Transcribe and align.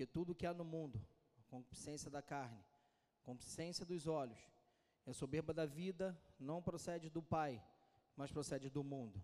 Porque 0.00 0.14
tudo 0.14 0.34
que 0.34 0.46
há 0.46 0.54
no 0.54 0.64
mundo, 0.64 0.98
a 1.38 1.42
concupiscência 1.50 2.10
da 2.10 2.22
carne, 2.22 2.64
a 3.20 3.22
concupiscência 3.22 3.84
dos 3.84 4.06
olhos, 4.06 4.40
a 5.06 5.12
soberba 5.12 5.52
da 5.52 5.66
vida, 5.66 6.18
não 6.38 6.62
procede 6.62 7.10
do 7.10 7.22
Pai, 7.22 7.62
mas 8.16 8.32
procede 8.32 8.70
do 8.70 8.82
mundo. 8.82 9.22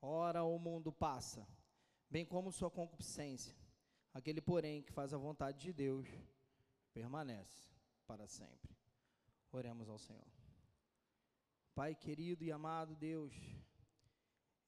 Ora, 0.00 0.44
o 0.44 0.56
mundo 0.56 0.92
passa, 0.92 1.44
bem 2.08 2.24
como 2.24 2.52
sua 2.52 2.70
concupiscência. 2.70 3.56
Aquele, 4.14 4.40
porém, 4.40 4.82
que 4.82 4.92
faz 4.92 5.12
a 5.12 5.18
vontade 5.18 5.58
de 5.62 5.72
Deus, 5.72 6.06
permanece 6.94 7.74
para 8.06 8.28
sempre. 8.28 8.70
Oremos 9.50 9.88
ao 9.88 9.98
Senhor. 9.98 10.32
Pai 11.74 11.96
querido 11.96 12.44
e 12.44 12.52
amado 12.52 12.94
Deus, 12.94 13.34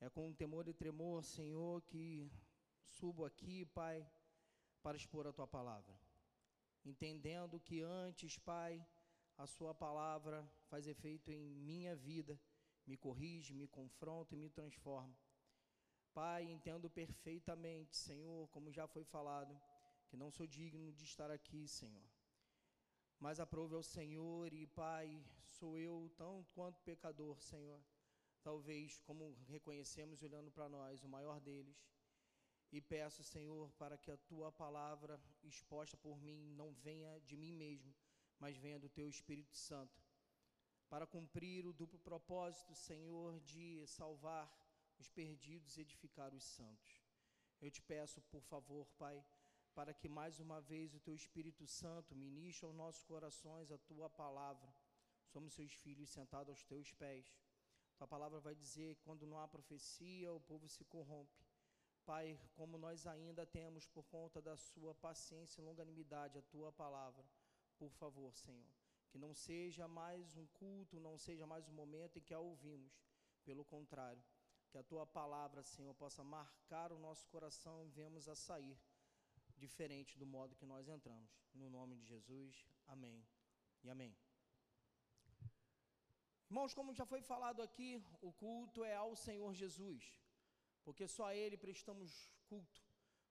é 0.00 0.10
com 0.10 0.32
temor 0.32 0.66
e 0.66 0.74
tremor, 0.74 1.22
Senhor, 1.22 1.80
que 1.82 2.28
subo 2.82 3.24
aqui, 3.24 3.64
Pai, 3.66 4.04
para 4.82 4.96
expor 4.96 5.26
a 5.26 5.32
tua 5.32 5.46
palavra. 5.46 5.94
Entendendo 6.84 7.60
que 7.60 7.80
antes, 7.82 8.38
Pai, 8.38 8.84
a 9.36 9.46
sua 9.46 9.74
palavra 9.74 10.48
faz 10.68 10.86
efeito 10.86 11.30
em 11.30 11.54
minha 11.54 11.94
vida, 11.94 12.40
me 12.86 12.96
corrige, 12.96 13.54
me 13.54 13.68
confronta 13.68 14.34
e 14.34 14.38
me 14.38 14.48
transforma. 14.48 15.16
Pai, 16.12 16.44
entendo 16.44 16.90
perfeitamente, 16.90 17.96
Senhor, 17.96 18.48
como 18.48 18.72
já 18.72 18.86
foi 18.86 19.04
falado, 19.04 19.60
que 20.08 20.16
não 20.16 20.30
sou 20.30 20.46
digno 20.46 20.92
de 20.92 21.04
estar 21.04 21.30
aqui, 21.30 21.68
Senhor 21.68 22.10
mas 23.20 23.38
aprove 23.38 23.74
ao 23.74 23.82
Senhor 23.82 24.50
e 24.54 24.66
Pai, 24.66 25.22
sou 25.44 25.78
eu 25.78 26.10
tão 26.16 26.42
quanto 26.54 26.80
pecador, 26.80 27.38
Senhor. 27.42 27.78
Talvez, 28.42 28.98
como 29.00 29.36
reconhecemos 29.46 30.22
olhando 30.22 30.50
para 30.50 30.70
nós, 30.70 31.04
o 31.04 31.08
maior 31.08 31.38
deles. 31.38 31.76
E 32.72 32.80
peço, 32.80 33.24
Senhor, 33.24 33.72
para 33.72 33.98
que 33.98 34.10
a 34.12 34.16
tua 34.16 34.52
palavra 34.52 35.20
exposta 35.42 35.96
por 35.96 36.20
mim 36.20 36.54
não 36.54 36.72
venha 36.72 37.18
de 37.20 37.36
mim 37.36 37.52
mesmo, 37.52 37.92
mas 38.38 38.56
venha 38.56 38.78
do 38.78 38.88
teu 38.88 39.08
Espírito 39.08 39.56
Santo, 39.56 40.00
para 40.88 41.06
cumprir 41.06 41.66
o 41.66 41.72
duplo 41.72 41.98
propósito, 41.98 42.74
Senhor, 42.74 43.40
de 43.40 43.84
salvar 43.86 44.48
os 44.98 45.08
perdidos 45.08 45.76
e 45.76 45.80
edificar 45.80 46.32
os 46.32 46.44
santos. 46.44 47.02
Eu 47.60 47.70
te 47.70 47.82
peço, 47.82 48.20
por 48.22 48.42
favor, 48.42 48.86
Pai, 48.98 49.24
para 49.74 49.92
que 49.92 50.08
mais 50.08 50.38
uma 50.38 50.60
vez 50.60 50.94
o 50.94 51.00
teu 51.00 51.14
Espírito 51.14 51.66
Santo 51.66 52.14
ministre 52.14 52.66
aos 52.66 52.74
nossos 52.74 53.02
corações 53.02 53.70
a 53.70 53.78
tua 53.78 54.08
palavra. 54.08 54.72
Somos 55.26 55.52
seus 55.54 55.72
filhos 55.72 56.10
sentados 56.10 56.50
aos 56.50 56.64
teus 56.64 56.92
pés. 56.92 57.36
Tua 57.96 58.06
palavra 58.06 58.40
vai 58.40 58.54
dizer 58.54 58.96
que 58.96 59.02
quando 59.02 59.26
não 59.26 59.38
há 59.38 59.46
profecia, 59.46 60.32
o 60.32 60.40
povo 60.40 60.68
se 60.68 60.84
corrompe. 60.84 61.49
Pai, 62.04 62.38
como 62.54 62.78
nós 62.78 63.06
ainda 63.06 63.44
temos 63.46 63.86
por 63.86 64.04
conta 64.04 64.40
da 64.40 64.56
sua 64.56 64.94
paciência 64.94 65.60
e 65.60 65.64
longanimidade 65.64 66.38
a 66.38 66.42
tua 66.42 66.72
palavra, 66.72 67.24
por 67.78 67.90
favor, 67.92 68.34
Senhor, 68.34 68.70
que 69.10 69.18
não 69.18 69.34
seja 69.34 69.86
mais 69.88 70.36
um 70.36 70.46
culto, 70.46 71.00
não 71.00 71.16
seja 71.16 71.46
mais 71.46 71.68
um 71.68 71.72
momento 71.72 72.18
em 72.18 72.22
que 72.22 72.34
a 72.34 72.38
ouvimos. 72.38 72.92
Pelo 73.44 73.64
contrário, 73.64 74.22
que 74.70 74.78
a 74.78 74.82
tua 74.82 75.06
palavra, 75.06 75.62
Senhor, 75.62 75.94
possa 75.94 76.22
marcar 76.22 76.92
o 76.92 76.98
nosso 76.98 77.26
coração 77.28 77.82
e 77.84 77.88
vemos 77.88 78.28
a 78.28 78.34
sair 78.34 78.78
diferente 79.56 80.18
do 80.18 80.26
modo 80.26 80.54
que 80.54 80.66
nós 80.66 80.88
entramos. 80.88 81.30
No 81.54 81.68
nome 81.68 81.96
de 81.96 82.06
Jesus, 82.06 82.64
amém 82.86 83.26
e 83.82 83.90
amém. 83.90 84.14
Irmãos, 86.50 86.74
como 86.74 86.92
já 86.92 87.06
foi 87.06 87.22
falado 87.22 87.62
aqui, 87.62 88.04
o 88.20 88.32
culto 88.32 88.84
é 88.84 88.94
ao 88.94 89.14
Senhor 89.14 89.52
Jesus, 89.54 90.02
porque 90.84 91.06
só 91.06 91.26
a 91.26 91.34
Ele 91.34 91.56
prestamos 91.56 92.30
culto, 92.48 92.82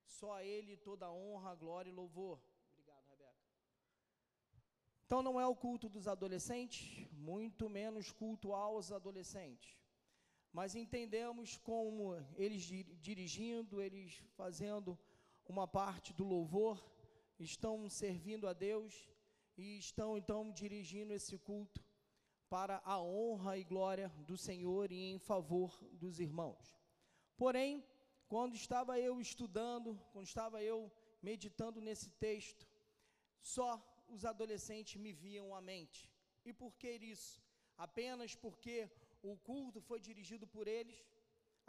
só 0.06 0.32
a 0.34 0.44
Ele 0.44 0.76
toda 0.76 1.12
honra, 1.12 1.54
glória 1.54 1.90
e 1.90 1.92
louvor. 1.92 2.40
Obrigado, 2.72 3.04
Rebeca. 3.08 3.34
Então 5.04 5.22
não 5.22 5.40
é 5.40 5.46
o 5.46 5.56
culto 5.56 5.88
dos 5.88 6.06
adolescentes, 6.06 7.06
muito 7.12 7.68
menos 7.68 8.12
culto 8.12 8.52
aos 8.52 8.92
adolescentes. 8.92 9.78
Mas 10.52 10.74
entendemos 10.74 11.56
como 11.58 12.14
eles 12.36 12.62
dirigindo, 13.00 13.80
eles 13.80 14.22
fazendo 14.36 14.98
uma 15.46 15.66
parte 15.66 16.12
do 16.12 16.24
louvor, 16.24 16.82
estão 17.38 17.88
servindo 17.88 18.48
a 18.48 18.52
Deus 18.52 19.08
e 19.56 19.78
estão 19.78 20.18
então 20.18 20.50
dirigindo 20.50 21.12
esse 21.12 21.38
culto 21.38 21.84
para 22.48 22.82
a 22.84 23.00
honra 23.00 23.56
e 23.56 23.64
glória 23.64 24.08
do 24.26 24.36
Senhor 24.36 24.90
e 24.90 25.12
em 25.12 25.18
favor 25.18 25.78
dos 25.92 26.18
irmãos. 26.18 26.79
Porém, 27.42 27.72
quando 28.32 28.54
estava 28.62 28.92
eu 29.08 29.14
estudando, 29.26 29.90
quando 30.12 30.26
estava 30.32 30.58
eu 30.70 30.78
meditando 31.28 31.78
nesse 31.86 32.08
texto, 32.24 32.64
só 33.54 33.70
os 34.14 34.24
adolescentes 34.32 35.00
me 35.04 35.12
viam 35.24 35.46
à 35.58 35.60
mente. 35.70 36.00
E 36.48 36.52
por 36.60 36.72
que 36.80 36.90
isso? 37.14 37.32
Apenas 37.86 38.34
porque 38.44 38.76
o 39.30 39.34
culto 39.48 39.80
foi 39.88 39.98
dirigido 40.08 40.46
por 40.56 40.66
eles? 40.78 40.98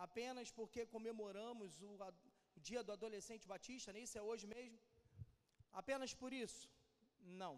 Apenas 0.07 0.49
porque 0.59 0.85
comemoramos 0.95 1.81
o, 1.89 1.91
o 2.57 2.59
dia 2.69 2.83
do 2.83 2.91
adolescente 2.97 3.47
batista, 3.53 3.93
nem 3.93 4.03
isso 4.07 4.17
é 4.21 4.23
hoje 4.29 4.47
mesmo? 4.55 4.79
Apenas 5.81 6.13
por 6.21 6.33
isso? 6.43 6.63
Não. 7.43 7.55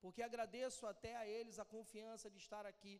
Porque 0.00 0.22
agradeço 0.22 0.82
até 0.86 1.12
a 1.16 1.26
eles 1.36 1.58
a 1.58 1.70
confiança 1.76 2.30
de 2.30 2.38
estar 2.44 2.64
aqui, 2.72 2.94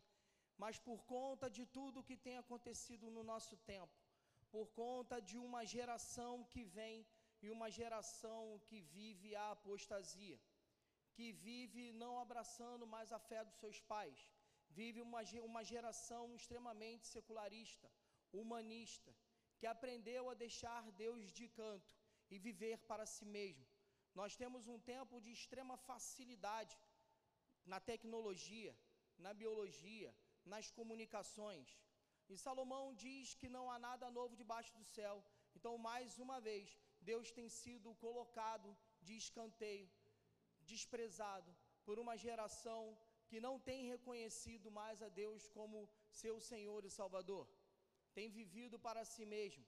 mas 0.62 0.78
por 0.78 0.98
conta 1.14 1.48
de 1.56 1.64
tudo 1.66 2.06
que 2.08 2.16
tem 2.16 2.36
acontecido 2.38 3.10
no 3.10 3.22
nosso 3.22 3.56
tempo, 3.72 3.98
por 4.50 4.66
conta 4.82 5.20
de 5.20 5.36
uma 5.46 5.64
geração 5.64 6.44
que 6.52 6.64
vem 6.64 7.06
e 7.42 7.50
uma 7.50 7.68
geração 7.70 8.60
que 8.66 8.80
vive 8.80 9.34
a 9.34 9.50
apostasia, 9.50 10.38
que 11.14 11.32
vive 11.32 11.92
não 11.92 12.18
abraçando 12.18 12.86
mais 12.86 13.10
a 13.12 13.18
fé 13.18 13.40
dos 13.44 13.56
seus 13.62 13.80
pais, 13.80 14.18
vive 14.70 15.00
uma, 15.08 15.20
uma 15.50 15.62
geração 15.72 16.34
extremamente 16.34 17.06
secularista, 17.06 17.90
humanista, 18.32 19.14
que 19.58 19.66
aprendeu 19.66 20.22
a 20.30 20.34
deixar 20.34 20.82
Deus 20.92 21.32
de 21.32 21.48
canto 21.48 21.94
e 22.30 22.38
viver 22.38 22.78
para 22.90 23.06
si 23.06 23.24
mesmo. 23.24 23.66
Nós 24.14 24.36
temos 24.36 24.66
um 24.66 24.78
tempo 24.78 25.20
de 25.20 25.30
extrema 25.32 25.76
facilidade 25.76 26.76
na 27.72 27.80
tecnologia, 27.80 28.76
na 29.18 29.32
biologia, 29.32 30.14
nas 30.52 30.70
comunicações. 30.70 31.68
E 32.28 32.36
Salomão 32.36 32.94
diz 32.94 33.34
que 33.34 33.48
não 33.48 33.70
há 33.70 33.78
nada 33.78 34.10
novo 34.10 34.36
debaixo 34.42 34.72
do 34.76 34.84
céu. 34.84 35.16
Então, 35.56 35.76
mais 35.78 36.18
uma 36.18 36.40
vez, 36.40 36.78
Deus 37.00 37.30
tem 37.30 37.48
sido 37.48 37.94
colocado 38.06 38.76
de 39.02 39.16
escanteio, 39.16 39.90
desprezado 40.62 41.54
por 41.84 41.98
uma 41.98 42.16
geração 42.16 42.96
que 43.28 43.40
não 43.40 43.58
tem 43.58 43.80
reconhecido 43.94 44.70
mais 44.70 45.02
a 45.02 45.08
Deus 45.08 45.46
como 45.48 45.88
seu 46.22 46.40
Senhor 46.40 46.84
e 46.84 46.90
Salvador 46.90 47.46
tem 48.14 48.28
vivido 48.40 48.76
para 48.86 49.04
si 49.12 49.24
mesmo, 49.26 49.64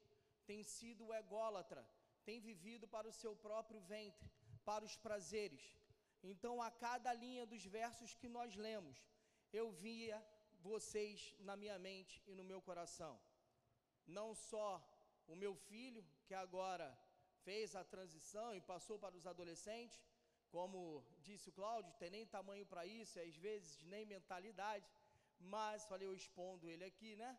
tem 0.51 0.63
sido 0.63 1.13
ególatra, 1.23 1.83
tem 2.25 2.39
vivido 2.41 2.87
para 2.95 3.09
o 3.09 3.17
seu 3.21 3.35
próprio 3.47 3.81
ventre, 3.81 4.31
para 4.65 4.85
os 4.89 4.97
prazeres. 4.97 5.65
Então, 6.23 6.55
a 6.63 6.71
cada 6.71 7.13
linha 7.13 7.45
dos 7.53 7.65
versos 7.65 8.15
que 8.15 8.29
nós 8.29 8.55
lemos, 8.67 8.99
eu 9.53 9.67
via 9.85 10.17
vocês 10.75 11.35
na 11.49 11.57
minha 11.63 11.79
mente 11.79 12.15
e 12.31 12.35
no 12.39 12.45
meu 12.51 12.61
coração. 12.69 13.15
Não 14.19 14.29
só 14.35 14.71
o 15.33 15.35
meu 15.43 15.55
filho, 15.69 16.05
que 16.27 16.35
agora 16.35 16.89
fez 17.45 17.75
a 17.75 17.85
transição 17.95 18.49
e 18.55 18.61
passou 18.73 18.99
para 18.99 19.17
os 19.19 19.27
adolescentes, 19.27 19.99
como 20.51 21.05
disse 21.27 21.49
o 21.49 21.57
Cláudio, 21.59 21.99
tem 22.01 22.11
nem 22.11 22.27
tamanho 22.37 22.67
para 22.73 22.85
isso, 23.01 23.19
e 23.19 23.23
às 23.29 23.37
vezes 23.37 23.83
nem 23.93 24.05
mentalidade, 24.15 24.89
mas 25.39 25.85
falei, 25.85 26.07
eu 26.09 26.15
expondo 26.15 26.69
ele 26.73 26.85
aqui, 26.85 27.13
né? 27.17 27.33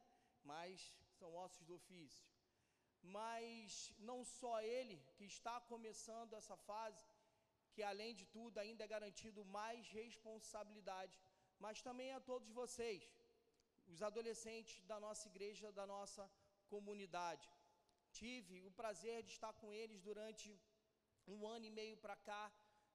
mas 0.51 0.93
são 1.19 1.29
ossos 1.43 1.63
do 1.67 1.75
ofício. 1.75 2.25
Mas 3.17 3.93
não 4.09 4.19
só 4.23 4.53
ele 4.61 4.97
que 5.17 5.25
está 5.25 5.55
começando 5.71 6.33
essa 6.33 6.57
fase, 6.69 7.05
que 7.73 7.83
além 7.83 8.13
de 8.19 8.25
tudo 8.25 8.57
ainda 8.57 8.83
é 8.83 8.93
garantido 8.95 9.45
mais 9.59 9.89
responsabilidade, 10.01 11.15
mas 11.59 11.81
também 11.87 12.11
a 12.13 12.19
todos 12.31 12.49
vocês, 12.61 13.03
os 13.91 14.01
adolescentes 14.09 14.83
da 14.91 14.99
nossa 14.99 15.27
igreja, 15.31 15.71
da 15.71 15.85
nossa 15.85 16.23
comunidade. 16.73 17.49
Tive 18.11 18.61
o 18.67 18.71
prazer 18.71 19.23
de 19.23 19.31
estar 19.31 19.53
com 19.61 19.73
eles 19.73 20.01
durante 20.01 20.47
um 21.27 21.47
ano 21.47 21.65
e 21.65 21.71
meio 21.71 21.97
para 21.97 22.15
cá, 22.29 22.43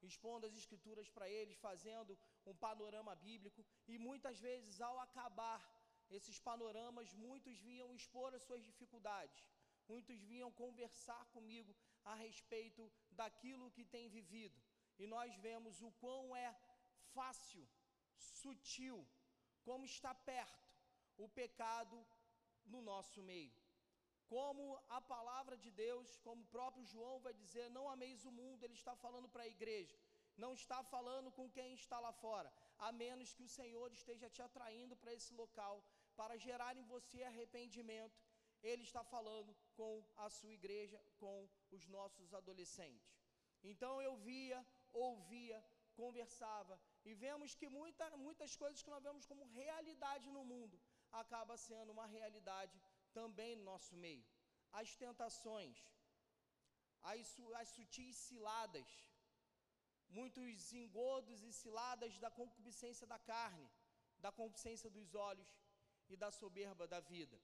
expondo 0.02 0.46
as 0.46 0.56
escrituras 0.56 1.08
para 1.08 1.28
eles, 1.28 1.56
fazendo 1.68 2.18
um 2.50 2.54
panorama 2.54 3.14
bíblico, 3.14 3.64
e 3.86 3.98
muitas 3.98 4.38
vezes 4.40 4.80
ao 4.80 4.98
acabar 5.00 5.60
esses 6.10 6.38
panoramas, 6.38 7.14
muitos 7.14 7.58
vinham 7.68 7.94
expor 7.94 8.34
as 8.34 8.42
suas 8.42 8.62
dificuldades, 8.70 9.44
muitos 9.88 10.20
vinham 10.32 10.50
conversar 10.62 11.24
comigo 11.26 11.74
a 12.04 12.14
respeito 12.14 12.90
daquilo 13.10 13.70
que 13.70 13.84
tem 13.84 14.08
vivido. 14.08 14.60
E 14.98 15.06
nós 15.06 15.34
vemos 15.36 15.80
o 15.80 15.90
quão 15.92 16.36
é 16.36 16.50
fácil, 17.14 17.66
sutil, 18.16 18.98
como 19.62 19.84
está 19.84 20.14
perto 20.14 20.71
o 21.16 21.28
pecado 21.28 21.96
no 22.66 22.80
nosso 22.80 23.22
meio. 23.22 23.52
como 24.32 24.64
a 24.88 25.00
palavra 25.14 25.56
de 25.64 25.70
Deus, 25.70 26.10
como 26.26 26.42
o 26.42 26.50
próprio 26.54 26.84
João 26.92 27.16
vai 27.20 27.34
dizer, 27.40 27.68
não 27.70 27.86
ameis 27.94 28.24
o 28.24 28.32
mundo, 28.32 28.64
ele 28.64 28.78
está 28.80 28.94
falando 28.96 29.28
para 29.28 29.42
a 29.42 29.52
igreja, 29.56 29.98
não 30.42 30.54
está 30.54 30.78
falando 30.82 31.30
com 31.38 31.50
quem 31.56 31.74
está 31.74 31.98
lá 32.00 32.12
fora, 32.12 32.50
a 32.78 32.90
menos 32.92 33.34
que 33.34 33.42
o 33.42 33.52
Senhor 33.56 33.92
esteja 33.92 34.30
te 34.30 34.40
atraindo 34.40 34.96
para 34.96 35.12
esse 35.12 35.34
local, 35.34 35.84
para 36.16 36.38
gerar 36.38 36.74
em 36.78 36.86
você 36.94 37.22
arrependimento. 37.22 38.18
Ele 38.62 38.84
está 38.88 39.02
falando 39.04 39.54
com 39.74 39.94
a 40.16 40.30
sua 40.30 40.52
igreja, 40.52 40.98
com 41.18 41.36
os 41.70 41.86
nossos 41.96 42.32
adolescentes. 42.32 43.12
Então 43.62 44.00
eu 44.00 44.16
via, 44.16 44.64
ouvia, 44.92 45.62
conversava 45.94 46.80
e 47.04 47.12
vemos 47.14 47.54
que 47.54 47.68
muita, 47.68 48.04
muitas 48.16 48.56
coisas 48.56 48.82
que 48.82 48.90
nós 48.90 49.02
vemos 49.02 49.26
como 49.26 49.44
realidade 49.44 50.30
no 50.30 50.44
mundo 50.44 50.80
acaba 51.12 51.56
sendo 51.56 51.92
uma 51.92 52.06
realidade 52.06 52.76
também 53.12 53.56
no 53.56 53.64
nosso 53.64 53.94
meio. 53.96 54.24
As 54.80 54.96
tentações, 54.96 55.78
as, 57.02 57.36
as 57.60 57.68
sutis 57.68 58.16
ciladas, 58.16 58.88
muitos 60.08 60.72
engodos 60.72 61.42
e 61.42 61.52
ciladas 61.52 62.18
da 62.18 62.30
concupiscência 62.30 63.06
da 63.06 63.18
carne, 63.18 63.68
da 64.18 64.30
concupiscência 64.32 64.90
dos 64.90 65.14
olhos 65.14 65.50
e 66.08 66.16
da 66.16 66.30
soberba 66.30 66.86
da 66.86 67.00
vida. 67.00 67.38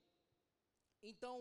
Então, 1.01 1.35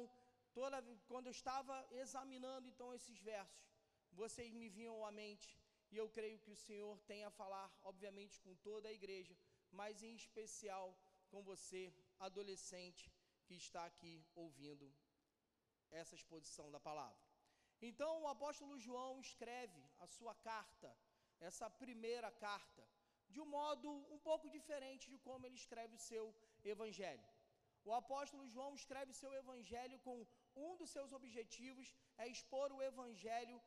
toda, 0.53 0.83
quando 1.07 1.27
eu 1.27 1.37
estava 1.41 1.77
examinando 2.03 2.69
então 2.69 2.95
esses 2.95 3.19
versos, 3.21 3.67
vocês 4.13 4.53
me 4.53 4.69
vinham 4.69 5.05
à 5.05 5.11
mente 5.11 5.49
e 5.91 5.97
eu 5.97 6.09
creio 6.09 6.39
que 6.39 6.51
o 6.51 6.57
Senhor 6.67 6.99
tem 7.11 7.25
a 7.25 7.31
falar, 7.31 7.67
obviamente, 7.83 8.41
com 8.41 8.55
toda 8.57 8.89
a 8.89 8.93
igreja, 8.93 9.37
mas 9.71 10.03
em 10.03 10.15
especial 10.15 10.87
com 11.31 11.43
você, 11.43 11.93
adolescente, 12.19 13.13
que 13.47 13.55
está 13.55 13.85
aqui 13.85 14.15
ouvindo 14.35 14.87
essa 15.91 16.15
exposição 16.15 16.71
da 16.71 16.81
palavra. 16.81 17.23
Então, 17.81 18.23
o 18.23 18.29
apóstolo 18.29 18.79
João 18.79 19.21
escreve 19.21 19.83
a 19.99 20.07
sua 20.07 20.35
carta, 20.35 20.91
essa 21.41 21.69
primeira 21.71 22.31
carta, 22.31 22.85
de 23.29 23.41
um 23.41 23.47
modo 23.47 23.89
um 24.15 24.19
pouco 24.19 24.51
diferente 24.51 25.11
de 25.13 25.19
como 25.19 25.47
ele 25.47 25.55
escreve 25.55 25.95
o 25.95 26.05
seu 26.11 26.25
evangelho. 26.65 27.29
O 27.85 27.93
apóstolo 27.93 28.49
João 28.55 28.75
escreve 28.75 29.13
o 29.13 29.21
seu 29.23 29.33
evangelho 29.33 29.99
com 30.01 30.27
um 30.57 30.77
dos 30.77 30.91
seus 30.91 31.13
objetivos 31.13 31.95
é 32.17 32.27
expor 32.29 32.73
o 32.73 32.83
evangelho 32.83 33.61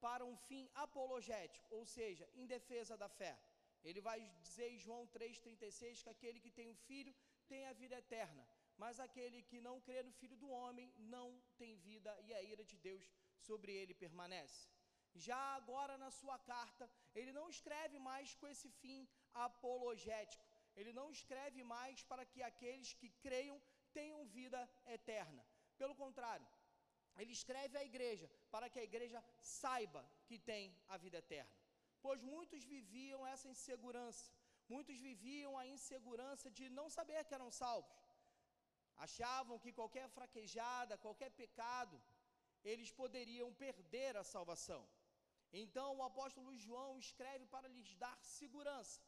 para 0.00 0.24
um 0.24 0.36
fim 0.48 0.64
apologético, 0.74 1.66
ou 1.78 1.84
seja, 1.84 2.28
em 2.34 2.46
defesa 2.46 2.96
da 2.96 3.08
fé. 3.08 3.38
Ele 3.84 4.00
vai 4.00 4.18
dizer 4.42 4.68
em 4.70 4.78
João 4.78 5.06
3,36 5.08 6.02
que 6.02 6.10
aquele 6.14 6.40
que 6.40 6.50
tem 6.50 6.68
o 6.68 6.74
filho 6.88 7.14
tem 7.52 7.62
a 7.66 7.72
vida 7.82 7.96
eterna, 8.04 8.44
mas 8.82 9.00
aquele 9.06 9.40
que 9.50 9.60
não 9.68 9.76
crê 9.86 10.00
no 10.02 10.12
filho 10.20 10.36
do 10.42 10.50
homem 10.58 10.92
não 11.14 11.28
tem 11.60 11.72
vida 11.88 12.12
e 12.26 12.32
a 12.38 12.42
ira 12.52 12.64
de 12.72 12.76
Deus 12.88 13.04
sobre 13.46 13.72
ele 13.80 13.94
permanece. 14.04 14.60
Já 15.26 15.40
agora 15.60 15.94
na 16.04 16.10
sua 16.18 16.38
carta, 16.52 16.84
ele 17.14 17.32
não 17.38 17.46
escreve 17.54 17.98
mais 18.10 18.34
com 18.34 18.46
esse 18.54 18.70
fim 18.82 19.00
apologético, 19.46 20.44
ele 20.76 20.92
não 20.92 21.10
escreve 21.10 21.62
mais 21.76 22.02
para 22.10 22.24
que 22.32 22.42
aqueles 22.50 22.92
que 23.00 23.10
creiam 23.24 23.60
tenham 23.92 24.26
vida 24.38 24.60
eterna. 24.86 25.44
Pelo 25.80 25.94
contrário, 26.02 26.46
ele 27.20 27.32
escreve 27.32 27.76
à 27.76 27.84
igreja 27.90 28.30
para 28.52 28.68
que 28.70 28.78
a 28.78 28.88
igreja 28.90 29.20
saiba 29.40 30.02
que 30.26 30.38
tem 30.38 30.64
a 30.88 30.96
vida 30.96 31.18
eterna. 31.18 31.50
Pois 32.00 32.22
muitos 32.22 32.64
viviam 32.64 33.26
essa 33.26 33.48
insegurança, 33.48 34.30
muitos 34.74 34.98
viviam 35.08 35.52
a 35.60 35.64
insegurança 35.74 36.50
de 36.58 36.64
não 36.78 36.86
saber 36.96 37.24
que 37.24 37.36
eram 37.38 37.50
salvos. 37.62 37.96
Achavam 39.06 39.58
que 39.64 39.72
qualquer 39.78 40.06
fraquejada, 40.16 41.02
qualquer 41.06 41.30
pecado, 41.42 41.96
eles 42.70 42.90
poderiam 43.00 43.48
perder 43.64 44.12
a 44.16 44.24
salvação. 44.34 44.82
Então 45.62 45.88
o 45.98 46.02
apóstolo 46.10 46.56
João 46.64 46.92
escreve 46.98 47.46
para 47.54 47.68
lhes 47.74 47.90
dar 48.04 48.16
segurança. 48.38 49.00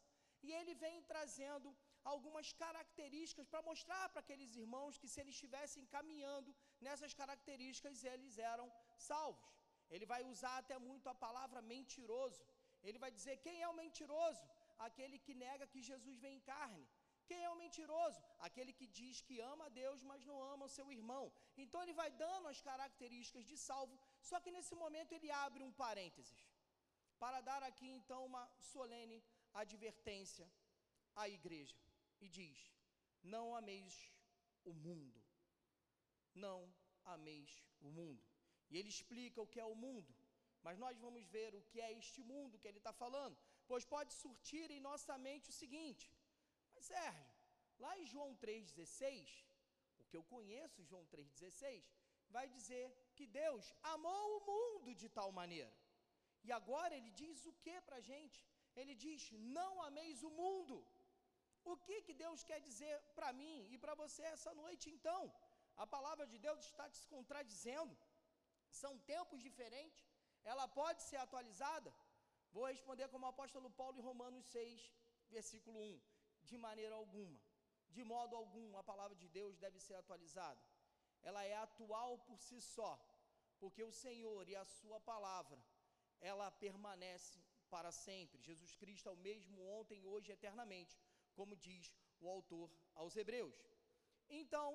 E 0.46 0.50
ele 0.58 0.74
vem 0.82 1.02
trazendo 1.10 1.68
algumas 2.12 2.48
características 2.62 3.48
para 3.52 3.66
mostrar 3.70 4.04
para 4.08 4.22
aqueles 4.24 4.54
irmãos 4.62 4.98
que 5.00 5.08
se 5.12 5.20
eles 5.20 5.34
estivessem 5.34 5.84
caminhando 5.96 6.54
nessas 6.86 7.12
características, 7.20 8.04
eles 8.12 8.38
eram 8.52 8.66
salvos. 8.96 9.50
Ele 9.90 10.06
vai 10.12 10.22
usar 10.32 10.56
até 10.58 10.78
muito 10.88 11.08
a 11.08 11.14
palavra 11.26 11.60
mentiroso. 11.74 12.42
Ele 12.82 12.98
vai 13.04 13.10
dizer: 13.16 13.36
quem 13.46 13.56
é 13.60 13.68
o 13.68 13.78
mentiroso? 13.82 14.44
Aquele 14.88 15.18
que 15.26 15.34
nega 15.44 15.70
que 15.72 15.82
Jesus 15.90 16.18
vem 16.24 16.36
em 16.36 16.46
carne. 16.52 16.84
Quem 17.28 17.40
é 17.46 17.50
o 17.50 17.60
mentiroso? 17.64 18.20
Aquele 18.46 18.72
que 18.78 18.86
diz 18.98 19.16
que 19.26 19.36
ama 19.52 19.64
a 19.66 19.74
Deus, 19.82 20.00
mas 20.10 20.24
não 20.30 20.38
ama 20.52 20.64
o 20.66 20.74
seu 20.76 20.86
irmão. 20.96 21.24
Então 21.62 21.82
ele 21.82 21.92
vai 22.00 22.10
dando 22.22 22.48
as 22.52 22.60
características 22.68 23.44
de 23.50 23.56
salvo, 23.66 23.98
só 24.28 24.38
que 24.40 24.54
nesse 24.56 24.74
momento 24.82 25.12
ele 25.16 25.30
abre 25.44 25.62
um 25.68 25.74
parênteses 25.84 26.40
para 27.22 27.40
dar 27.48 27.62
aqui 27.68 27.88
então 27.98 28.20
uma 28.30 28.44
solene 28.72 29.18
advertência 29.62 30.46
à 31.22 31.28
igreja 31.38 31.76
e 32.24 32.28
diz: 32.38 32.58
Não 33.22 33.46
ameis 33.60 33.94
o 34.64 34.72
mundo. 34.86 35.20
Não 36.34 36.58
ameis 37.04 37.50
o 37.80 37.90
mundo. 37.98 38.24
E 38.70 38.78
ele 38.78 38.88
explica 38.88 39.40
o 39.42 39.50
que 39.52 39.60
é 39.60 39.64
o 39.64 39.80
mundo. 39.86 40.12
Mas 40.62 40.78
nós 40.78 40.96
vamos 40.98 41.24
ver 41.36 41.54
o 41.54 41.62
que 41.70 41.80
é 41.80 41.92
este 41.92 42.22
mundo 42.22 42.58
que 42.58 42.68
ele 42.68 42.78
está 42.78 42.92
falando. 42.92 43.36
Pois 43.70 43.84
pode 43.94 44.12
surtir 44.22 44.66
em 44.76 44.80
nossa 44.88 45.14
mente 45.26 45.50
o 45.50 45.58
seguinte: 45.62 46.06
Mas 46.74 46.86
Sérgio, 46.92 47.28
lá 47.84 47.92
em 48.00 48.06
João 48.12 48.30
3,16, 48.44 49.34
porque 49.98 50.16
eu 50.18 50.24
conheço 50.32 50.86
João 50.90 51.04
3,16, 51.12 51.84
vai 52.36 52.46
dizer 52.56 52.86
que 53.16 53.26
Deus 53.42 53.66
amou 53.94 54.24
o 54.36 54.44
mundo 54.50 54.94
de 55.02 55.08
tal 55.18 55.30
maneira. 55.40 55.72
E 56.46 56.50
agora 56.58 56.96
ele 56.98 57.12
diz 57.22 57.46
o 57.50 57.54
que 57.64 57.76
para 57.86 57.98
a 58.00 58.06
gente? 58.10 58.40
Ele 58.80 58.96
diz: 59.04 59.30
Não 59.58 59.72
ameis 59.88 60.20
o 60.28 60.32
mundo. 60.42 60.76
O 61.72 61.76
que, 61.86 61.96
que 62.06 62.14
Deus 62.24 62.42
quer 62.50 62.60
dizer 62.68 62.94
para 63.16 63.32
mim 63.40 63.58
e 63.72 63.78
para 63.82 63.94
você 64.02 64.22
essa 64.34 64.52
noite 64.62 64.86
então? 64.96 65.22
A 65.84 65.86
palavra 65.96 66.26
de 66.32 66.38
Deus 66.46 66.60
está 66.70 66.86
se 67.00 67.06
contradizendo. 67.14 67.96
São 68.82 68.92
tempos 69.14 69.40
diferentes. 69.48 70.04
Ela 70.52 70.66
pode 70.80 71.02
ser 71.08 71.18
atualizada? 71.26 71.90
Vou 72.52 72.66
responder 72.66 73.08
como 73.08 73.26
o 73.26 73.28
apóstolo 73.28 73.70
Paulo 73.70 73.98
em 73.98 74.06
Romanos 74.10 74.44
6, 74.46 74.92
versículo 75.28 75.78
1. 75.78 76.00
De 76.42 76.56
maneira 76.66 76.94
alguma, 76.94 77.38
de 77.96 78.02
modo 78.02 78.34
algum, 78.36 78.76
a 78.76 78.82
palavra 78.82 79.16
de 79.22 79.28
Deus 79.28 79.58
deve 79.58 79.78
ser 79.78 79.94
atualizada. 79.94 80.60
Ela 81.22 81.44
é 81.44 81.56
atual 81.56 82.18
por 82.28 82.38
si 82.40 82.60
só, 82.60 82.92
porque 83.58 83.82
o 83.84 83.92
Senhor 83.92 84.48
e 84.48 84.56
a 84.56 84.64
Sua 84.64 84.98
palavra, 85.00 85.58
ela 86.20 86.50
permanece 86.50 87.38
para 87.68 87.92
sempre. 87.92 88.42
Jesus 88.42 88.74
Cristo 88.74 89.08
é 89.08 89.12
o 89.12 89.24
mesmo 89.28 89.60
ontem, 89.78 90.04
hoje 90.06 90.30
e 90.30 90.34
eternamente 90.38 90.98
como 91.40 91.56
diz 91.56 91.86
o 92.20 92.28
autor 92.28 92.68
aos 92.94 93.16
Hebreus. 93.16 93.58
Então, 94.28 94.68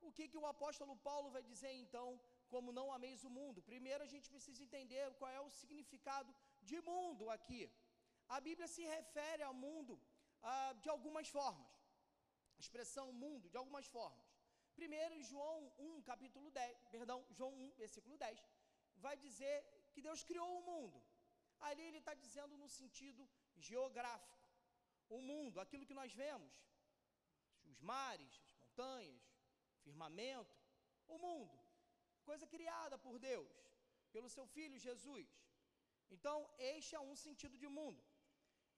o 0.00 0.10
que, 0.16 0.28
que 0.30 0.40
o 0.42 0.46
apóstolo 0.46 0.96
Paulo 1.08 1.30
vai 1.30 1.42
dizer 1.42 1.72
então, 1.72 2.20
como 2.52 2.72
não 2.78 2.92
ameis 2.92 3.22
o 3.24 3.30
mundo? 3.38 3.62
Primeiro 3.62 4.02
a 4.04 4.10
gente 4.14 4.28
precisa 4.34 4.62
entender 4.62 5.04
qual 5.18 5.30
é 5.30 5.40
o 5.40 5.50
significado 5.60 6.34
de 6.70 6.78
mundo 6.92 7.24
aqui. 7.36 7.62
A 8.36 8.38
Bíblia 8.46 8.68
se 8.74 8.82
refere 8.96 9.42
ao 9.42 9.54
mundo 9.66 9.94
ah, 10.42 10.72
de 10.82 10.88
algumas 10.94 11.28
formas. 11.36 11.72
A 12.58 12.60
expressão 12.64 13.06
mundo, 13.24 13.50
de 13.52 13.58
algumas 13.60 13.86
formas. 13.96 14.26
Primeiro, 14.80 15.22
João 15.30 15.60
1, 15.78 16.02
capítulo 16.10 16.48
10, 16.50 16.86
perdão, 16.96 17.18
João 17.36 17.52
1, 17.68 17.70
versículo 17.84 18.16
10, 18.16 18.44
vai 19.04 19.16
dizer 19.26 19.56
que 19.92 20.04
Deus 20.08 20.22
criou 20.28 20.50
o 20.58 20.64
mundo. 20.70 20.98
Ali 21.68 21.82
ele 21.86 22.00
está 22.02 22.14
dizendo 22.24 22.56
no 22.62 22.68
sentido 22.68 23.22
geográfico 23.68 24.38
o 25.16 25.20
mundo, 25.30 25.60
aquilo 25.64 25.86
que 25.88 25.98
nós 26.00 26.12
vemos, 26.12 26.54
os 27.70 27.80
mares, 27.80 28.34
as 28.46 28.52
montanhas, 28.62 29.22
firmamento, 29.84 30.56
o 31.14 31.18
mundo, 31.26 31.58
coisa 32.30 32.46
criada 32.46 32.96
por 33.06 33.18
Deus, 33.18 33.52
pelo 34.12 34.28
seu 34.36 34.46
Filho 34.46 34.78
Jesus. 34.78 35.28
Então, 36.16 36.36
este 36.74 36.94
é 36.98 37.00
um 37.00 37.16
sentido 37.26 37.56
de 37.62 37.68
mundo. 37.78 38.02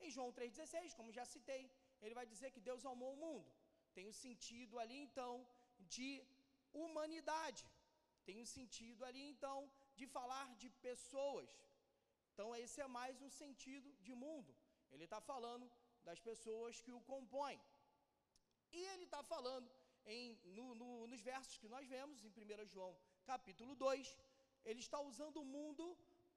Em 0.05 0.11
João 0.15 0.31
3,16, 0.33 0.95
como 0.99 1.17
já 1.19 1.25
citei, 1.35 1.63
ele 2.03 2.19
vai 2.19 2.27
dizer 2.33 2.51
que 2.55 2.67
Deus 2.69 2.85
amou 2.93 3.13
o 3.15 3.23
mundo. 3.27 3.49
Tem 3.97 4.07
o 4.07 4.15
um 4.15 4.19
sentido 4.25 4.79
ali, 4.83 4.99
então, 5.09 5.33
de 5.95 6.11
humanidade. 6.83 7.65
Tem 8.27 8.39
o 8.39 8.47
um 8.47 8.51
sentido 8.59 9.05
ali, 9.09 9.25
então, 9.35 9.59
de 9.99 10.07
falar 10.17 10.47
de 10.63 10.69
pessoas. 10.87 11.51
Então, 12.33 12.49
esse 12.63 12.79
é 12.81 12.89
mais 13.01 13.21
um 13.27 13.31
sentido 13.43 13.89
de 14.07 14.15
mundo. 14.25 14.53
Ele 14.93 15.05
está 15.09 15.21
falando 15.33 15.67
das 16.09 16.21
pessoas 16.29 16.81
que 16.85 16.93
o 16.99 17.01
compõem. 17.13 17.61
E 18.73 18.81
ele 18.93 19.05
está 19.05 19.23
falando 19.23 19.69
em, 20.07 20.39
no, 20.57 20.75
no, 20.81 20.91
nos 21.07 21.21
versos 21.21 21.59
que 21.59 21.69
nós 21.69 21.87
vemos, 21.95 22.25
em 22.25 22.31
1 22.31 22.69
João 22.75 22.93
capítulo 23.25 23.75
2, 23.75 24.17
ele 24.65 24.81
está 24.81 25.01
usando 25.01 25.39
o 25.41 25.45
mundo 25.57 25.85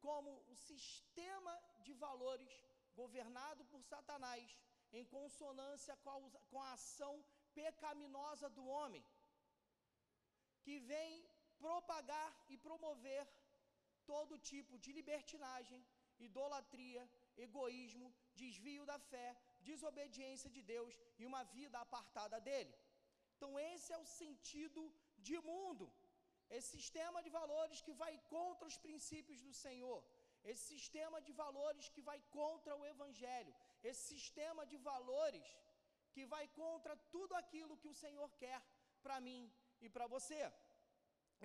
como 0.05 0.31
o 0.53 0.55
sistema 0.69 1.53
de 1.86 1.93
valores 2.05 2.53
governado 3.01 3.63
por 3.72 3.81
Satanás, 3.91 4.48
em 4.98 5.05
consonância 5.17 5.95
com 6.51 6.60
a, 6.65 6.74
ação 6.74 7.13
pecaminosa 7.60 8.48
do 8.57 8.65
homem, 8.75 9.03
que 10.63 10.75
vem 10.91 11.13
propagar 11.63 12.29
e 12.53 12.57
promover 12.67 13.24
todo 14.12 14.43
tipo 14.51 14.77
de 14.83 14.91
libertinagem, 15.00 15.81
idolatria, 16.27 17.03
egoísmo, 17.45 18.07
desvio 18.41 18.86
da 18.91 19.00
fé, 19.12 19.27
desobediência 19.69 20.50
de 20.55 20.62
Deus 20.74 20.93
e 21.19 21.25
uma 21.31 21.43
vida 21.57 21.79
apartada 21.79 22.39
dele. 22.48 22.74
Então, 23.36 23.51
esse 23.72 23.91
é 23.93 23.98
o 23.98 24.12
sentido 24.22 24.81
de 25.27 25.38
mundo, 25.50 25.86
esse 26.57 26.69
sistema 26.77 27.19
de 27.25 27.29
valores 27.39 27.79
que 27.86 27.93
vai 28.01 28.13
contra 28.33 28.67
os 28.72 28.77
princípios 28.86 29.39
do 29.48 29.53
Senhor, 29.65 30.00
esse 30.51 30.65
sistema 30.74 31.17
de 31.27 31.33
valores 31.43 31.88
que 31.93 32.01
vai 32.10 32.19
contra 32.38 32.75
o 32.79 32.86
Evangelho, 32.93 33.53
esse 33.89 34.03
sistema 34.13 34.63
de 34.72 34.77
valores 34.91 35.48
que 36.13 36.25
vai 36.33 36.45
contra 36.62 36.95
tudo 37.15 37.33
aquilo 37.41 37.79
que 37.81 37.91
o 37.93 38.00
Senhor 38.03 38.29
quer 38.43 38.60
para 39.05 39.19
mim 39.27 39.43
e 39.86 39.89
para 39.95 40.07
você. 40.15 40.41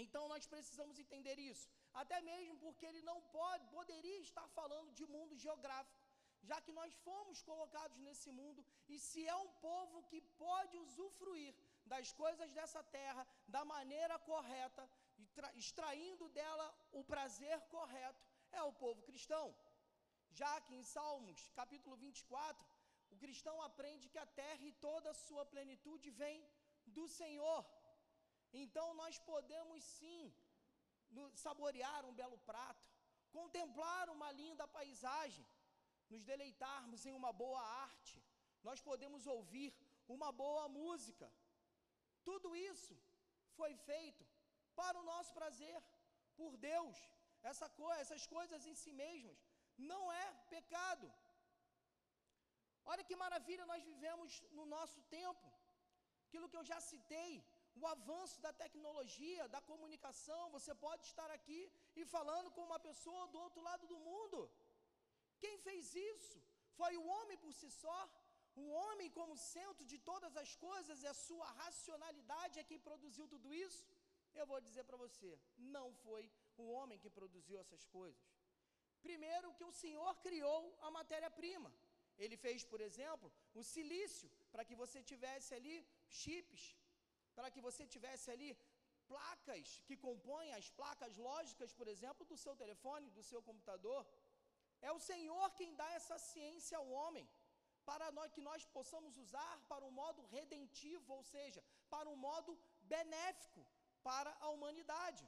Então 0.04 0.22
nós 0.32 0.46
precisamos 0.54 0.98
entender 1.04 1.38
isso, 1.52 1.66
até 2.02 2.18
mesmo 2.30 2.56
porque 2.64 2.86
ele 2.90 3.02
não 3.10 3.18
pode, 3.38 3.66
poderia 3.78 4.20
estar 4.28 4.46
falando 4.58 4.92
de 4.98 5.06
mundo 5.14 5.40
geográfico, 5.44 5.98
já 6.48 6.60
que 6.64 6.72
nós 6.72 6.92
fomos 7.06 7.42
colocados 7.42 7.98
nesse 8.06 8.30
mundo 8.30 8.64
e 8.88 8.98
se 8.98 9.26
é 9.26 9.36
um 9.36 9.50
povo 9.68 10.04
que 10.10 10.20
pode 10.44 10.76
usufruir 10.78 11.54
das 11.92 12.12
coisas 12.12 12.52
dessa 12.52 12.82
terra 12.98 13.26
da 13.48 13.64
maneira 13.64 14.18
correta, 14.30 14.88
extraindo 15.62 16.28
dela 16.38 16.66
o 16.92 17.02
prazer 17.12 17.58
correto, 17.74 18.26
é 18.52 18.62
o 18.62 18.72
povo 18.72 19.02
cristão. 19.02 19.46
Já 20.30 20.52
que 20.60 20.74
em 20.74 20.84
Salmos, 20.94 21.40
capítulo 21.60 21.96
24, 21.96 22.66
o 23.10 23.16
cristão 23.16 23.56
aprende 23.62 24.10
que 24.12 24.18
a 24.18 24.26
terra 24.26 24.64
e 24.70 24.72
toda 24.86 25.10
a 25.10 25.20
sua 25.26 25.44
plenitude 25.52 26.10
vem 26.10 26.38
do 26.86 27.06
Senhor. 27.20 27.64
Então 28.52 28.86
nós 28.94 29.18
podemos 29.30 29.82
sim 29.84 30.32
saborear 31.34 32.04
um 32.04 32.14
belo 32.14 32.38
prato, 32.50 32.86
contemplar 33.30 34.08
uma 34.10 34.30
linda 34.32 34.66
paisagem, 34.78 35.46
nos 36.10 36.24
deleitarmos 36.24 37.04
em 37.06 37.12
uma 37.12 37.32
boa 37.32 37.62
arte, 37.86 38.22
nós 38.62 38.80
podemos 38.80 39.26
ouvir 39.26 39.70
uma 40.16 40.30
boa 40.32 40.68
música. 40.68 41.30
Tudo 42.24 42.56
isso 42.56 42.96
foi 43.58 43.74
feito 43.90 44.24
para 44.80 45.00
o 45.02 45.06
nosso 45.12 45.32
prazer, 45.38 45.78
por 46.40 46.52
Deus. 46.70 46.96
Essa 47.50 47.66
essas 48.02 48.24
coisas 48.36 48.66
em 48.70 48.76
si 48.82 48.92
mesmas 49.04 49.38
não 49.90 50.02
é 50.24 50.26
pecado. 50.54 51.06
Olha 52.92 53.06
que 53.08 53.22
maravilha 53.24 53.64
nós 53.70 53.82
vivemos 53.90 54.32
no 54.58 54.64
nosso 54.74 55.00
tempo. 55.18 55.46
Aquilo 56.26 56.48
que 56.50 56.58
eu 56.60 56.66
já 56.70 56.78
citei, 56.90 57.32
o 57.80 57.86
avanço 57.96 58.36
da 58.46 58.52
tecnologia, 58.62 59.48
da 59.54 59.60
comunicação, 59.70 60.42
você 60.56 60.72
pode 60.86 61.02
estar 61.10 61.30
aqui 61.36 61.60
e 62.00 62.04
falando 62.14 62.50
com 62.54 62.62
uma 62.70 62.80
pessoa 62.88 63.24
do 63.32 63.40
outro 63.46 63.62
lado 63.68 63.84
do 63.92 63.98
mundo. 64.08 64.38
Quem 65.42 65.56
fez 65.66 65.94
isso? 66.12 66.38
Foi 66.80 66.92
o 66.96 67.06
homem 67.16 67.38
por 67.44 67.52
si 67.60 67.70
só? 67.82 68.00
O 68.62 68.64
homem, 68.80 69.08
como 69.18 69.42
centro 69.54 69.84
de 69.92 69.98
todas 70.10 70.34
as 70.42 70.52
coisas, 70.66 71.02
e 71.02 71.08
a 71.12 71.18
sua 71.26 71.48
racionalidade 71.62 72.58
é 72.58 72.68
quem 72.70 72.80
produziu 72.88 73.26
tudo 73.34 73.48
isso? 73.66 73.82
Eu 74.34 74.46
vou 74.46 74.60
dizer 74.60 74.84
para 74.84 74.96
você: 74.96 75.30
não 75.76 75.86
foi 76.04 76.30
o 76.56 76.64
homem 76.76 76.98
que 76.98 77.10
produziu 77.18 77.58
essas 77.58 77.84
coisas. 77.86 78.24
Primeiro, 79.06 79.54
que 79.58 79.64
o 79.64 79.76
Senhor 79.82 80.14
criou 80.26 80.60
a 80.86 80.90
matéria-prima. 80.90 81.72
Ele 82.22 82.36
fez, 82.36 82.64
por 82.64 82.80
exemplo, 82.80 83.32
o 83.54 83.62
silício, 83.62 84.28
para 84.52 84.64
que 84.68 84.74
você 84.74 85.02
tivesse 85.10 85.54
ali 85.58 85.74
chips, 86.08 86.62
para 87.36 87.50
que 87.50 87.60
você 87.60 87.86
tivesse 87.86 88.28
ali 88.34 88.50
placas 89.06 89.68
que 89.86 89.96
compõem 90.06 90.52
as 90.52 90.68
placas 90.78 91.16
lógicas, 91.16 91.72
por 91.72 91.86
exemplo, 91.94 92.26
do 92.30 92.36
seu 92.44 92.54
telefone, 92.62 93.14
do 93.18 93.22
seu 93.30 93.40
computador. 93.48 94.00
É 94.88 94.90
o 94.92 95.04
Senhor 95.10 95.46
quem 95.58 95.74
dá 95.80 95.88
essa 95.98 96.18
ciência 96.18 96.76
ao 96.78 96.88
homem, 96.98 97.26
para 97.88 98.10
nós, 98.16 98.32
que 98.34 98.42
nós 98.48 98.64
possamos 98.76 99.16
usar 99.16 99.54
para 99.70 99.84
um 99.88 99.94
modo 100.02 100.22
redentivo, 100.36 101.14
ou 101.18 101.22
seja, 101.34 101.60
para 101.88 102.08
um 102.08 102.16
modo 102.28 102.52
benéfico 102.94 103.62
para 104.08 104.30
a 104.44 104.48
humanidade. 104.54 105.24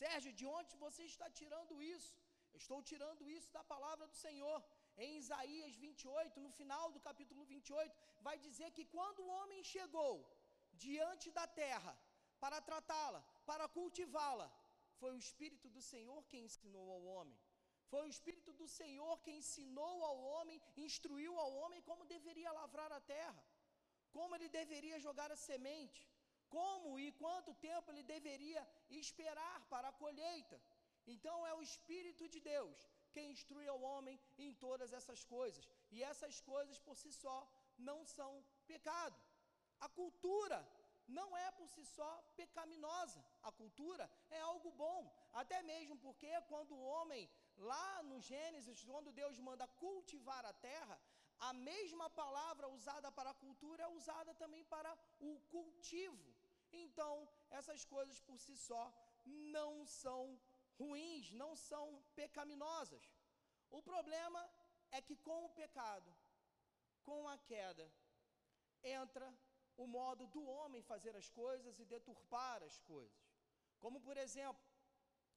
Sérgio, 0.00 0.32
de 0.40 0.46
onde 0.58 0.72
você 0.84 1.02
está 1.12 1.28
tirando 1.40 1.74
isso? 1.96 2.14
Eu 2.52 2.58
estou 2.64 2.80
tirando 2.90 3.22
isso 3.36 3.48
da 3.56 3.62
palavra 3.72 4.06
do 4.12 4.16
Senhor. 4.26 4.58
Em 5.04 5.10
Isaías 5.22 5.74
28, 5.76 6.40
no 6.44 6.50
final 6.58 6.84
do 6.94 7.00
capítulo 7.08 7.42
28, 7.44 7.94
vai 8.26 8.36
dizer 8.46 8.68
que 8.76 8.84
quando 8.96 9.20
o 9.22 9.32
homem 9.38 9.62
chegou 9.74 10.14
diante 10.84 11.30
da 11.38 11.46
terra 11.46 11.92
para 12.42 12.60
tratá-la, 12.68 13.20
para 13.50 13.66
cultivá-la, 13.68 14.48
foi 15.00 15.10
o 15.14 15.22
Espírito 15.26 15.68
do 15.76 15.82
Senhor 15.92 16.20
quem 16.30 16.44
ensinou 16.48 16.86
ao 16.94 17.02
homem. 17.14 17.38
Foi 17.90 18.02
o 18.04 18.12
Espírito 18.14 18.52
do 18.60 18.66
Senhor 18.78 19.14
quem 19.24 19.36
ensinou 19.42 19.96
ao 20.10 20.18
homem, 20.32 20.60
instruiu 20.86 21.38
ao 21.44 21.52
homem 21.60 21.82
como 21.88 22.10
deveria 22.16 22.56
lavrar 22.60 22.90
a 22.92 23.00
terra, 23.00 23.42
como 24.16 24.34
ele 24.34 24.48
deveria 24.60 24.98
jogar 25.06 25.30
a 25.30 25.42
semente, 25.48 26.00
como 26.56 26.98
e 26.98 27.12
quanto 27.12 27.54
tempo 27.54 27.90
ele 27.90 28.02
deveria 28.02 28.62
esperar 28.90 29.60
para 29.72 29.88
a 29.88 29.92
colheita. 29.92 30.60
Então 31.06 31.46
é 31.46 31.54
o 31.54 31.62
Espírito 31.62 32.28
de 32.28 32.40
Deus 32.40 32.76
quem 33.16 33.30
instrui 33.34 33.66
ao 33.66 33.80
homem 33.90 34.20
em 34.46 34.52
todas 34.64 34.92
essas 34.92 35.20
coisas, 35.24 35.64
e 35.94 36.02
essas 36.10 36.38
coisas 36.52 36.78
por 36.86 36.96
si 37.02 37.10
só 37.24 37.38
não 37.88 37.98
são 38.16 38.30
pecado. 38.66 39.18
A 39.86 39.88
cultura 39.88 40.58
não 41.18 41.28
é 41.44 41.50
por 41.58 41.68
si 41.74 41.84
só 41.96 42.10
pecaminosa, 42.40 43.24
a 43.42 43.52
cultura 43.60 44.04
é 44.38 44.40
algo 44.40 44.70
bom, 44.84 45.00
até 45.32 45.62
mesmo 45.62 45.96
porque 46.04 46.30
quando 46.52 46.72
o 46.74 46.86
homem, 46.94 47.22
lá 47.56 48.02
no 48.02 48.20
Gênesis, 48.20 48.84
quando 48.84 49.16
Deus 49.22 49.38
manda 49.48 49.66
cultivar 49.84 50.44
a 50.44 50.52
terra, 50.52 51.00
a 51.38 51.52
mesma 51.52 52.08
palavra 52.10 52.68
usada 52.68 53.10
para 53.12 53.30
a 53.30 53.34
cultura 53.34 53.82
é 53.84 53.88
usada 53.88 54.34
também 54.34 54.64
para 54.64 54.96
o 55.20 55.38
cultivo. 55.50 56.34
Então, 56.72 57.28
essas 57.50 57.84
coisas 57.84 58.20
por 58.20 58.38
si 58.40 58.56
só 58.56 58.92
não 59.24 59.86
são 59.86 60.38
ruins, 60.78 61.32
não 61.32 61.54
são 61.56 62.02
pecaminosas. 62.14 63.04
O 63.70 63.82
problema 63.82 64.42
é 64.90 65.00
que 65.00 65.16
com 65.16 65.44
o 65.44 65.50
pecado, 65.50 66.14
com 67.02 67.28
a 67.28 67.36
queda, 67.38 67.90
entra 68.82 69.26
o 69.76 69.86
modo 69.86 70.26
do 70.26 70.42
homem 70.44 70.82
fazer 70.82 71.14
as 71.16 71.28
coisas 71.28 71.78
e 71.78 71.84
deturpar 71.84 72.62
as 72.62 72.78
coisas. 72.80 73.26
Como 73.78 74.00
por 74.00 74.16
exemplo, 74.16 74.62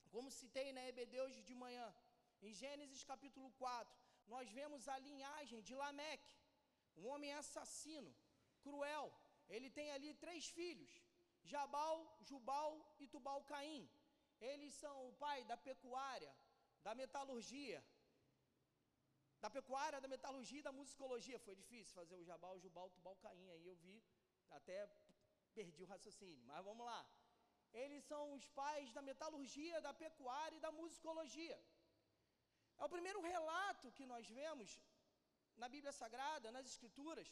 como 0.09 0.31
citei 0.31 0.71
na 0.73 0.87
Ebedeus 0.87 1.35
de 1.43 1.55
manhã, 1.55 1.93
em 2.41 2.53
Gênesis 2.53 3.03
capítulo 3.03 3.51
4, 3.51 4.08
nós 4.33 4.47
vemos 4.57 4.87
a 4.93 4.97
linhagem 5.07 5.61
de 5.67 5.75
Lameque, 5.81 6.35
um 6.99 7.05
homem 7.11 7.31
assassino, 7.41 8.11
cruel. 8.65 9.07
Ele 9.55 9.69
tem 9.77 9.87
ali 9.95 10.11
três 10.25 10.47
filhos: 10.57 10.91
Jabal, 11.51 11.97
Jubal 12.29 12.71
e 12.99 13.07
Tubal 13.13 13.41
Caim. 13.51 13.83
Eles 14.49 14.73
são 14.81 14.95
o 15.09 15.13
pai 15.23 15.39
da 15.51 15.57
pecuária, 15.69 16.33
da 16.85 16.93
metalurgia, 17.01 17.79
da 19.43 19.49
pecuária, 19.57 19.99
da 20.03 20.07
metalurgia 20.15 20.59
e 20.59 20.67
da 20.69 20.71
musicologia. 20.79 21.39
Foi 21.47 21.55
difícil 21.63 21.93
fazer 21.93 22.15
o 22.15 22.23
Jabal, 22.29 22.59
Jubal, 22.59 22.89
Tubal 22.97 23.17
Caim. 23.23 23.49
Aí 23.55 23.65
eu 23.71 23.75
vi, 23.75 23.97
até 24.59 24.77
perdi 25.53 25.83
o 25.83 25.91
raciocínio, 25.93 26.45
mas 26.45 26.63
vamos 26.69 26.85
lá. 26.85 27.01
Eles 27.81 28.03
são 28.11 28.33
os 28.33 28.45
pais 28.61 28.91
da 28.93 29.01
metalurgia, 29.01 29.81
da 29.81 29.93
pecuária 29.93 30.55
e 30.55 30.59
da 30.59 30.71
musicologia. 30.71 31.57
É 32.79 32.85
o 32.85 32.93
primeiro 32.95 33.21
relato 33.31 33.91
que 33.97 34.05
nós 34.11 34.25
vemos 34.39 34.69
na 35.61 35.67
Bíblia 35.73 35.93
Sagrada, 36.01 36.53
nas 36.55 36.67
Escrituras, 36.71 37.29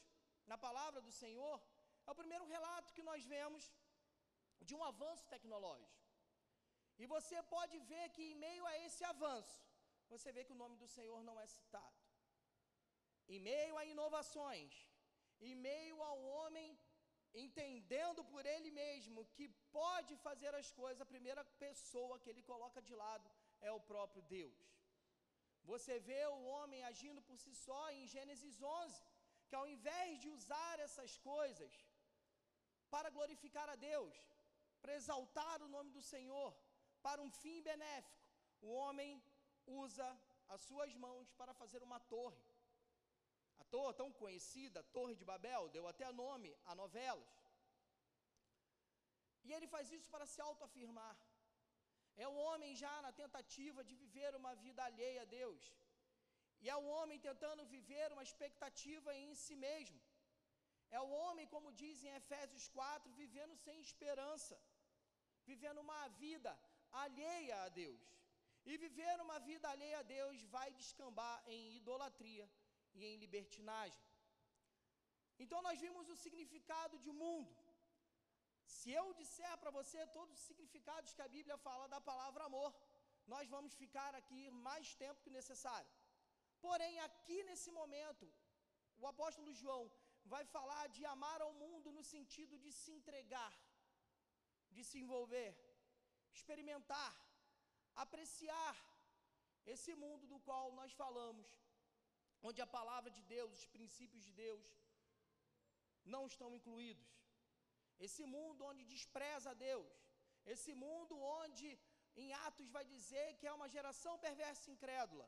na 0.52 0.58
palavra 0.66 1.02
do 1.08 1.14
Senhor. 1.22 1.58
É 2.06 2.12
o 2.12 2.20
primeiro 2.22 2.46
relato 2.56 2.94
que 2.98 3.08
nós 3.10 3.24
vemos 3.36 3.64
de 4.68 4.74
um 4.78 4.84
avanço 4.92 5.26
tecnológico. 5.34 5.96
E 7.02 7.06
você 7.16 7.38
pode 7.56 7.78
ver 7.92 8.06
que 8.16 8.24
em 8.32 8.36
meio 8.48 8.66
a 8.72 8.76
esse 8.86 9.04
avanço, 9.14 9.58
você 10.14 10.32
vê 10.36 10.44
que 10.44 10.56
o 10.56 10.62
nome 10.64 10.76
do 10.84 10.88
Senhor 10.98 11.20
não 11.30 11.40
é 11.44 11.48
citado. 11.56 12.02
Em 13.34 13.40
meio 13.52 13.78
a 13.78 13.86
inovações, 13.94 14.74
em 15.48 15.56
meio 15.70 15.98
ao 16.10 16.20
homem 16.36 16.70
entendendo 17.34 18.22
por 18.32 18.44
ele 18.46 18.72
mesmo 18.72 19.26
que 19.36 19.48
pode 19.80 20.16
fazer 20.28 20.54
as 20.56 20.72
coisas, 20.72 21.02
a 21.02 21.14
primeira 21.14 21.44
pessoa 21.66 22.20
que 22.20 22.30
ele 22.30 22.42
coloca 22.42 22.82
de 22.82 22.96
lado 22.96 23.30
é 23.62 23.72
o 23.72 23.80
próprio 23.92 24.24
Deus. 24.24 24.58
Você 25.72 25.94
vê 26.10 26.22
o 26.28 26.44
homem 26.54 26.82
agindo 26.92 27.22
por 27.28 27.38
si 27.44 27.54
só 27.66 27.82
em 27.98 28.08
Gênesis 28.14 28.58
11, 28.62 29.02
que 29.48 29.56
ao 29.60 29.68
invés 29.76 30.12
de 30.22 30.30
usar 30.38 30.76
essas 30.86 31.12
coisas 31.32 31.74
para 32.94 33.10
glorificar 33.18 33.68
a 33.70 33.76
Deus, 33.76 34.18
para 34.82 34.96
exaltar 35.00 35.58
o 35.62 35.72
nome 35.76 35.92
do 35.98 36.04
Senhor, 36.14 36.52
para 37.08 37.22
um 37.26 37.32
fim 37.42 37.58
benéfico, 37.62 38.18
o 38.62 38.72
homem 38.82 39.12
usa 39.66 40.08
as 40.56 40.62
suas 40.62 40.94
mãos 41.06 41.32
para 41.40 41.54
fazer 41.62 41.84
uma 41.84 42.00
torre. 42.16 42.44
A 43.60 43.64
torre 43.66 43.94
tão 44.02 44.12
conhecida, 44.22 44.84
Torre 44.98 45.16
de 45.16 45.26
Babel, 45.32 45.70
deu 45.70 45.86
até 45.88 46.10
nome 46.12 46.52
a 46.66 46.76
novelas. 46.76 47.36
E 49.44 49.54
ele 49.56 49.68
faz 49.68 49.92
isso 49.92 50.10
para 50.14 50.26
se 50.26 50.40
autoafirmar. 50.42 51.18
É 52.24 52.28
o 52.28 52.38
homem 52.46 52.72
já 52.84 52.94
na 53.06 53.12
tentativa 53.22 53.82
de 53.90 53.96
viver 54.04 54.32
uma 54.42 54.54
vida 54.64 54.82
alheia 54.84 55.22
a 55.24 55.32
Deus. 55.40 55.64
E 56.62 56.70
é 56.74 56.78
o 56.84 56.88
homem 56.96 57.20
tentando 57.28 57.70
viver 57.76 58.08
uma 58.16 58.26
expectativa 58.30 59.10
em 59.24 59.34
si 59.44 59.56
mesmo. 59.68 60.00
É 60.98 61.00
o 61.02 61.12
homem, 61.22 61.46
como 61.54 61.76
diz 61.82 62.04
em 62.04 62.14
Efésios 62.22 62.66
4, 62.70 63.12
vivendo 63.22 63.56
sem 63.66 63.78
esperança, 63.88 64.58
vivendo 65.50 65.82
uma 65.88 66.02
vida 66.24 66.52
alheia 67.06 67.58
a 67.66 67.70
Deus. 67.82 68.04
E 68.70 68.78
viver 68.86 69.16
uma 69.26 69.40
vida 69.50 69.68
alheia 69.70 70.00
a 70.00 70.08
Deus 70.18 70.42
vai 70.56 70.70
descambar 70.82 71.38
em 71.56 71.76
idolatria 71.80 72.46
e 72.98 73.06
em 73.10 73.18
libertinagem. 73.24 74.04
Então 75.44 75.62
nós 75.68 75.80
vimos 75.86 76.10
o 76.10 76.18
significado 76.24 76.98
de 77.06 77.12
mundo. 77.12 77.54
Se 78.76 78.92
eu 79.00 79.06
disser 79.20 79.54
para 79.62 79.72
você 79.80 80.00
todos 80.18 80.34
os 80.38 80.46
significados 80.50 81.14
que 81.16 81.26
a 81.26 81.34
Bíblia 81.36 81.58
fala 81.68 81.86
da 81.94 82.00
palavra 82.10 82.44
amor, 82.50 82.72
nós 83.34 83.48
vamos 83.56 83.74
ficar 83.82 84.12
aqui 84.20 84.42
mais 84.68 84.96
tempo 85.04 85.24
que 85.24 85.38
necessário. 85.40 85.92
Porém, 86.66 86.94
aqui 87.08 87.38
nesse 87.50 87.72
momento, 87.80 88.26
o 89.02 89.06
apóstolo 89.14 89.54
João 89.62 89.84
vai 90.34 90.44
falar 90.56 90.86
de 90.96 91.04
amar 91.16 91.40
ao 91.42 91.54
mundo 91.64 91.92
no 91.98 92.04
sentido 92.14 92.56
de 92.64 92.72
se 92.80 92.92
entregar, 92.98 93.54
de 94.76 94.84
se 94.90 94.98
envolver, 95.04 95.52
experimentar, 96.38 97.14
apreciar 98.06 98.76
esse 99.74 99.94
mundo 100.04 100.26
do 100.32 100.40
qual 100.48 100.66
nós 100.80 100.92
falamos, 101.02 101.48
onde 102.48 102.62
a 102.62 102.74
palavra 102.78 103.12
de 103.18 103.24
Deus, 103.36 103.52
os 103.60 103.68
princípios 103.78 104.24
de 104.28 104.34
Deus 104.44 104.66
não 106.14 106.24
estão 106.32 106.50
incluídos. 106.58 107.10
Esse 108.06 108.24
mundo 108.36 108.66
onde 108.70 108.84
despreza 108.94 109.52
Deus, 109.68 109.94
esse 110.54 110.74
mundo 110.86 111.16
onde 111.40 111.68
em 112.24 112.30
Atos 112.48 112.70
vai 112.76 112.84
dizer 112.94 113.28
que 113.38 113.48
é 113.48 113.54
uma 113.58 113.70
geração 113.76 114.14
perversa 114.26 114.64
e 114.70 114.74
incrédula, 114.74 115.28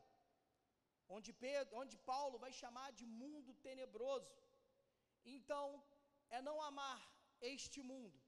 onde, 1.15 1.31
Pedro, 1.45 1.77
onde 1.81 1.97
Paulo 2.11 2.38
vai 2.43 2.51
chamar 2.61 2.89
de 2.99 3.05
mundo 3.21 3.53
tenebroso. 3.67 4.35
Então, 5.35 5.65
é 6.38 6.41
não 6.47 6.57
amar 6.69 6.99
este 7.53 7.81
mundo, 7.91 8.19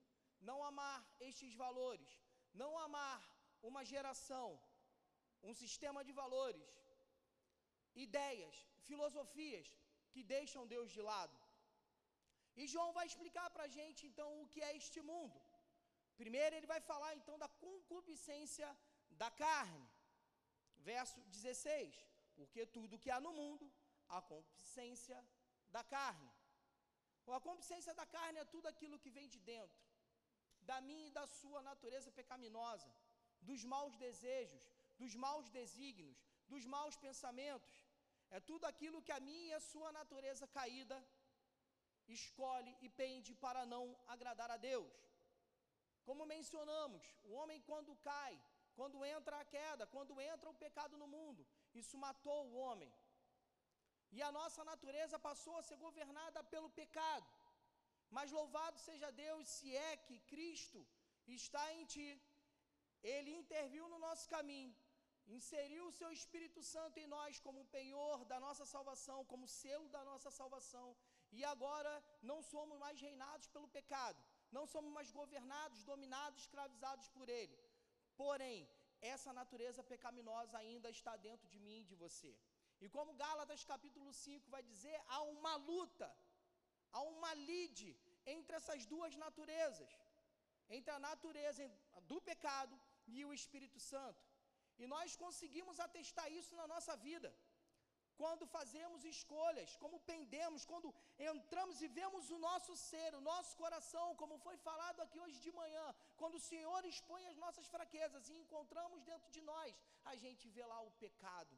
não 0.49 0.57
amar 0.69 0.99
estes 1.27 1.53
valores, 1.63 2.11
não 2.61 2.71
amar 2.87 3.19
uma 3.69 3.83
geração, 3.93 4.47
um 5.49 5.53
sistema 5.61 6.01
de 6.07 6.13
valores, 6.23 6.69
ideias, 8.07 8.55
filosofias 8.89 9.67
que 10.11 10.23
deixam 10.35 10.67
Deus 10.75 10.89
de 10.95 11.01
lado. 11.11 11.37
E 12.61 12.67
João 12.71 12.91
vai 12.97 13.05
explicar 13.09 13.47
para 13.53 13.65
a 13.67 13.73
gente 13.77 14.01
então 14.09 14.29
o 14.41 14.47
que 14.53 14.61
é 14.67 14.71
este 14.79 14.99
mundo. 15.11 15.37
Primeiro, 16.21 16.55
ele 16.55 16.71
vai 16.73 16.79
falar 16.89 17.11
então 17.19 17.35
da 17.43 17.49
concupiscência 17.65 18.67
da 19.21 19.29
carne. 19.43 19.85
Verso 20.89 21.19
16: 21.37 21.95
Porque 22.37 22.65
tudo 22.75 22.99
que 23.03 23.11
há 23.13 23.19
no 23.27 23.33
mundo, 23.39 23.65
a 24.17 24.19
concupiscência 24.33 25.17
da 25.75 25.83
carne. 25.95 26.31
A 27.37 27.39
concupiscência 27.47 27.93
da 27.99 28.05
carne 28.17 28.39
é 28.43 28.51
tudo 28.55 28.67
aquilo 28.71 28.99
que 29.03 29.13
vem 29.17 29.27
de 29.33 29.39
dentro, 29.51 29.81
da 30.69 30.77
minha 30.89 31.07
e 31.07 31.15
da 31.19 31.25
sua 31.39 31.61
natureza 31.69 32.11
pecaminosa, 32.19 32.89
dos 33.49 33.63
maus 33.73 33.95
desejos, 34.05 34.63
dos 35.01 35.15
maus 35.25 35.49
desígnios, 35.59 36.19
dos 36.53 36.65
maus 36.75 36.97
pensamentos. 37.05 37.75
É 38.37 38.39
tudo 38.49 38.65
aquilo 38.71 39.03
que 39.05 39.13
a 39.17 39.23
minha 39.29 39.47
e 39.51 39.57
a 39.59 39.65
sua 39.71 39.91
natureza 39.99 40.45
caída 40.59 40.97
escolhe 42.19 42.71
e 42.85 42.89
pende 43.01 43.33
para 43.45 43.61
não 43.73 43.83
agradar 44.15 44.49
a 44.55 44.57
Deus. 44.69 44.93
Como 46.07 46.31
mencionamos, 46.35 47.03
o 47.29 47.33
homem 47.39 47.59
quando 47.69 47.95
cai, 48.09 48.33
quando 48.79 49.05
entra 49.15 49.35
a 49.39 49.45
queda, 49.55 49.85
quando 49.95 50.19
entra 50.31 50.49
o 50.49 50.59
pecado 50.65 50.95
no 51.01 51.07
mundo, 51.15 51.41
isso 51.81 51.97
matou 52.05 52.41
o 52.47 52.57
homem. 52.63 52.91
E 54.15 54.21
a 54.27 54.31
nossa 54.39 54.61
natureza 54.71 55.17
passou 55.27 55.55
a 55.57 55.65
ser 55.67 55.77
governada 55.87 56.39
pelo 56.53 56.69
pecado. 56.81 57.27
Mas 58.15 58.33
louvado 58.37 58.77
seja 58.87 59.09
Deus 59.25 59.43
se 59.57 59.69
é 59.89 59.91
que 60.07 60.17
Cristo 60.31 60.79
está 61.39 61.63
em 61.75 61.85
ti. 61.93 62.09
Ele 63.13 63.31
interviu 63.41 63.85
no 63.93 63.99
nosso 64.05 64.25
caminho, 64.35 64.73
inseriu 65.37 65.83
o 65.87 65.95
seu 65.99 66.09
Espírito 66.17 66.61
Santo 66.73 66.97
em 67.03 67.07
nós 67.15 67.39
como 67.45 67.69
penhor 67.77 68.25
da 68.31 68.39
nossa 68.45 68.65
salvação, 68.73 69.19
como 69.31 69.53
selo 69.61 69.87
da 69.95 70.03
nossa 70.11 70.29
salvação, 70.39 70.87
e 71.37 71.43
agora 71.53 71.93
não 72.29 72.39
somos 72.51 72.77
mais 72.83 72.99
reinados 73.07 73.47
pelo 73.47 73.67
pecado, 73.77 74.19
não 74.57 74.65
somos 74.73 74.91
mais 74.97 75.09
governados, 75.19 75.83
dominados, 75.91 76.41
escravizados 76.41 77.07
por 77.09 77.27
ele. 77.29 77.57
Porém, 78.21 78.57
essa 79.13 79.31
natureza 79.39 79.81
pecaminosa 79.91 80.57
ainda 80.57 80.89
está 80.97 81.13
dentro 81.27 81.47
de 81.53 81.59
mim 81.59 81.79
e 81.81 81.89
de 81.91 81.95
você. 82.03 82.33
E 82.83 82.87
como 82.95 83.17
Gálatas 83.23 83.63
capítulo 83.63 84.11
5 84.13 84.49
vai 84.55 84.63
dizer, 84.71 84.97
há 85.07 85.21
uma 85.21 85.55
luta, 85.55 86.09
há 86.91 87.01
uma 87.01 87.33
lide 87.33 87.91
entre 88.25 88.55
essas 88.59 88.85
duas 88.85 89.15
naturezas, 89.15 89.91
entre 90.69 90.91
a 90.93 90.99
natureza 90.99 91.63
do 92.11 92.19
pecado 92.29 92.75
e 93.07 93.23
o 93.25 93.33
Espírito 93.39 93.79
Santo. 93.79 94.23
E 94.81 94.87
nós 94.87 95.15
conseguimos 95.23 95.79
atestar 95.79 96.27
isso 96.39 96.53
na 96.55 96.67
nossa 96.73 96.95
vida 97.07 97.29
quando 98.19 98.45
fazemos 98.55 99.03
escolhas, 99.13 99.75
como 99.83 99.99
pendemos, 100.11 100.65
quando 100.71 100.93
entramos 101.33 101.81
e 101.81 101.87
vemos 101.99 102.29
o 102.35 102.37
nosso 102.47 102.75
ser, 102.75 103.09
o 103.15 103.21
nosso 103.31 103.55
coração, 103.61 104.07
como 104.21 104.37
foi 104.45 104.57
falado 104.67 104.99
aqui 105.01 105.19
hoje 105.19 105.39
de 105.45 105.51
manhã, 105.61 105.85
quando 106.19 106.35
o 106.35 106.45
Senhor 106.51 106.81
expõe 106.85 107.25
as 107.27 107.37
nossas 107.43 107.67
fraquezas 107.75 108.29
e 108.29 108.35
encontramos 108.43 109.03
dentro 109.11 109.29
de 109.31 109.41
nós, 109.41 109.73
a 110.05 110.15
gente 110.23 110.47
vê 110.49 110.65
lá 110.73 110.79
o 110.81 110.91
pecado, 111.05 111.55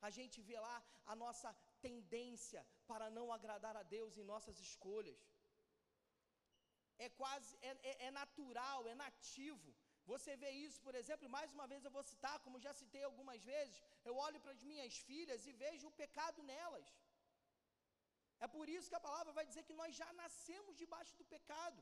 a 0.00 0.10
gente 0.18 0.40
vê 0.40 0.58
lá 0.68 0.76
a 1.06 1.16
nossa 1.24 1.50
tendência 1.80 2.66
para 2.86 3.08
não 3.10 3.26
agradar 3.32 3.76
a 3.76 3.82
Deus 3.82 4.16
em 4.16 4.30
nossas 4.32 4.58
escolhas. 4.68 5.20
É 6.98 7.08
quase, 7.08 7.56
é, 7.62 7.70
é, 7.90 8.06
é 8.06 8.10
natural, 8.10 8.86
é 8.86 8.94
nativo 8.94 9.74
você 10.12 10.32
vê 10.42 10.50
isso, 10.66 10.80
por 10.86 10.94
exemplo, 11.00 11.28
mais 11.36 11.52
uma 11.56 11.66
vez 11.72 11.84
eu 11.84 11.94
vou 11.96 12.02
citar, 12.12 12.36
como 12.44 12.64
já 12.66 12.72
citei 12.80 13.02
algumas 13.04 13.42
vezes, 13.52 13.76
eu 14.04 14.16
olho 14.26 14.40
para 14.40 14.52
as 14.56 14.62
minhas 14.70 14.96
filhas 15.08 15.46
e 15.46 15.52
vejo 15.64 15.86
o 15.88 15.96
pecado 16.02 16.42
nelas. 16.42 16.88
É 18.44 18.48
por 18.56 18.66
isso 18.74 18.88
que 18.90 18.98
a 19.00 19.06
palavra 19.08 19.32
vai 19.38 19.44
dizer 19.50 19.64
que 19.68 19.78
nós 19.80 19.94
já 20.02 20.10
nascemos 20.22 20.76
debaixo 20.82 21.14
do 21.20 21.24
pecado. 21.34 21.80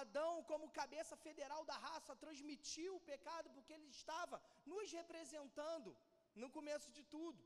Adão, 0.00 0.32
como 0.50 0.74
cabeça 0.80 1.16
federal 1.26 1.62
da 1.70 1.76
raça, 1.86 2.20
transmitiu 2.24 2.96
o 2.96 3.04
pecado 3.12 3.48
porque 3.54 3.72
ele 3.76 3.88
estava 3.98 4.36
nos 4.72 4.90
representando 5.00 5.96
no 6.34 6.50
começo 6.56 6.90
de 6.96 7.02
tudo. 7.14 7.42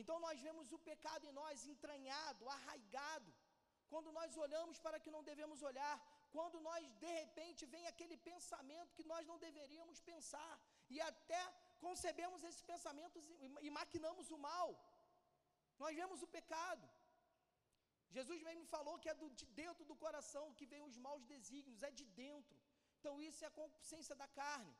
Então 0.00 0.18
nós 0.26 0.40
vemos 0.46 0.72
o 0.76 0.78
pecado 0.90 1.26
em 1.26 1.34
nós 1.40 1.66
entranhado, 1.72 2.48
arraigado. 2.56 3.32
Quando 3.92 4.10
nós 4.18 4.36
olhamos 4.44 4.78
para 4.84 4.98
que 5.02 5.14
não 5.16 5.22
devemos 5.30 5.62
olhar, 5.62 5.94
quando 6.34 6.58
nós 6.68 6.84
de 7.04 7.10
repente 7.20 7.62
vem 7.74 7.84
aquele 7.90 8.16
pensamento 8.30 8.96
que 8.98 9.06
nós 9.12 9.24
não 9.30 9.38
deveríamos 9.46 9.98
pensar, 10.10 10.52
e 10.94 10.98
até 11.10 11.42
concebemos 11.86 12.42
esses 12.48 12.64
pensamentos 12.72 13.24
e 13.66 13.70
maquinamos 13.78 14.28
o 14.36 14.38
mal. 14.48 14.68
Nós 15.82 15.94
vemos 16.00 16.20
o 16.26 16.32
pecado. 16.38 16.86
Jesus 18.16 18.40
mesmo 18.48 18.66
falou 18.74 18.94
que 19.02 19.10
é 19.12 19.14
do, 19.20 19.28
de 19.38 19.46
dentro 19.62 19.84
do 19.90 19.96
coração 20.04 20.44
que 20.58 20.66
vem 20.72 20.82
os 20.88 20.96
maus 21.06 21.24
desígnios, 21.32 21.86
é 21.88 21.92
de 22.00 22.06
dentro. 22.22 22.58
Então 22.98 23.14
isso 23.28 23.40
é 23.44 23.48
a 23.48 23.58
concupiscência 23.60 24.14
da 24.22 24.28
carne. 24.40 24.74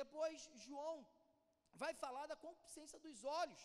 Depois 0.00 0.38
João 0.66 0.96
vai 1.82 1.92
falar 2.04 2.26
da 2.32 2.36
concupiscência 2.46 2.98
dos 3.06 3.18
olhos. 3.40 3.62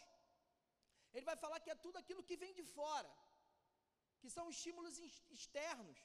Ele 1.13 1.29
vai 1.31 1.37
falar 1.43 1.59
que 1.63 1.73
é 1.73 1.83
tudo 1.85 1.97
aquilo 2.01 2.27
que 2.29 2.37
vem 2.43 2.53
de 2.59 2.65
fora, 2.77 3.11
que 4.21 4.29
são 4.35 4.45
estímulos 4.55 4.97
externos, 5.37 5.99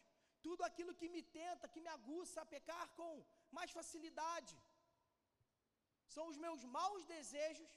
tudo 0.46 0.62
aquilo 0.68 0.96
que 1.00 1.08
me 1.14 1.22
tenta, 1.38 1.72
que 1.74 1.84
me 1.84 1.90
aguça 1.96 2.38
a 2.40 2.50
pecar 2.54 2.84
com 2.98 3.12
mais 3.58 3.70
facilidade. 3.78 4.54
São 6.14 6.24
os 6.30 6.38
meus 6.44 6.62
maus 6.76 7.04
desejos 7.14 7.72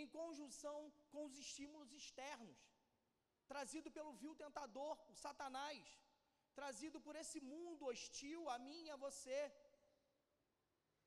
em 0.00 0.06
conjunção 0.18 0.78
com 1.12 1.22
os 1.28 1.36
estímulos 1.44 1.92
externos, 2.00 2.60
trazido 3.52 3.88
pelo 3.96 4.12
vil 4.20 4.34
tentador, 4.42 4.96
o 5.12 5.16
Satanás, 5.24 5.84
trazido 6.58 6.98
por 7.06 7.14
esse 7.22 7.40
mundo 7.52 7.86
hostil 7.90 8.42
a 8.54 8.58
mim 8.66 8.80
e 8.84 8.90
a 8.94 9.02
você. 9.06 9.40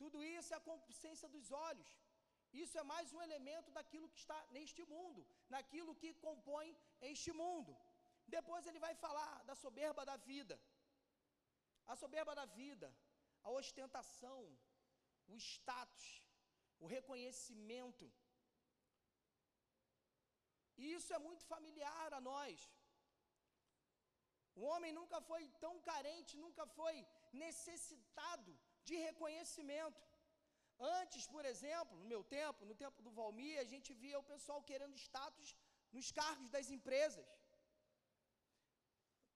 Tudo 0.01 0.17
isso 0.35 0.53
é 0.53 0.57
a 0.57 0.67
concupiscência 0.69 1.27
dos 1.35 1.49
olhos. 1.67 1.91
Isso 2.61 2.77
é 2.81 2.83
mais 2.93 3.07
um 3.15 3.21
elemento 3.27 3.69
daquilo 3.77 4.09
que 4.09 4.19
está 4.23 4.39
neste 4.55 4.81
mundo, 4.93 5.21
naquilo 5.55 5.95
que 6.01 6.11
compõe 6.25 6.67
este 7.11 7.31
mundo. 7.41 7.71
Depois 8.27 8.65
ele 8.65 8.79
vai 8.79 8.93
falar 8.95 9.43
da 9.43 9.55
soberba 9.55 10.03
da 10.05 10.17
vida. 10.17 10.59
A 11.85 11.95
soberba 11.95 12.33
da 12.33 12.45
vida, 12.45 12.87
a 13.43 13.49
ostentação, 13.49 14.41
o 15.27 15.35
status, 15.37 16.23
o 16.79 16.87
reconhecimento. 16.87 18.11
E 20.77 20.93
isso 20.93 21.13
é 21.13 21.19
muito 21.19 21.43
familiar 21.45 22.13
a 22.13 22.21
nós. 22.21 22.57
O 24.55 24.63
homem 24.71 24.91
nunca 24.93 25.19
foi 25.29 25.43
tão 25.59 25.79
carente, 25.79 26.37
nunca 26.37 26.65
foi 26.79 26.95
necessitado 27.31 28.51
de 28.83 28.95
reconhecimento. 28.95 30.01
Antes, 30.79 31.25
por 31.27 31.43
exemplo, 31.45 31.97
no 31.97 32.07
meu 32.13 32.23
tempo, 32.23 32.65
no 32.65 32.75
tempo 32.75 33.01
do 33.01 33.11
Valmir, 33.11 33.59
a 33.59 33.63
gente 33.63 33.93
via 33.93 34.19
o 34.19 34.29
pessoal 34.31 34.61
querendo 34.69 34.95
status 34.95 35.55
nos 35.91 36.11
cargos 36.11 36.49
das 36.49 36.69
empresas. 36.69 37.25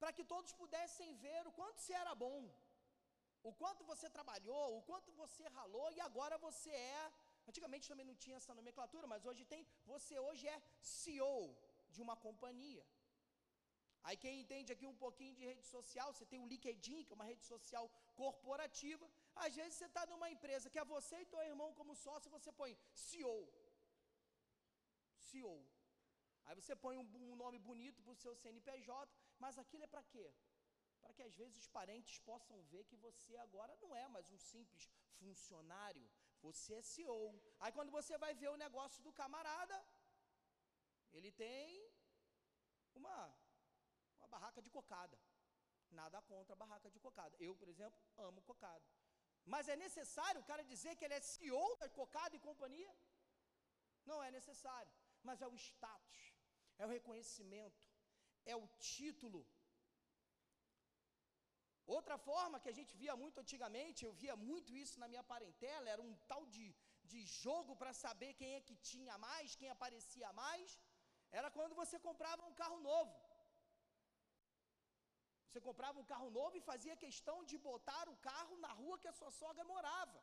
Para 0.02 0.14
que 0.16 0.24
todos 0.34 0.52
pudessem 0.62 1.16
ver 1.26 1.42
o 1.50 1.54
quanto 1.60 1.80
você 1.82 1.94
era 2.04 2.14
bom, 2.26 2.40
o 3.50 3.54
quanto 3.62 3.84
você 3.92 4.08
trabalhou, 4.18 4.66
o 4.78 4.82
quanto 4.90 5.12
você 5.22 5.44
ralou 5.58 5.88
e 5.96 6.00
agora 6.10 6.38
você 6.48 6.70
é. 6.70 7.12
Antigamente 7.50 7.90
também 7.92 8.08
não 8.10 8.18
tinha 8.24 8.38
essa 8.42 8.54
nomenclatura, 8.60 9.08
mas 9.14 9.26
hoje 9.30 9.44
tem. 9.54 9.66
Você 9.94 10.16
hoje 10.28 10.46
é 10.56 10.62
CEO 10.82 11.42
de 11.94 12.02
uma 12.06 12.16
companhia. 12.28 12.86
Aí 14.08 14.18
quem 14.24 14.40
entende 14.42 14.72
aqui 14.74 14.86
um 14.92 14.98
pouquinho 15.06 15.34
de 15.38 15.46
rede 15.50 15.64
social, 15.76 16.10
você 16.12 16.26
tem 16.32 16.40
o 16.42 16.50
LinkedIn, 16.52 17.04
que 17.06 17.14
é 17.14 17.18
uma 17.20 17.30
rede 17.32 17.44
social 17.54 17.86
corporativa. 18.22 19.06
Às 19.46 19.56
vezes 19.60 19.74
você 19.78 19.88
está 19.92 20.04
numa 20.12 20.30
empresa 20.36 20.70
que 20.70 20.80
é 20.84 20.92
você 20.96 21.16
e 21.22 21.32
teu 21.34 21.42
irmão 21.52 21.70
como 21.80 21.96
sócio, 22.06 22.36
você 22.38 22.52
põe 22.62 22.78
CEO. 23.08 23.42
CEO. 25.30 25.58
Aí 26.46 26.56
você 26.60 26.76
põe 26.86 26.96
um, 27.02 27.08
um 27.32 27.36
nome 27.44 27.60
bonito 27.60 28.02
para 28.02 28.14
o 28.14 28.22
seu 28.24 28.34
CNPJ, 28.44 29.14
mas 29.44 29.58
aquilo 29.64 29.84
é 29.84 29.88
para 29.96 30.04
quê? 30.04 30.28
Para 31.02 31.14
que 31.14 31.24
às 31.28 31.36
vezes 31.36 31.58
os 31.58 31.70
parentes 31.78 32.20
possam 32.30 32.62
ver 32.72 32.84
que 32.86 32.98
você 33.08 33.36
agora 33.38 33.76
não 33.84 33.96
é 33.96 34.08
mais 34.08 34.30
um 34.36 34.40
simples 34.52 34.90
funcionário, 35.20 36.06
você 36.42 36.74
é 36.76 36.82
CEO. 36.82 37.28
Aí 37.60 37.72
quando 37.78 37.92
você 37.98 38.18
vai 38.18 38.34
ver 38.34 38.50
o 38.50 38.62
negócio 38.66 39.02
do 39.04 39.14
camarada, 39.22 39.78
ele 41.14 41.32
tem 41.32 41.92
uma, 42.96 43.18
uma 44.18 44.28
barraca 44.28 44.62
de 44.62 44.70
cocada. 44.70 45.18
Nada 45.90 46.22
contra 46.22 46.54
a 46.54 46.62
barraca 46.64 46.90
de 46.90 47.00
cocada. 47.00 47.36
Eu, 47.40 47.56
por 47.56 47.70
exemplo, 47.70 48.00
amo 48.18 48.42
cocada. 48.42 48.86
Mas 49.46 49.70
é 49.70 49.76
necessário 49.76 50.42
o 50.42 50.48
cara 50.50 50.64
dizer 50.64 50.96
que 50.96 51.06
ele 51.06 51.14
é 51.14 51.22
CEO 51.22 51.76
da 51.78 51.90
cocada 51.90 52.36
e 52.36 52.46
companhia? 52.48 52.94
Não 54.06 54.22
é 54.22 54.30
necessário. 54.30 54.92
Mas 55.24 55.42
é 55.42 55.48
o 55.48 55.56
status, 55.56 56.18
é 56.78 56.86
o 56.86 56.90
reconhecimento, 56.90 57.87
é 58.54 58.56
o 58.64 58.68
título. 58.94 59.42
Outra 61.96 62.18
forma 62.30 62.60
que 62.64 62.72
a 62.72 62.78
gente 62.80 62.94
via 63.02 63.16
muito 63.24 63.38
antigamente, 63.44 64.04
eu 64.06 64.14
via 64.24 64.36
muito 64.50 64.76
isso 64.84 64.96
na 65.02 65.08
minha 65.12 65.24
parentela, 65.32 65.92
era 65.94 66.02
um 66.08 66.16
tal 66.32 66.42
de, 66.56 66.66
de 67.12 67.20
jogo 67.44 67.76
para 67.82 67.94
saber 68.04 68.32
quem 68.40 68.50
é 68.56 68.62
que 68.68 68.76
tinha 68.92 69.16
mais, 69.28 69.56
quem 69.60 69.70
aparecia 69.76 70.32
mais. 70.44 70.78
Era 71.40 71.50
quando 71.58 71.76
você 71.82 71.98
comprava 72.08 72.46
um 72.50 72.56
carro 72.62 72.80
novo. 72.92 73.16
Você 75.48 75.62
comprava 75.68 76.00
um 76.02 76.10
carro 76.12 76.30
novo 76.40 76.56
e 76.58 76.68
fazia 76.72 77.02
questão 77.06 77.38
de 77.50 77.58
botar 77.70 78.06
o 78.14 78.18
carro 78.32 78.58
na 78.66 78.72
rua 78.82 79.00
que 79.02 79.12
a 79.12 79.18
sua 79.20 79.32
sogra 79.42 79.64
morava. 79.74 80.20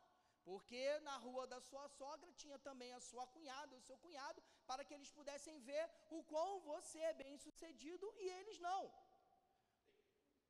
Porque 0.49 0.83
na 1.09 1.17
rua 1.25 1.45
da 1.53 1.59
sua 1.69 1.87
sogra 1.99 2.31
tinha 2.41 2.59
também 2.67 2.91
a 2.95 3.01
sua 3.09 3.27
cunhada, 3.35 3.77
o 3.77 3.87
seu 3.89 3.97
cunhado, 4.05 4.43
para 4.71 4.85
que 4.85 4.95
eles 4.97 5.11
pudessem 5.19 5.59
ver 5.71 5.85
o 6.17 6.23
quão 6.33 6.51
você 6.73 6.99
é 7.11 7.15
bem 7.23 7.35
sucedido 7.47 8.07
e 8.25 8.29
eles 8.39 8.59
não. 8.69 8.83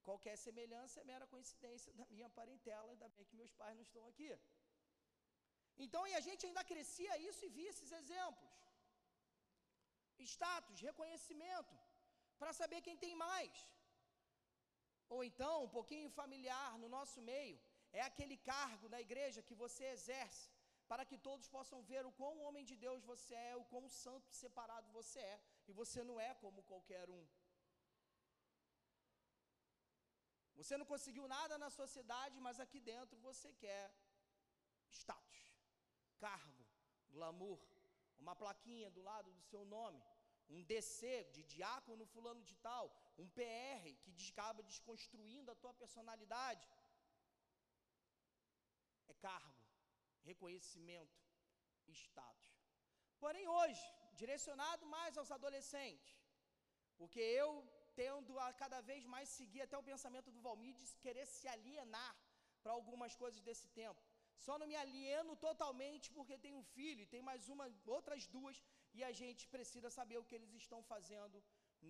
Qualquer 0.08 0.36
semelhança 0.46 1.00
é 1.00 1.04
mera 1.10 1.26
coincidência 1.34 1.92
da 2.00 2.06
minha 2.16 2.30
parentela, 2.38 2.90
ainda 2.92 3.08
bem 3.14 3.24
que 3.28 3.40
meus 3.42 3.54
pais 3.60 3.76
não 3.76 3.86
estão 3.88 4.04
aqui. 4.10 4.30
Então, 5.84 6.02
e 6.10 6.14
a 6.14 6.22
gente 6.26 6.44
ainda 6.46 6.64
crescia 6.72 7.14
isso 7.28 7.44
e 7.44 7.54
via 7.56 7.70
esses 7.74 7.92
exemplos. 8.00 8.52
Status, 10.34 10.80
reconhecimento, 10.88 11.74
para 12.40 12.52
saber 12.60 12.80
quem 12.86 12.96
tem 13.04 13.14
mais. 13.14 13.54
Ou 15.14 15.22
então, 15.30 15.54
um 15.64 15.72
pouquinho 15.78 16.10
familiar 16.20 16.78
no 16.82 16.88
nosso 16.96 17.20
meio, 17.32 17.58
é 18.00 18.02
aquele 18.10 18.36
cargo 18.52 18.86
na 18.94 19.00
igreja 19.06 19.46
que 19.48 19.56
você 19.62 19.84
exerce, 19.96 20.44
para 20.90 21.04
que 21.10 21.18
todos 21.28 21.46
possam 21.56 21.78
ver 21.90 22.04
o 22.06 22.12
quão 22.20 22.34
homem 22.44 22.64
de 22.70 22.76
Deus 22.84 23.02
você 23.12 23.34
é, 23.34 23.56
o 23.56 23.64
quão 23.72 23.86
santo 23.88 24.30
separado 24.42 24.88
você 24.98 25.20
é, 25.34 25.40
e 25.68 25.72
você 25.80 26.02
não 26.08 26.18
é 26.28 26.30
como 26.42 26.68
qualquer 26.70 27.08
um. 27.18 27.24
Você 30.58 30.76
não 30.80 30.86
conseguiu 30.92 31.26
nada 31.36 31.54
na 31.64 31.70
sociedade, 31.70 32.40
mas 32.46 32.60
aqui 32.64 32.80
dentro 32.92 33.16
você 33.28 33.52
quer 33.64 33.84
status, 35.00 35.42
cargo, 36.18 36.64
glamour, 37.14 37.60
uma 38.18 38.34
plaquinha 38.42 38.90
do 38.90 39.02
lado 39.02 39.32
do 39.32 39.42
seu 39.50 39.64
nome, 39.76 40.02
um 40.48 40.62
DC 40.62 41.24
de 41.32 41.42
diácono 41.42 42.06
fulano 42.06 42.42
de 42.50 42.54
tal, 42.56 42.86
um 43.18 43.28
PR 43.28 43.84
que 44.02 44.12
acaba 44.32 44.62
desconstruindo 44.62 45.50
a 45.50 45.54
tua 45.54 45.74
personalidade. 45.74 46.68
É 49.08 49.14
cargo, 49.14 49.64
reconhecimento, 50.30 51.18
status. 52.04 52.50
Porém, 53.18 53.46
hoje, 53.58 53.84
direcionado 54.20 54.84
mais 54.86 55.16
aos 55.16 55.30
adolescentes, 55.30 56.12
porque 56.98 57.20
eu 57.20 57.50
tendo 58.02 58.32
a 58.46 58.52
cada 58.62 58.80
vez 58.80 59.02
mais 59.14 59.28
seguir 59.38 59.62
até 59.62 59.76
o 59.78 59.88
pensamento 59.90 60.30
do 60.34 60.40
Valmir 60.46 60.74
de 60.74 60.86
querer 61.04 61.26
se 61.26 61.46
alienar 61.54 62.14
para 62.62 62.72
algumas 62.78 63.14
coisas 63.22 63.40
desse 63.48 63.68
tempo. 63.80 64.00
Só 64.44 64.54
não 64.58 64.66
me 64.70 64.76
alieno 64.82 65.34
totalmente 65.36 66.06
porque 66.16 66.42
tenho 66.44 66.58
um 66.58 66.68
filho 66.76 67.02
e 67.02 67.10
tem 67.14 67.22
mais 67.30 67.48
uma, 67.54 67.66
outras 67.86 68.26
duas 68.26 68.56
e 68.96 69.02
a 69.10 69.12
gente 69.20 69.42
precisa 69.54 69.90
saber 69.98 70.18
o 70.18 70.24
que 70.24 70.34
eles 70.38 70.52
estão 70.62 70.80
fazendo 70.92 71.42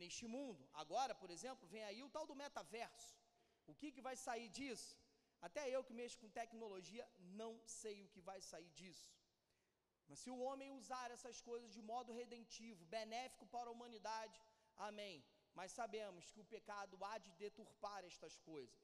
neste 0.03 0.27
mundo. 0.27 0.69
Agora, 0.83 1.15
por 1.15 1.31
exemplo, 1.37 1.69
vem 1.75 1.85
aí 1.85 2.03
o 2.03 2.11
tal 2.17 2.27
do 2.31 2.41
metaverso. 2.43 3.15
O 3.67 3.75
que, 3.75 3.91
que 3.95 4.07
vai 4.09 4.17
sair 4.17 4.49
disso? 4.49 4.97
Até 5.47 5.63
eu 5.75 5.83
que 5.87 5.99
mexo 6.01 6.21
com 6.23 6.37
tecnologia 6.41 7.05
não 7.43 7.53
sei 7.81 7.97
o 8.03 8.11
que 8.15 8.23
vai 8.31 8.41
sair 8.51 8.71
disso. 8.81 9.09
Mas 10.09 10.19
se 10.23 10.31
o 10.35 10.41
homem 10.47 10.71
usar 10.81 11.07
essas 11.17 11.39
coisas 11.49 11.71
de 11.77 11.83
modo 11.93 12.17
redentivo, 12.21 12.91
benéfico 12.97 13.47
para 13.55 13.69
a 13.69 13.75
humanidade, 13.77 14.39
amém 14.89 15.17
mas 15.59 15.77
sabemos 15.81 16.31
que 16.33 16.41
o 16.43 16.51
pecado 16.55 17.03
há 17.09 17.17
de 17.25 17.33
deturpar 17.45 18.01
estas 18.11 18.35
coisas. 18.51 18.83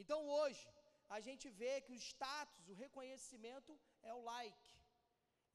Então 0.00 0.20
hoje, 0.38 0.66
a 1.16 1.18
gente 1.26 1.46
vê 1.60 1.72
que 1.84 1.92
o 1.92 2.00
status, 2.10 2.68
o 2.68 2.78
reconhecimento 2.84 3.72
é 4.10 4.12
o 4.14 4.22
like. 4.32 4.74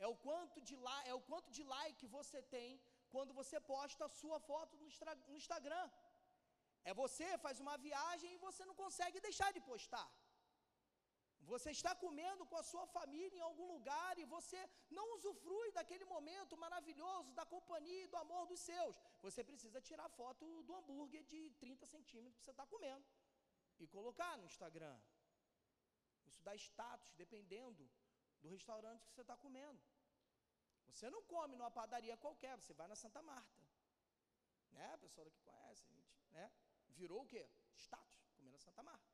É 0.05 0.07
o 0.13 0.15
quanto 0.25 0.59
de, 0.67 0.75
é 1.11 1.13
o 1.13 1.21
quanto 1.29 1.49
de 1.57 1.63
like 1.75 2.05
você 2.17 2.41
tem 2.55 2.69
quando 3.13 3.33
você 3.39 3.57
posta 3.73 4.05
a 4.05 4.13
sua 4.21 4.39
foto 4.39 4.75
no, 4.81 4.87
no 5.29 5.37
Instagram. 5.41 5.85
É 6.89 6.93
você 7.03 7.27
faz 7.45 7.59
uma 7.65 7.77
viagem 7.77 8.29
e 8.33 8.43
você 8.47 8.63
não 8.69 8.75
consegue 8.83 9.19
deixar 9.27 9.49
de 9.53 9.61
postar. 9.69 10.07
Você 11.51 11.69
está 11.71 11.93
comendo 12.03 12.43
com 12.49 12.57
a 12.57 12.63
sua 12.71 12.85
família 12.95 13.37
em 13.37 13.45
algum 13.47 13.67
lugar 13.75 14.17
e 14.17 14.25
você 14.25 14.59
não 14.97 15.05
usufrui 15.15 15.71
daquele 15.77 16.05
momento 16.05 16.55
maravilhoso 16.65 17.33
da 17.39 17.45
companhia 17.45 18.03
e 18.03 18.07
do 18.07 18.17
amor 18.17 18.45
dos 18.51 18.59
seus. 18.59 18.95
Você 19.21 19.43
precisa 19.43 19.81
tirar 19.81 20.07
foto 20.09 20.45
do 20.63 20.75
hambúrguer 20.75 21.23
de 21.23 21.49
30 21.63 21.85
centímetros 21.85 22.37
que 22.37 22.45
você 22.45 22.51
está 22.51 22.65
comendo 22.65 23.05
e 23.79 23.87
colocar 23.87 24.37
no 24.37 24.45
Instagram. 24.45 24.97
Isso 26.27 26.41
dá 26.43 26.55
status 26.55 27.11
dependendo 27.23 27.89
do 28.41 28.49
restaurante 28.49 29.05
que 29.07 29.13
você 29.13 29.21
está 29.21 29.35
comendo. 29.35 29.81
Você 30.89 31.09
não 31.09 31.21
come 31.23 31.55
numa 31.55 31.71
padaria 31.71 32.15
qualquer, 32.17 32.55
você 32.57 32.73
vai 32.73 32.87
na 32.87 32.95
Santa 32.95 33.21
Marta. 33.21 33.61
Né? 34.71 34.93
A 34.93 34.97
pessoa 34.97 35.29
que 35.29 35.39
conhece, 35.39 35.83
a 35.87 35.93
gente, 35.93 36.31
né? 36.31 36.51
Virou 36.95 37.21
o 37.21 37.25
quê? 37.33 37.43
Status, 37.75 38.29
comer 38.35 38.51
na 38.51 38.59
Santa 38.59 38.83
Marta. 38.83 39.09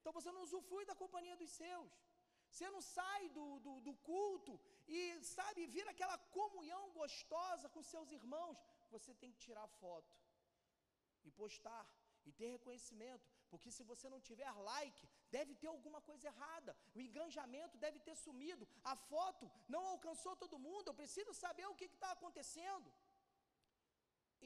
Então 0.00 0.12
você 0.12 0.30
não 0.32 0.42
usufrui 0.42 0.84
da 0.84 0.94
companhia 0.94 1.36
dos 1.36 1.50
seus. 1.50 1.92
Você 2.50 2.68
não 2.70 2.80
sai 2.80 3.28
do, 3.30 3.58
do, 3.58 3.80
do 3.80 3.94
culto 4.08 4.60
e, 4.86 4.98
sabe, 5.24 5.66
vira 5.66 5.90
aquela 5.90 6.16
comunhão 6.38 6.92
gostosa 6.92 7.68
com 7.68 7.82
seus 7.82 8.10
irmãos. 8.12 8.56
Você 8.90 9.12
tem 9.14 9.32
que 9.32 9.38
tirar 9.46 9.66
foto 9.66 10.14
e 11.24 11.30
postar 11.30 11.84
e 12.26 12.32
ter 12.32 12.48
reconhecimento, 12.56 13.26
porque 13.50 13.70
se 13.70 13.82
você 13.82 14.08
não 14.08 14.20
tiver 14.20 14.50
like, 14.70 15.08
deve 15.30 15.54
ter 15.54 15.66
alguma 15.66 16.00
coisa 16.00 16.26
errada, 16.28 16.76
o 16.94 17.00
engajamento 17.00 17.76
deve 17.76 17.98
ter 17.98 18.16
sumido, 18.16 18.66
a 18.82 18.94
foto 18.96 19.50
não 19.68 19.84
alcançou 19.94 20.34
todo 20.36 20.58
mundo, 20.58 20.88
eu 20.88 20.94
preciso 20.94 21.34
saber 21.34 21.66
o 21.66 21.74
que 21.74 21.84
está 21.84 22.12
acontecendo. 22.12 22.92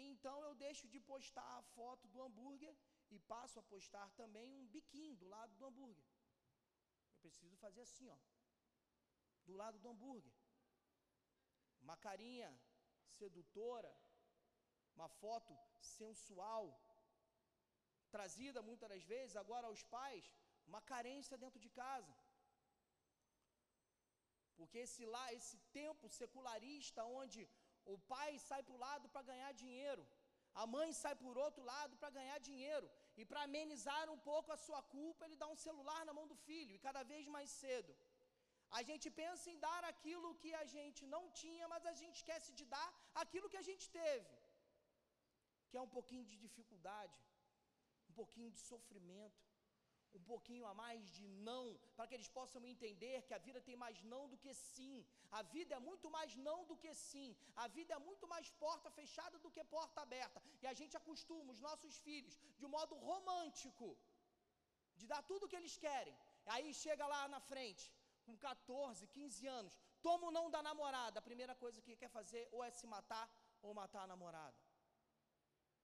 Então 0.07 0.37
eu 0.45 0.55
deixo 0.55 0.87
de 0.89 1.01
postar 1.01 1.49
a 1.59 1.63
foto 1.77 2.07
do 2.09 2.23
hambúrguer 2.23 2.75
e 3.11 3.19
passo 3.19 3.59
a 3.59 3.63
postar 3.63 4.09
também 4.21 4.49
um 4.55 4.67
biquinho 4.67 5.17
do 5.17 5.27
lado 5.35 5.53
do 5.57 5.65
hambúrguer. 5.67 6.05
Eu 7.25 7.31
preciso 7.31 7.57
fazer 7.57 7.83
assim, 7.83 8.09
ó, 8.09 8.19
do 9.47 9.55
lado 9.55 9.79
do 9.79 9.89
hambúrguer. 9.89 10.35
Uma 11.81 11.97
carinha 11.97 12.51
sedutora, 13.19 13.93
uma 14.95 15.09
foto 15.09 15.53
sensual, 15.81 16.65
trazida 18.15 18.63
muitas 18.69 18.89
das 18.89 19.05
vezes 19.05 19.37
agora 19.37 19.67
aos 19.67 19.83
pais, 19.83 20.27
uma 20.67 20.81
carência 20.93 21.37
dentro 21.45 21.61
de 21.65 21.71
casa. 21.71 22.15
Porque 24.59 24.79
esse 24.79 25.05
lá, 25.15 25.25
esse 25.33 25.57
tempo 25.81 26.09
secularista 26.09 27.05
onde 27.05 27.49
o 27.95 27.99
pai 28.13 28.31
sai 28.49 28.63
para 28.67 28.77
o 28.77 28.83
lado 28.87 29.07
para 29.15 29.29
ganhar 29.31 29.53
dinheiro, 29.63 30.05
A 30.63 30.67
mãe 30.75 30.89
sai 31.01 31.15
por 31.23 31.35
outro 31.45 31.63
lado 31.73 31.95
para 32.01 32.11
ganhar 32.19 32.39
dinheiro. 32.49 32.87
E 33.21 33.25
para 33.31 33.43
amenizar 33.49 34.05
um 34.15 34.21
pouco 34.31 34.51
a 34.55 34.61
sua 34.67 34.81
culpa, 34.95 35.25
ele 35.25 35.41
dá 35.43 35.49
um 35.55 35.59
celular 35.67 36.01
na 36.09 36.15
mão 36.19 36.27
do 36.33 36.37
filho, 36.47 36.73
e 36.75 36.85
cada 36.87 37.03
vez 37.11 37.27
mais 37.37 37.51
cedo. 37.63 37.93
A 38.79 38.83
gente 38.89 39.07
pensa 39.21 39.45
em 39.53 39.59
dar 39.67 39.83
aquilo 39.93 40.35
que 40.43 40.53
a 40.63 40.65
gente 40.77 41.03
não 41.15 41.23
tinha, 41.43 41.67
mas 41.73 41.85
a 41.93 41.95
gente 42.01 42.17
esquece 42.21 42.51
de 42.61 42.65
dar 42.77 42.89
aquilo 43.23 43.51
que 43.53 43.61
a 43.63 43.67
gente 43.69 43.87
teve, 44.01 44.33
que 45.69 45.79
é 45.81 45.83
um 45.87 45.93
pouquinho 45.97 46.25
de 46.31 46.37
dificuldade, 46.45 47.19
um 48.11 48.15
pouquinho 48.21 48.51
de 48.57 48.61
sofrimento, 48.71 49.43
um 50.15 50.23
pouquinho 50.31 50.65
a 50.67 50.75
mais 50.75 51.03
de 51.17 51.27
não, 51.49 51.79
para 51.97 52.07
que 52.07 52.15
eles 52.17 52.29
possam 52.29 52.65
entender 52.65 53.23
que 53.27 53.35
a 53.35 53.39
vida 53.47 53.61
tem 53.61 53.77
mais 53.77 54.03
não 54.13 54.23
do 54.29 54.39
que 54.45 54.53
sim. 54.55 55.07
A 55.31 55.43
vida 55.43 55.75
é 55.75 55.79
muito 55.79 56.11
mais 56.11 56.35
não 56.37 56.65
do 56.65 56.77
que 56.77 56.93
sim. 56.95 57.37
A 57.57 57.67
vida 57.69 57.95
é 57.95 57.99
muito 57.99 58.27
mais 58.27 58.49
porta 58.65 58.91
fechada 58.91 59.39
do 59.39 59.51
que 59.51 59.65
porta 59.65 60.01
aberta. 60.01 60.43
E 60.63 60.67
a 60.67 60.73
gente 60.73 60.97
acostuma 60.97 61.53
os 61.53 61.61
nossos 61.61 61.97
filhos 61.99 62.39
de 62.59 62.65
um 62.67 62.75
modo 62.79 62.97
romântico 62.97 63.97
de 64.97 65.07
dar 65.07 65.23
tudo 65.31 65.45
o 65.45 65.49
que 65.49 65.57
eles 65.61 65.77
querem. 65.77 66.17
Aí 66.47 66.73
chega 66.73 67.07
lá 67.07 67.29
na 67.29 67.41
frente, 67.41 67.93
com 68.27 68.37
14, 68.37 69.07
15 69.07 69.47
anos, 69.47 69.79
toma 70.03 70.29
o 70.29 70.31
não 70.31 70.51
da 70.51 70.63
namorada. 70.63 71.19
A 71.19 71.29
primeira 71.31 71.55
coisa 71.55 71.83
que 71.83 71.97
quer 71.97 72.09
fazer 72.09 72.49
ou 72.53 72.63
é 72.65 72.71
se 72.71 72.87
matar 72.87 73.27
ou 73.63 73.75
matar 73.75 74.03
a 74.05 74.07
namorada. 74.15 74.57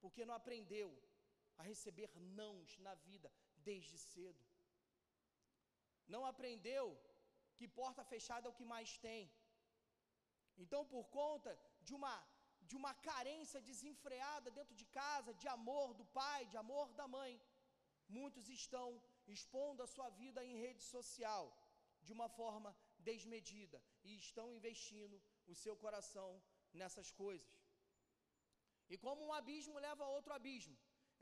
Porque 0.01 0.25
não 0.25 0.35
aprendeu 0.35 0.91
a 1.59 1.63
receber 1.63 2.11
nãos 2.17 2.79
na 2.79 2.95
vida 2.95 3.31
desde 3.71 3.97
cedo. 4.11 4.45
Não 6.15 6.23
aprendeu 6.33 6.87
que 7.57 7.75
porta 7.81 8.03
fechada 8.13 8.47
é 8.47 8.51
o 8.51 8.59
que 8.59 8.71
mais 8.75 8.93
tem. 9.07 9.25
Então, 10.63 10.83
por 10.95 11.05
conta 11.19 11.53
de 11.87 11.95
uma 11.99 12.15
de 12.71 12.75
uma 12.81 12.93
carência 13.09 13.61
desenfreada 13.71 14.51
dentro 14.59 14.75
de 14.81 14.87
casa, 15.01 15.35
de 15.41 15.47
amor 15.57 15.89
do 15.99 16.05
pai, 16.21 16.41
de 16.53 16.57
amor 16.63 16.87
da 17.01 17.07
mãe, 17.17 17.33
muitos 18.19 18.49
estão 18.49 18.87
expondo 19.35 19.83
a 19.83 19.91
sua 19.95 20.09
vida 20.23 20.41
em 20.49 20.57
rede 20.65 20.83
social 20.95 21.45
de 22.07 22.13
uma 22.17 22.29
forma 22.39 22.71
desmedida 23.09 23.79
e 24.09 24.17
estão 24.25 24.47
investindo 24.59 25.17
o 25.47 25.55
seu 25.63 25.77
coração 25.85 26.31
nessas 26.81 27.11
coisas. 27.23 27.61
E 28.93 28.97
como 29.05 29.25
um 29.25 29.33
abismo 29.41 29.79
leva 29.87 30.05
a 30.05 30.13
outro 30.17 30.33
abismo, 30.39 30.77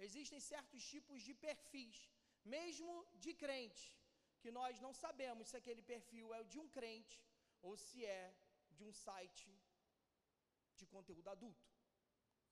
existem 0.06 0.40
certos 0.52 0.82
tipos 0.92 1.22
de 1.26 1.34
perfis 1.46 1.98
mesmo 2.44 3.06
de 3.24 3.32
crente, 3.34 3.96
que 4.40 4.50
nós 4.50 4.80
não 4.80 4.92
sabemos 4.92 5.48
se 5.48 5.56
aquele 5.56 5.82
perfil 5.82 6.34
é 6.34 6.42
de 6.42 6.58
um 6.58 6.68
crente 6.68 7.20
ou 7.60 7.76
se 7.76 8.04
é 8.04 8.34
de 8.70 8.82
um 8.84 8.92
site 8.92 9.50
de 10.76 10.86
conteúdo 10.86 11.28
adulto. 11.30 11.70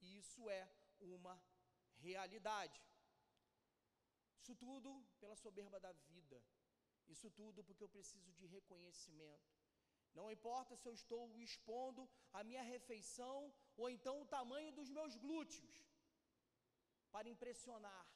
E 0.00 0.18
isso 0.18 0.48
é 0.48 0.62
uma 1.00 1.34
realidade. 1.98 2.80
Isso 4.38 4.54
tudo 4.54 4.90
pela 5.20 5.36
soberba 5.36 5.78
da 5.80 5.92
vida. 5.92 6.40
Isso 7.08 7.28
tudo 7.30 7.64
porque 7.64 7.84
eu 7.84 7.88
preciso 7.88 8.32
de 8.32 8.46
reconhecimento. 8.46 9.50
Não 10.14 10.30
importa 10.30 10.76
se 10.76 10.86
eu 10.88 10.94
estou 10.94 11.22
expondo 11.38 12.08
a 12.32 12.42
minha 12.42 12.62
refeição 12.62 13.52
ou 13.76 13.88
então 13.88 14.20
o 14.20 14.26
tamanho 14.26 14.72
dos 14.72 14.88
meus 14.90 15.16
glúteos 15.16 15.74
para 17.12 17.28
impressionar 17.28 18.06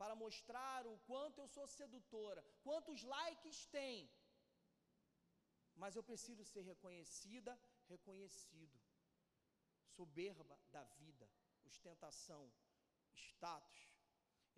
para 0.00 0.14
mostrar 0.24 0.80
o 0.92 0.96
quanto 1.08 1.38
eu 1.42 1.48
sou 1.56 1.66
sedutora, 1.78 2.42
quantos 2.66 3.02
likes 3.14 3.58
tem. 3.78 3.96
Mas 5.82 5.96
eu 5.96 6.04
preciso 6.10 6.44
ser 6.52 6.64
reconhecida, 6.72 7.52
reconhecido. 7.94 8.78
Soberba 9.96 10.56
da 10.74 10.82
vida, 11.00 11.26
ostentação, 11.70 12.42
status. 13.28 13.80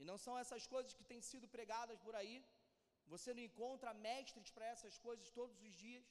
E 0.01 0.05
não 0.11 0.17
são 0.25 0.35
essas 0.43 0.67
coisas 0.75 0.95
que 0.99 1.09
têm 1.11 1.23
sido 1.31 1.47
pregadas 1.57 1.99
por 2.07 2.15
aí. 2.21 2.37
Você 3.13 3.31
não 3.35 3.45
encontra 3.49 4.01
mestres 4.09 4.51
para 4.57 4.67
essas 4.75 4.97
coisas 5.07 5.31
todos 5.39 5.59
os 5.69 5.75
dias. 5.85 6.07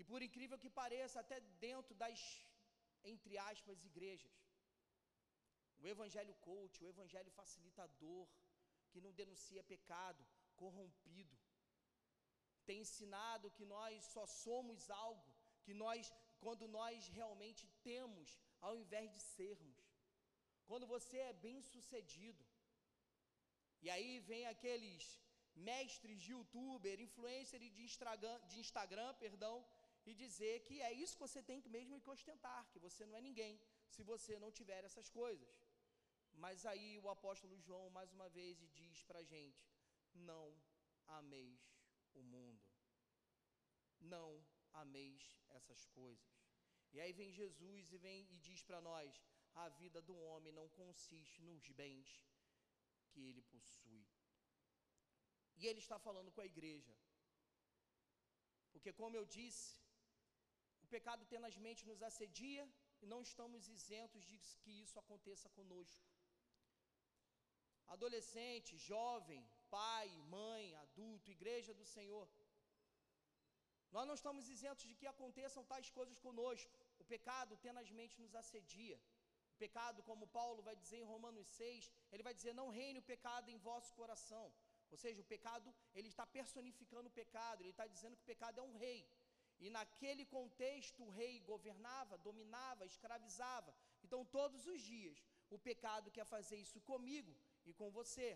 E 0.00 0.04
por 0.10 0.20
incrível 0.26 0.58
que 0.62 0.70
pareça, 0.82 1.16
até 1.20 1.38
dentro 1.66 1.94
das, 2.02 2.20
entre 3.12 3.36
aspas, 3.50 3.84
igrejas 3.90 4.39
o 5.82 5.88
evangelho 5.94 6.34
coach, 6.48 6.82
o 6.82 6.88
evangelho 6.94 7.30
facilitador, 7.38 8.26
que 8.90 9.00
não 9.00 9.12
denuncia 9.12 9.62
pecado, 9.74 10.22
corrompido, 10.56 11.36
tem 12.68 12.80
ensinado 12.86 13.54
que 13.56 13.64
nós 13.76 14.04
só 14.14 14.24
somos 14.26 14.90
algo, 15.04 15.30
que 15.64 15.74
nós, 15.84 16.12
quando 16.44 16.66
nós 16.68 17.08
realmente 17.18 17.64
temos, 17.88 18.38
ao 18.60 18.74
invés 18.82 19.08
de 19.14 19.20
sermos. 19.36 19.78
Quando 20.68 20.86
você 20.94 21.16
é 21.30 21.32
bem 21.46 21.58
sucedido, 21.62 22.44
e 23.82 23.88
aí 23.94 24.10
vem 24.30 24.44
aqueles 24.46 25.04
mestres 25.70 26.20
de 26.22 26.30
youtuber, 26.32 27.00
influencer 27.00 27.60
de 27.60 27.82
Instagram, 27.90 28.38
de 28.50 28.60
Instagram, 28.64 29.10
perdão, 29.14 29.56
e 30.06 30.14
dizer 30.14 30.54
que 30.66 30.80
é 30.80 30.92
isso 30.92 31.16
que 31.16 31.26
você 31.28 31.42
tem 31.42 31.60
que 31.60 31.68
mesmo 31.68 32.00
que 32.00 32.10
ostentar, 32.16 32.62
que 32.72 32.78
você 32.86 33.04
não 33.06 33.16
é 33.16 33.20
ninguém, 33.20 33.60
se 33.88 34.02
você 34.02 34.38
não 34.38 34.50
tiver 34.50 34.82
essas 34.84 35.08
coisas. 35.20 35.48
Mas 36.44 36.64
aí 36.70 36.90
o 37.04 37.08
apóstolo 37.16 37.56
João 37.66 37.86
mais 37.96 38.10
uma 38.16 38.28
vez 38.36 38.58
diz 38.78 39.02
para 39.08 39.18
a 39.22 39.28
gente: 39.32 39.64
não 40.28 40.46
ameis 41.18 41.62
o 42.20 42.22
mundo, 42.34 42.66
não 44.14 44.28
ameis 44.82 45.24
essas 45.58 45.84
coisas. 45.98 46.30
E 46.94 47.00
aí 47.00 47.12
vem 47.20 47.38
Jesus 47.40 47.92
e 47.92 47.98
vem 48.06 48.20
e 48.34 48.38
diz 48.48 48.62
para 48.68 48.80
nós: 48.90 49.20
a 49.64 49.68
vida 49.82 50.00
do 50.08 50.16
homem 50.28 50.52
não 50.60 50.68
consiste 50.80 51.42
nos 51.42 51.68
bens 51.82 52.08
que 53.10 53.20
ele 53.28 53.42
possui. 53.54 54.02
E 55.58 55.66
ele 55.66 55.80
está 55.84 55.98
falando 56.06 56.32
com 56.32 56.40
a 56.40 56.50
igreja. 56.54 56.94
Porque, 58.72 58.92
como 59.00 59.16
eu 59.16 59.26
disse, 59.26 59.68
o 60.84 60.86
pecado 60.94 61.26
tenazmente 61.34 61.84
nos 61.90 62.02
assedia 62.08 62.64
e 63.02 63.06
não 63.12 63.20
estamos 63.28 63.68
isentos 63.68 64.24
de 64.30 64.38
que 64.62 64.72
isso 64.84 64.98
aconteça 64.98 65.50
conosco 65.58 66.09
adolescente, 67.94 68.78
jovem, 68.90 69.42
pai, 69.76 70.08
mãe, 70.36 70.64
adulto, 70.84 71.34
igreja 71.36 71.72
do 71.80 71.86
Senhor. 71.94 72.26
Nós 73.94 74.06
não 74.08 74.16
estamos 74.18 74.48
isentos 74.56 74.84
de 74.90 74.94
que 75.00 75.06
aconteçam 75.14 75.64
tais 75.72 75.88
coisas 75.98 76.18
conosco. 76.26 76.72
O 77.02 77.04
pecado 77.12 77.56
tenazmente 77.66 78.20
nos 78.22 78.34
assedia. 78.42 78.96
O 79.54 79.56
pecado, 79.64 80.02
como 80.08 80.32
Paulo 80.38 80.62
vai 80.68 80.76
dizer 80.82 80.98
em 80.98 81.10
Romanos 81.14 81.48
6, 81.48 81.90
ele 82.12 82.26
vai 82.28 82.34
dizer: 82.38 82.52
Não 82.60 82.68
reine 82.78 83.00
o 83.00 83.08
pecado 83.14 83.48
em 83.54 83.58
vosso 83.68 83.92
coração. 84.00 84.46
Ou 84.92 84.98
seja, 85.02 85.20
o 85.20 85.30
pecado, 85.34 85.74
ele 85.94 86.08
está 86.12 86.24
personificando 86.38 87.08
o 87.08 87.16
pecado, 87.22 87.60
ele 87.62 87.74
está 87.76 87.86
dizendo 87.86 88.16
que 88.16 88.22
o 88.22 88.30
pecado 88.32 88.58
é 88.60 88.62
um 88.62 88.76
rei. 88.86 89.00
E 89.64 89.68
naquele 89.76 90.24
contexto, 90.24 91.02
o 91.04 91.10
rei 91.20 91.34
governava, 91.40 92.16
dominava, 92.28 92.86
escravizava. 92.86 93.74
Então, 94.04 94.24
todos 94.24 94.66
os 94.72 94.80
dias, 94.80 95.18
o 95.50 95.58
pecado 95.58 96.10
quer 96.16 96.24
fazer 96.24 96.56
isso 96.56 96.80
comigo 96.80 97.32
e 97.64 97.72
com 97.72 97.90
você. 97.90 98.28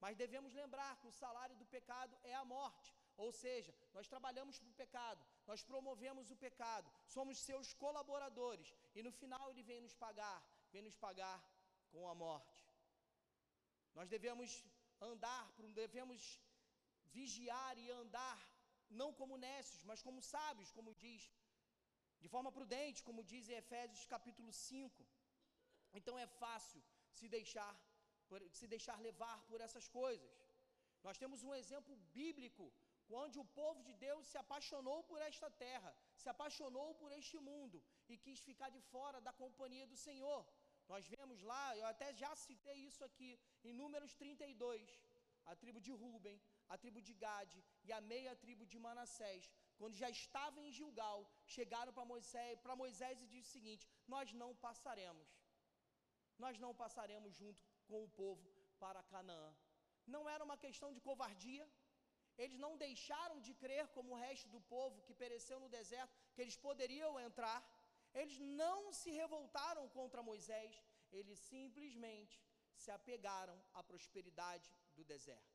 Mas 0.00 0.16
devemos 0.16 0.52
lembrar 0.52 0.92
que 1.00 1.08
o 1.08 1.16
salário 1.22 1.56
do 1.56 1.66
pecado 1.66 2.16
é 2.22 2.34
a 2.34 2.44
morte. 2.44 2.92
Ou 3.16 3.30
seja, 3.30 3.72
nós 3.92 4.08
trabalhamos 4.08 4.58
para 4.58 4.70
o 4.70 4.78
pecado, 4.82 5.24
nós 5.46 5.62
promovemos 5.62 6.30
o 6.30 6.36
pecado, 6.36 6.90
somos 7.06 7.38
seus 7.38 7.72
colaboradores 7.72 8.74
e 8.94 9.02
no 9.06 9.12
final 9.12 9.50
ele 9.50 9.62
vem 9.62 9.80
nos 9.80 9.94
pagar, 9.94 10.38
vem 10.72 10.82
nos 10.82 10.96
pagar 10.96 11.38
com 11.92 12.08
a 12.08 12.14
morte. 12.14 12.60
Nós 13.94 14.08
devemos 14.08 14.64
andar, 15.00 15.42
devemos 15.82 16.40
vigiar 17.18 17.78
e 17.78 17.88
andar 18.02 18.38
não 18.90 19.12
como 19.12 19.36
nécios, 19.36 19.84
mas 19.84 20.02
como 20.02 20.20
sábios, 20.20 20.72
como 20.72 20.92
diz, 20.94 21.22
de 22.20 22.28
forma 22.28 22.50
prudente, 22.50 23.04
como 23.08 23.22
diz 23.22 23.48
em 23.48 23.58
Efésios 23.62 24.06
capítulo 24.06 24.52
5. 24.52 25.06
Então 25.92 26.18
é 26.18 26.26
fácil 26.26 26.82
se 27.12 27.28
deixar 27.28 27.72
por, 28.28 28.40
se 28.58 28.66
deixar 28.74 28.98
levar 29.08 29.38
por 29.50 29.60
essas 29.66 29.86
coisas. 30.00 30.34
Nós 31.06 31.18
temos 31.22 31.42
um 31.42 31.54
exemplo 31.54 31.94
bíblico 32.20 32.66
onde 33.22 33.38
o 33.38 33.44
povo 33.60 33.80
de 33.88 33.92
Deus 34.04 34.26
se 34.30 34.38
apaixonou 34.42 34.98
por 35.10 35.20
esta 35.20 35.48
terra, 35.64 35.90
se 36.22 36.28
apaixonou 36.28 36.94
por 37.00 37.10
este 37.12 37.38
mundo 37.48 37.82
e 38.08 38.16
quis 38.16 38.40
ficar 38.40 38.70
de 38.76 38.80
fora 38.92 39.20
da 39.20 39.32
companhia 39.32 39.86
do 39.86 39.96
Senhor. 39.96 40.46
Nós 40.88 41.06
vemos 41.06 41.42
lá, 41.50 41.76
eu 41.76 41.86
até 41.86 42.08
já 42.22 42.34
citei 42.36 42.78
isso 42.88 43.02
aqui, 43.08 43.38
em 43.62 43.72
Números 43.72 44.14
32, 44.14 44.88
a 45.46 45.54
tribo 45.62 45.80
de 45.80 45.92
Ruben, 45.92 46.40
a 46.68 46.78
tribo 46.78 47.00
de 47.00 47.14
Gade 47.14 47.62
e 47.84 47.92
a 47.92 48.00
meia 48.00 48.34
tribo 48.36 48.64
de 48.66 48.78
Manassés, 48.78 49.50
quando 49.78 49.94
já 50.02 50.08
estavam 50.08 50.64
em 50.64 50.72
Gilgal, 50.72 51.18
chegaram 51.46 51.92
para 51.92 52.04
Moisés, 52.04 52.58
Moisés 52.76 53.20
e 53.20 53.26
disse 53.26 53.48
o 53.48 53.52
seguinte: 53.52 53.88
Nós 54.06 54.32
não 54.32 54.54
passaremos, 54.66 55.28
nós 56.38 56.58
não 56.58 56.74
passaremos 56.74 57.34
junto 57.34 57.62
com 57.88 58.02
o 58.04 58.08
povo 58.08 58.48
para 58.78 59.02
Canaã. 59.12 59.50
Não 60.14 60.28
era 60.34 60.44
uma 60.48 60.56
questão 60.64 60.92
de 60.92 61.00
covardia, 61.00 61.66
eles 62.42 62.58
não 62.64 62.76
deixaram 62.76 63.38
de 63.46 63.52
crer 63.62 63.86
como 63.96 64.12
o 64.12 64.20
resto 64.26 64.48
do 64.54 64.60
povo 64.74 65.02
que 65.06 65.14
pereceu 65.22 65.58
no 65.60 65.68
deserto, 65.68 66.14
que 66.34 66.42
eles 66.42 66.56
poderiam 66.56 67.12
entrar. 67.28 67.58
Eles 68.20 68.38
não 68.38 68.92
se 68.92 69.10
revoltaram 69.10 69.88
contra 69.88 70.22
Moisés, 70.22 70.74
eles 71.12 71.38
simplesmente 71.38 72.40
se 72.82 72.90
apegaram 72.90 73.56
à 73.72 73.82
prosperidade 73.82 74.68
do 74.96 75.04
deserto. 75.04 75.54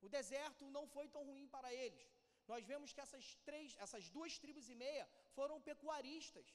O 0.00 0.08
deserto 0.08 0.64
não 0.76 0.86
foi 0.94 1.08
tão 1.08 1.24
ruim 1.24 1.48
para 1.48 1.72
eles. 1.72 2.04
Nós 2.46 2.64
vemos 2.70 2.92
que 2.92 3.00
essas 3.00 3.26
três, 3.48 3.76
essas 3.84 4.08
duas 4.16 4.38
tribos 4.38 4.68
e 4.68 4.74
meia 4.74 5.08
foram 5.36 5.60
pecuaristas. 5.60 6.46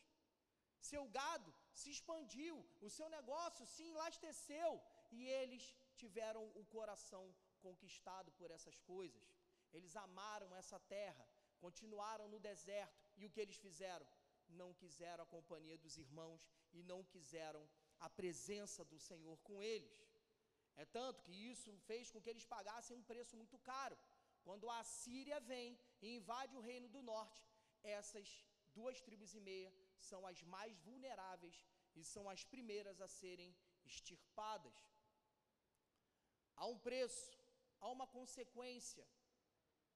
Seu 0.80 1.04
gado 1.08 1.54
se 1.74 1.90
expandiu, 1.96 2.56
o 2.80 2.90
seu 2.90 3.10
negócio 3.10 3.66
se 3.66 3.84
enlasteceu 3.84 4.82
e 5.12 5.28
eles 5.28 5.76
tiveram 5.96 6.44
o 6.56 6.64
coração 6.66 7.24
conquistado 7.62 8.32
por 8.34 8.52
essas 8.52 8.78
coisas. 8.80 9.24
Eles 9.72 9.96
amaram 9.96 10.56
essa 10.56 10.80
terra, 10.80 11.28
continuaram 11.60 12.28
no 12.28 12.40
deserto 12.40 13.00
e 13.18 13.26
o 13.26 13.30
que 13.30 13.42
eles 13.42 13.58
fizeram? 13.58 14.08
Não 14.62 14.74
quiseram 14.74 15.24
a 15.24 15.34
companhia 15.36 15.78
dos 15.78 15.98
irmãos 15.98 16.48
e 16.74 16.82
não 16.84 17.04
quiseram 17.04 17.64
a 18.00 18.10
presença 18.10 18.84
do 18.86 19.00
Senhor 19.00 19.38
com 19.48 19.62
eles. 19.62 19.94
É 20.76 20.86
tanto 20.86 21.24
que 21.26 21.34
isso 21.52 21.72
fez 21.90 22.10
com 22.10 22.22
que 22.22 22.30
eles 22.30 22.46
pagassem 22.46 22.96
um 22.98 23.04
preço 23.04 23.36
muito 23.36 23.58
caro. 23.60 23.98
Quando 24.46 24.70
a 24.70 24.84
Síria 24.84 25.40
vem 25.52 25.78
e 26.02 26.16
invade 26.16 26.56
o 26.56 26.62
reino 26.70 26.88
do 26.88 27.02
norte, 27.02 27.44
essas 27.84 28.28
duas 28.78 29.00
tribos 29.02 29.34
e 29.34 29.42
meia 29.42 29.72
são 30.10 30.26
as 30.26 30.42
mais 30.44 30.78
vulneráveis 30.88 31.58
e 31.96 32.04
são 32.04 32.30
as 32.34 32.44
primeiras 32.44 33.02
a 33.02 33.08
serem 33.08 33.54
extirpadas. 33.86 34.74
Há 36.62 36.66
um 36.74 36.80
preço, 36.88 37.32
há 37.82 37.88
uma 37.96 38.08
consequência 38.18 39.06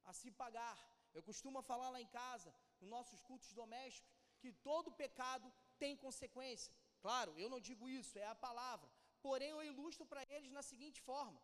a 0.10 0.13
se 0.19 0.30
pagar. 0.41 0.78
Eu 1.17 1.23
costumo 1.30 1.62
falar 1.71 1.89
lá 1.95 1.99
em 2.06 2.12
casa, 2.21 2.52
nos 2.80 2.89
nossos 2.95 3.19
cultos 3.30 3.52
domésticos, 3.62 4.12
que 4.41 4.52
todo 4.69 4.97
pecado 5.04 5.47
tem 5.82 5.93
consequência. 6.06 6.73
Claro, 7.06 7.32
eu 7.43 7.49
não 7.54 7.60
digo 7.69 7.88
isso, 8.02 8.13
é 8.26 8.28
a 8.34 8.41
palavra. 8.47 8.89
Porém, 9.26 9.52
eu 9.56 9.63
ilustro 9.71 10.06
para 10.12 10.23
eles 10.36 10.52
na 10.58 10.63
seguinte 10.71 10.99
forma: 11.10 11.39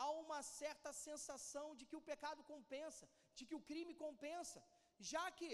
há 0.00 0.08
uma 0.22 0.40
certa 0.60 0.90
sensação 1.06 1.66
de 1.78 1.84
que 1.88 1.98
o 2.00 2.06
pecado 2.10 2.42
compensa, 2.52 3.06
de 3.38 3.44
que 3.48 3.56
o 3.58 3.64
crime 3.70 3.94
compensa, 4.06 4.60
já 5.12 5.24
que 5.38 5.50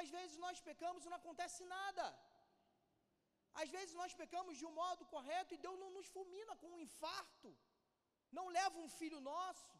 às 0.00 0.08
vezes 0.16 0.36
nós 0.44 0.60
pecamos 0.70 1.04
e 1.04 1.10
não 1.12 1.20
acontece 1.22 1.62
nada. 1.76 2.06
Às 3.62 3.70
vezes 3.76 3.94
nós 4.00 4.12
pecamos 4.22 4.54
de 4.60 4.64
um 4.68 4.74
modo 4.82 5.04
correto 5.14 5.54
e 5.54 5.62
Deus 5.66 5.78
não 5.82 5.90
nos 5.98 6.08
fulmina 6.14 6.54
com 6.60 6.68
um 6.74 6.82
infarto, 6.86 7.50
não 8.38 8.46
leva 8.48 8.78
um 8.78 8.88
filho 8.88 9.20
nosso, 9.20 9.74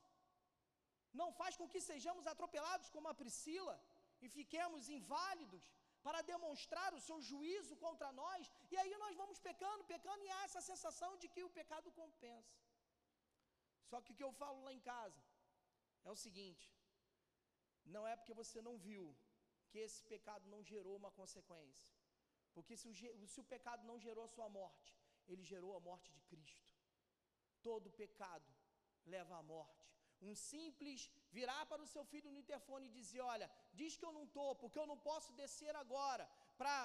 não 1.20 1.28
faz 1.40 1.56
com 1.56 1.68
que 1.72 1.80
sejamos 1.80 2.26
atropelados 2.26 2.88
como 2.94 3.08
a 3.08 3.18
Priscila 3.22 3.76
e 4.20 4.28
fiquemos 4.28 4.88
inválidos 4.88 5.64
para 6.06 6.22
demonstrar 6.22 6.90
o 6.94 7.00
seu 7.06 7.18
juízo 7.28 7.74
contra 7.84 8.08
nós, 8.12 8.50
e 8.70 8.76
aí 8.76 8.92
nós 9.04 9.14
vamos 9.20 9.38
pecando, 9.40 9.84
pecando, 9.84 10.24
e 10.24 10.30
há 10.34 10.42
essa 10.44 10.60
sensação 10.60 11.10
de 11.22 11.28
que 11.28 11.42
o 11.42 11.50
pecado 11.50 11.90
compensa. 11.90 12.56
Só 13.90 14.00
que 14.00 14.12
o 14.12 14.16
que 14.18 14.26
eu 14.28 14.32
falo 14.32 14.62
lá 14.66 14.72
em 14.72 14.80
casa 14.80 15.20
é 16.04 16.10
o 16.10 16.20
seguinte: 16.24 16.66
não 17.94 18.06
é 18.06 18.14
porque 18.16 18.34
você 18.42 18.60
não 18.68 18.76
viu 18.78 19.04
que 19.68 19.78
esse 19.86 20.02
pecado 20.12 20.46
não 20.48 20.62
gerou 20.62 20.96
uma 20.96 21.10
consequência. 21.10 21.94
Porque 22.54 22.76
se 22.76 22.88
o, 22.88 22.94
se 23.32 23.40
o 23.40 23.44
pecado 23.44 23.84
não 23.84 23.98
gerou 23.98 24.24
a 24.24 24.28
sua 24.28 24.48
morte, 24.48 24.96
ele 25.28 25.44
gerou 25.52 25.76
a 25.76 25.80
morte 25.80 26.10
de 26.12 26.22
Cristo. 26.30 26.65
Todo 27.68 27.96
pecado 28.02 28.50
leva 29.14 29.34
à 29.38 29.42
morte. 29.54 29.84
Um 30.28 30.34
simples 30.50 31.00
virar 31.38 31.62
para 31.70 31.82
o 31.84 31.90
seu 31.94 32.04
filho 32.12 32.30
no 32.32 32.42
interfone 32.44 32.86
e 32.86 32.96
dizer: 32.98 33.22
Olha, 33.34 33.48
diz 33.80 33.96
que 33.96 34.06
eu 34.08 34.12
não 34.16 34.24
estou, 34.28 34.50
porque 34.60 34.78
eu 34.82 34.86
não 34.92 34.98
posso 35.08 35.30
descer 35.40 35.74
agora 35.84 36.26
para 36.60 36.78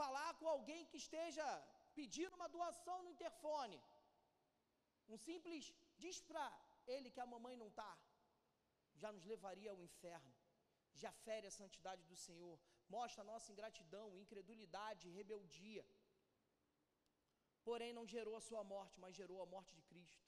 falar 0.00 0.30
com 0.38 0.48
alguém 0.56 0.82
que 0.90 0.98
esteja 1.04 1.46
pedindo 1.98 2.36
uma 2.38 2.48
doação 2.56 2.96
no 3.02 3.12
interfone. 3.14 3.78
Um 5.12 5.18
simples 5.26 5.72
diz 6.04 6.16
para 6.28 6.44
ele 6.94 7.10
que 7.14 7.22
a 7.24 7.30
mamãe 7.34 7.56
não 7.62 7.68
está, 7.72 7.92
já 9.02 9.10
nos 9.16 9.24
levaria 9.32 9.70
ao 9.72 9.82
inferno, 9.88 10.32
já 11.02 11.12
fere 11.24 11.46
a 11.46 11.56
santidade 11.60 12.02
do 12.10 12.16
Senhor, 12.26 12.56
mostra 12.96 13.22
a 13.22 13.30
nossa 13.32 13.50
ingratidão, 13.52 14.06
incredulidade, 14.24 15.14
rebeldia. 15.18 15.84
Porém, 17.68 17.92
não 17.98 18.06
gerou 18.14 18.36
a 18.36 18.46
sua 18.48 18.62
morte, 18.74 19.00
mas 19.04 19.18
gerou 19.20 19.40
a 19.42 19.50
morte 19.54 19.74
de 19.78 19.82
Cristo 19.90 20.26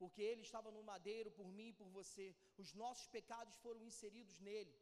porque 0.00 0.22
ele 0.30 0.42
estava 0.48 0.70
no 0.76 0.82
madeiro 0.90 1.30
por 1.38 1.48
mim 1.56 1.68
e 1.70 1.78
por 1.80 1.88
você. 1.98 2.26
Os 2.62 2.70
nossos 2.82 3.06
pecados 3.16 3.54
foram 3.64 3.82
inseridos 3.88 4.36
nele. 4.46 4.74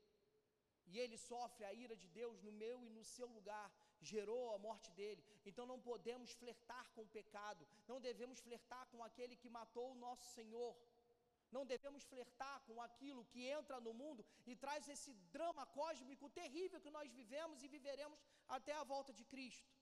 E 0.90 0.98
ele 1.02 1.18
sofre 1.30 1.64
a 1.64 1.72
ira 1.84 1.96
de 2.02 2.08
Deus 2.20 2.36
no 2.46 2.52
meu 2.62 2.76
e 2.86 2.90
no 2.96 3.04
seu 3.04 3.26
lugar, 3.36 3.68
gerou 4.10 4.44
a 4.54 4.58
morte 4.66 4.90
dele. 4.98 5.22
Então 5.48 5.66
não 5.66 5.78
podemos 5.88 6.30
flertar 6.40 6.84
com 6.94 7.02
o 7.02 7.12
pecado, 7.18 7.66
não 7.90 8.00
devemos 8.00 8.38
flertar 8.46 8.84
com 8.92 9.02
aquele 9.08 9.34
que 9.42 9.50
matou 9.58 9.88
o 9.90 10.00
nosso 10.06 10.24
Senhor. 10.36 10.72
Não 11.56 11.64
devemos 11.72 12.04
flertar 12.12 12.56
com 12.66 12.80
aquilo 12.86 13.24
que 13.32 13.42
entra 13.58 13.80
no 13.80 13.92
mundo 14.00 14.24
e 14.46 14.54
traz 14.54 14.88
esse 14.94 15.12
drama 15.36 15.64
cósmico 15.78 16.30
terrível 16.40 16.80
que 16.80 16.94
nós 16.96 17.10
vivemos 17.20 17.62
e 17.62 17.68
viveremos 17.76 18.20
até 18.56 18.74
a 18.74 18.84
volta 18.94 19.12
de 19.12 19.24
Cristo. 19.24 19.77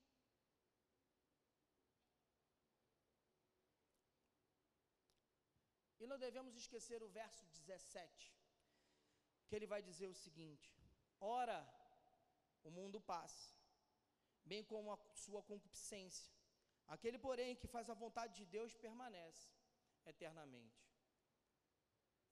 E 6.00 6.06
não 6.10 6.18
devemos 6.18 6.54
esquecer 6.62 7.02
o 7.02 7.08
verso 7.08 7.44
17, 7.46 8.34
que 9.46 9.56
ele 9.56 9.66
vai 9.66 9.82
dizer 9.82 10.08
o 10.08 10.20
seguinte: 10.24 10.68
Ora, 11.20 11.58
o 12.68 12.70
mundo 12.78 13.00
passa, 13.00 13.54
bem 14.44 14.62
como 14.72 14.92
a 14.92 14.98
sua 15.24 15.42
concupiscência. 15.50 16.30
Aquele, 16.94 17.18
porém, 17.26 17.56
que 17.60 17.72
faz 17.74 17.88
a 17.90 18.00
vontade 18.04 18.34
de 18.40 18.46
Deus 18.56 18.74
permanece 18.86 19.48
eternamente. 20.12 20.84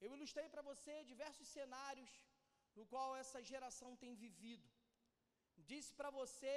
Eu 0.00 0.12
ilustrei 0.16 0.48
para 0.48 0.62
você 0.70 0.94
diversos 1.12 1.48
cenários 1.48 2.12
no 2.76 2.84
qual 2.92 3.16
essa 3.16 3.42
geração 3.42 3.90
tem 4.02 4.14
vivido. 4.14 4.68
Disse 5.70 5.92
para 5.98 6.10
você 6.10 6.54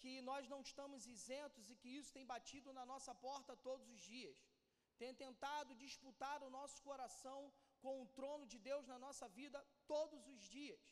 que 0.00 0.12
nós 0.28 0.48
não 0.52 0.60
estamos 0.68 1.06
isentos 1.06 1.70
e 1.70 1.76
que 1.80 1.90
isso 1.98 2.12
tem 2.12 2.26
batido 2.34 2.72
na 2.78 2.84
nossa 2.92 3.14
porta 3.26 3.62
todos 3.68 3.88
os 3.94 4.00
dias 4.00 4.38
tem 5.04 5.14
tentado 5.26 5.80
disputar 5.84 6.38
o 6.42 6.52
nosso 6.58 6.78
coração 6.88 7.40
com 7.82 7.94
o 8.02 8.10
trono 8.18 8.44
de 8.52 8.58
Deus 8.68 8.84
na 8.92 8.98
nossa 9.06 9.26
vida 9.40 9.58
todos 9.94 10.22
os 10.34 10.42
dias. 10.56 10.84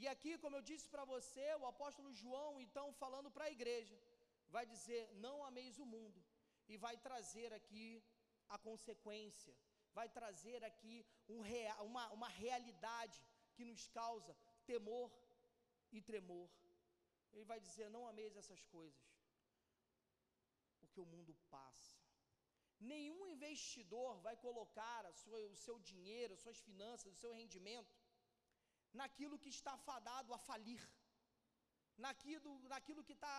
E 0.00 0.04
aqui, 0.12 0.32
como 0.42 0.56
eu 0.58 0.64
disse 0.70 0.88
para 0.94 1.04
você, 1.12 1.46
o 1.60 1.66
apóstolo 1.72 2.10
João, 2.20 2.52
então, 2.64 2.86
falando 3.02 3.30
para 3.34 3.44
a 3.46 3.54
igreja, 3.56 3.96
vai 4.56 4.64
dizer: 4.74 5.02
não 5.26 5.36
ameis 5.48 5.78
o 5.84 5.86
mundo, 5.94 6.20
e 6.72 6.76
vai 6.86 6.96
trazer 7.06 7.50
aqui 7.58 7.86
a 8.48 8.58
consequência, 8.68 9.54
vai 9.98 10.08
trazer 10.18 10.60
aqui 10.70 10.96
um 11.34 11.40
rea 11.52 11.74
uma, 11.90 12.04
uma 12.18 12.30
realidade 12.42 13.18
que 13.54 13.64
nos 13.70 13.86
causa 14.00 14.34
temor 14.72 15.10
e 15.96 16.00
tremor. 16.10 16.50
Ele 17.32 17.44
vai 17.52 17.60
dizer: 17.66 17.88
não 17.96 18.04
ameis 18.12 18.34
essas 18.42 18.64
coisas, 18.76 19.06
porque 20.80 21.00
o 21.00 21.10
mundo 21.14 21.34
passa. 21.56 22.01
Nenhum 22.90 23.26
investidor 23.34 24.12
vai 24.26 24.36
colocar 24.46 25.00
sua, 25.22 25.38
o 25.54 25.56
seu 25.64 25.76
dinheiro, 25.90 26.40
suas 26.44 26.60
finanças, 26.68 27.12
o 27.12 27.20
seu 27.22 27.32
rendimento 27.40 27.94
naquilo 29.00 29.38
que 29.42 29.50
está 29.56 29.74
fadado 29.88 30.32
a 30.36 30.38
falir, 30.48 30.82
naquilo, 32.04 32.52
naquilo 32.72 33.04
que 33.08 33.14
está 33.18 33.36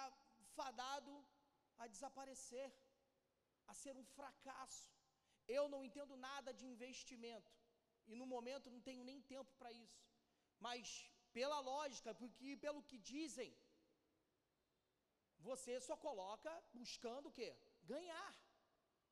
fadado 0.58 1.14
a 1.78 1.88
desaparecer, 1.88 2.70
a 3.68 3.74
ser 3.82 3.96
um 4.02 4.06
fracasso. 4.18 4.90
Eu 5.48 5.64
não 5.74 5.84
entendo 5.88 6.16
nada 6.16 6.54
de 6.54 6.66
investimento 6.66 7.52
e 8.08 8.16
no 8.16 8.26
momento 8.26 8.72
não 8.74 8.82
tenho 8.82 9.04
nem 9.04 9.22
tempo 9.34 9.52
para 9.60 9.72
isso. 9.72 10.02
Mas 10.60 11.12
pela 11.38 11.60
lógica, 11.60 12.14
porque 12.14 12.56
pelo 12.66 12.84
que 12.90 12.98
dizem, 12.98 13.52
você 15.40 15.80
só 15.88 15.96
coloca 15.98 16.52
buscando 16.74 17.28
o 17.30 17.36
quê? 17.40 17.50
Ganhar. 17.84 18.34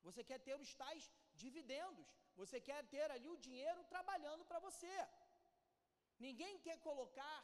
Você 0.06 0.22
quer 0.28 0.40
ter 0.46 0.54
os 0.62 0.74
tais 0.82 1.04
dividendos. 1.42 2.08
Você 2.40 2.60
quer 2.68 2.80
ter 2.94 3.08
ali 3.10 3.28
o 3.30 3.40
dinheiro 3.46 3.84
trabalhando 3.94 4.44
para 4.50 4.60
você. 4.66 4.94
Ninguém 6.26 6.58
quer 6.66 6.78
colocar 6.88 7.38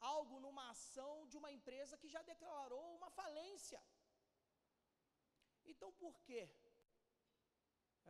algo 0.00 0.36
numa 0.44 0.64
ação 0.70 1.26
de 1.30 1.36
uma 1.40 1.50
empresa 1.56 1.98
que 2.02 2.08
já 2.14 2.22
declarou 2.32 2.84
uma 2.96 3.10
falência. 3.10 3.80
Então, 5.64 5.90
por 6.02 6.14
que 6.26 6.40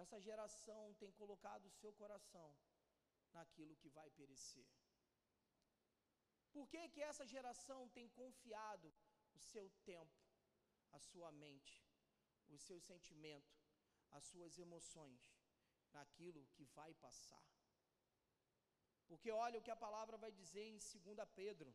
essa 0.03 0.19
geração 0.29 0.95
tem 0.95 1.11
colocado 1.13 1.67
o 1.67 1.77
seu 1.81 1.93
coração 1.93 2.49
naquilo 3.33 3.77
que 3.77 3.91
vai 3.91 4.09
perecer? 4.11 4.69
Por 6.55 6.67
que, 6.69 6.89
que 6.89 7.03
essa 7.03 7.27
geração 7.27 7.89
tem 7.91 8.09
confiado 8.21 8.93
o 9.35 9.39
seu 9.39 9.71
tempo, 9.85 10.23
a 10.93 10.99
sua 10.99 11.31
mente, 11.33 11.83
o 12.49 12.59
seu 12.59 12.79
sentimento 12.81 13.62
as 14.19 14.25
suas 14.33 14.59
emoções 14.59 15.23
naquilo 15.97 16.47
que 16.55 16.65
vai 16.79 16.93
passar. 17.07 17.45
Porque 19.09 19.31
olha 19.31 19.59
o 19.59 19.63
que 19.67 19.75
a 19.75 19.83
palavra 19.87 20.17
vai 20.25 20.33
dizer 20.41 20.65
em 20.65 20.79
2 20.79 21.29
Pedro, 21.35 21.75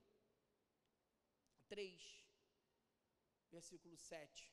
3, 1.68 2.28
versículo 3.52 3.96
7. 3.96 4.52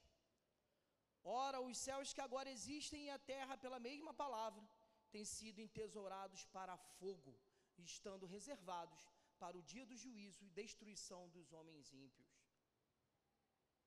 Ora, 1.24 1.60
os 1.60 1.78
céus 1.78 2.12
que 2.12 2.20
agora 2.20 2.50
existem 2.50 3.04
e 3.04 3.10
a 3.10 3.18
terra, 3.18 3.56
pela 3.56 3.80
mesma 3.88 4.12
palavra, 4.12 4.62
têm 5.10 5.24
sido 5.24 5.60
entesourados 5.66 6.44
para 6.56 6.76
fogo, 6.76 7.34
estando 7.78 8.26
reservados 8.26 9.02
para 9.38 9.56
o 9.56 9.62
dia 9.62 9.86
do 9.86 9.96
juízo 9.96 10.44
e 10.44 10.56
destruição 10.62 11.22
dos 11.36 11.52
homens 11.52 11.92
ímpios. 11.92 12.32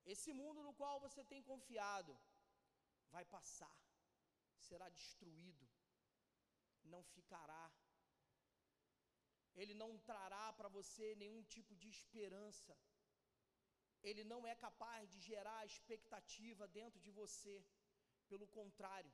Esse 0.04 0.32
mundo 0.40 0.62
no 0.66 0.74
qual 0.80 0.98
você 1.06 1.22
tem 1.32 1.42
confiado 1.42 2.12
vai 3.14 3.24
passar, 3.36 3.76
será 4.68 4.88
destruído, 4.88 5.66
não 6.84 7.02
ficará. 7.14 7.64
Ele 9.60 9.74
não 9.74 9.90
trará 10.10 10.52
para 10.58 10.68
você 10.68 11.14
nenhum 11.22 11.42
tipo 11.54 11.74
de 11.76 11.88
esperança. 11.88 12.76
Ele 14.08 14.22
não 14.32 14.46
é 14.46 14.54
capaz 14.54 15.10
de 15.12 15.20
gerar 15.20 15.66
expectativa 15.66 16.66
dentro 16.68 17.00
de 17.00 17.10
você. 17.10 17.56
Pelo 18.28 18.46
contrário, 18.58 19.12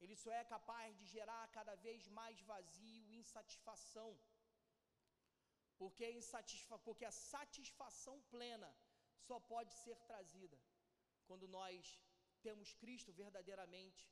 ele 0.00 0.16
só 0.16 0.32
é 0.32 0.44
capaz 0.44 0.96
de 0.98 1.06
gerar 1.06 1.42
cada 1.58 1.74
vez 1.86 2.08
mais 2.08 2.40
vazio 2.52 3.04
e 3.10 3.18
insatisfação. 3.22 4.10
Porque, 5.76 6.10
insatisfa 6.10 6.78
porque 6.78 7.04
a 7.04 7.10
satisfação 7.10 8.16
plena 8.32 8.70
só 9.26 9.38
pode 9.40 9.72
ser 9.82 9.96
trazida 10.10 10.58
quando 11.26 11.46
nós 11.48 12.00
temos 12.42 12.72
Cristo 12.74 13.12
verdadeiramente 13.12 14.02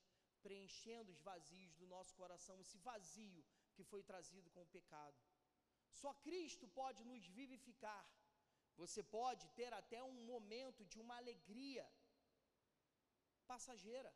preenchendo 0.47 1.12
os 1.14 1.20
vazios 1.30 1.74
do 1.80 1.86
nosso 1.95 2.14
coração, 2.20 2.61
esse 2.61 2.78
vazio 2.88 3.43
que 3.74 3.84
foi 3.90 4.03
trazido 4.11 4.51
com 4.55 4.62
o 4.62 4.72
pecado. 4.76 5.18
Só 6.01 6.12
Cristo 6.26 6.66
pode 6.80 7.03
nos 7.11 7.24
vivificar. 7.38 8.05
Você 8.82 9.03
pode 9.18 9.47
ter 9.59 9.72
até 9.80 10.01
um 10.03 10.18
momento 10.32 10.84
de 10.93 10.99
uma 11.05 11.16
alegria 11.22 11.86
passageira. 13.53 14.12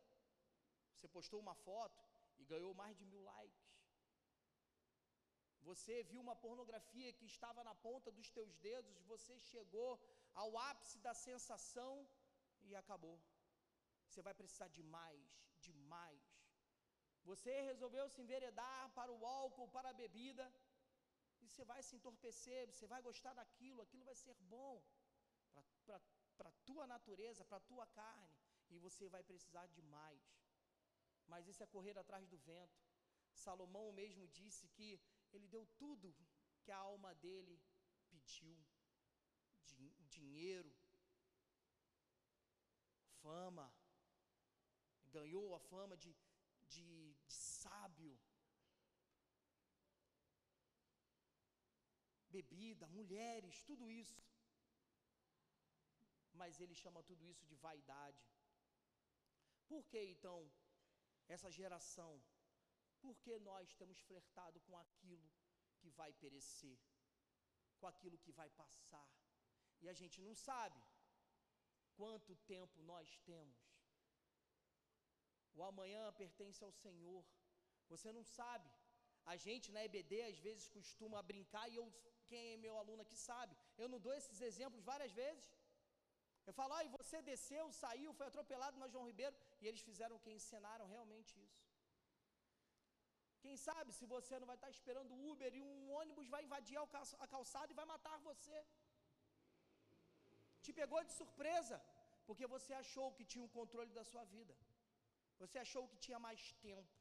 Você 0.92 1.08
postou 1.16 1.38
uma 1.44 1.56
foto 1.68 2.02
e 2.40 2.44
ganhou 2.52 2.72
mais 2.82 2.96
de 2.96 3.04
mil 3.12 3.22
likes. 3.22 3.66
Você 5.68 5.94
viu 6.10 6.20
uma 6.24 6.36
pornografia 6.44 7.12
que 7.18 7.26
estava 7.26 7.62
na 7.68 7.74
ponta 7.86 8.10
dos 8.18 8.28
teus 8.36 8.52
dedos, 8.68 9.02
você 9.12 9.34
chegou 9.52 9.90
ao 10.42 10.56
ápice 10.70 10.98
da 11.06 11.14
sensação 11.28 11.92
e 12.62 12.74
acabou. 12.82 13.16
Você 14.16 14.22
vai 14.28 14.32
precisar 14.32 14.68
de 14.76 14.82
mais, 14.82 15.24
de 15.64 15.72
mais. 15.92 16.22
Você 17.30 17.52
resolveu 17.70 18.04
se 18.08 18.22
enveredar 18.22 18.90
para 18.94 19.12
o 19.12 19.26
álcool, 19.26 19.68
para 19.74 19.90
a 19.90 19.98
bebida, 20.02 20.46
e 21.42 21.46
você 21.46 21.64
vai 21.70 21.82
se 21.82 21.96
entorpecer, 21.96 22.62
você 22.66 22.86
vai 22.86 23.02
gostar 23.08 23.34
daquilo, 23.34 23.82
aquilo 23.82 24.06
vai 24.06 24.14
ser 24.14 24.34
bom 24.54 24.82
para 26.38 26.48
a 26.48 26.56
tua 26.64 26.86
natureza, 26.86 27.44
para 27.44 27.58
a 27.58 27.66
tua 27.72 27.86
carne, 27.88 28.34
e 28.70 28.78
você 28.78 29.06
vai 29.06 29.22
precisar 29.22 29.66
de 29.66 29.82
mais. 29.82 30.24
Mas 31.26 31.46
isso 31.46 31.62
é 31.62 31.66
correr 31.66 31.98
atrás 31.98 32.26
do 32.26 32.38
vento. 32.38 32.80
Salomão 33.34 33.92
mesmo 33.92 34.26
disse 34.28 34.66
que 34.68 34.98
ele 35.30 35.46
deu 35.46 35.66
tudo 35.76 36.16
que 36.62 36.72
a 36.72 36.78
alma 36.78 37.14
dele 37.16 37.60
pediu: 38.08 38.56
dinheiro, 40.08 40.74
fama, 43.20 43.75
ganhou 45.18 45.46
a 45.54 45.60
fama 45.72 45.96
de, 46.04 46.12
de, 46.74 46.84
de 47.24 47.34
sábio, 47.38 48.14
bebida, 52.36 52.86
mulheres, 52.98 53.62
tudo 53.70 53.84
isso. 54.02 54.22
Mas 56.40 56.60
ele 56.62 56.74
chama 56.82 57.08
tudo 57.10 57.22
isso 57.32 57.44
de 57.50 57.56
vaidade. 57.66 58.24
Por 59.70 59.82
que 59.90 60.00
então 60.14 60.38
essa 61.34 61.50
geração? 61.60 62.12
Por 63.02 63.14
que 63.22 63.34
nós 63.50 63.74
temos 63.80 63.98
flertado 64.08 64.58
com 64.66 64.76
aquilo 64.84 65.28
que 65.80 65.90
vai 66.00 66.10
perecer, 66.24 66.78
com 67.78 67.86
aquilo 67.92 68.22
que 68.24 68.32
vai 68.40 68.50
passar? 68.62 69.08
E 69.82 69.88
a 69.88 69.96
gente 70.00 70.18
não 70.26 70.34
sabe 70.48 70.80
quanto 71.98 72.36
tempo 72.54 72.82
nós 72.92 73.18
temos. 73.30 73.75
O 75.58 75.62
amanhã 75.72 76.02
pertence 76.22 76.60
ao 76.66 76.72
Senhor. 76.84 77.22
Você 77.92 78.10
não 78.16 78.24
sabe. 78.38 78.68
A 79.32 79.36
gente 79.44 79.72
na 79.74 79.84
EBD 79.86 80.14
às 80.30 80.38
vezes 80.46 80.64
costuma 80.76 81.28
brincar 81.30 81.66
e 81.70 81.76
eu, 81.80 81.86
quem 82.30 82.42
é 82.52 82.62
meu 82.64 82.74
aluno 82.82 83.02
aqui 83.04 83.16
sabe, 83.30 83.54
eu 83.82 83.88
não 83.92 84.00
dou 84.06 84.14
esses 84.20 84.40
exemplos 84.48 84.82
várias 84.90 85.12
vezes. 85.22 85.46
Eu 86.48 86.52
falo, 86.58 86.72
ah, 86.74 86.84
e 86.86 86.94
você 86.96 87.16
desceu, 87.30 87.64
saiu, 87.82 88.12
foi 88.18 88.26
atropelado 88.28 88.76
na 88.82 88.88
João 88.92 89.08
Ribeiro, 89.10 89.34
e 89.60 89.66
eles 89.68 89.82
fizeram 89.88 90.20
que 90.24 90.30
ensinaram 90.38 90.86
realmente 90.94 91.32
isso. 91.46 91.64
Quem 93.44 93.56
sabe 93.68 93.90
se 93.96 94.06
você 94.14 94.34
não 94.38 94.48
vai 94.50 94.56
estar 94.58 94.70
esperando 94.76 95.12
o 95.14 95.20
Uber 95.32 95.52
e 95.54 95.62
um 95.70 95.90
ônibus 96.00 96.28
vai 96.34 96.42
invadir 96.46 96.78
a 97.24 97.26
calçada 97.34 97.72
e 97.72 97.78
vai 97.80 97.86
matar 97.94 98.16
você. 98.30 98.56
Te 100.64 100.72
pegou 100.80 101.02
de 101.08 101.12
surpresa, 101.20 101.76
porque 102.26 102.46
você 102.54 102.72
achou 102.82 103.08
que 103.16 103.28
tinha 103.32 103.44
o 103.44 103.54
controle 103.58 103.92
da 103.98 104.04
sua 104.12 104.24
vida. 104.36 104.54
Você 105.42 105.58
achou 105.64 105.84
que 105.90 105.98
tinha 106.06 106.18
mais 106.26 106.42
tempo. 106.68 106.94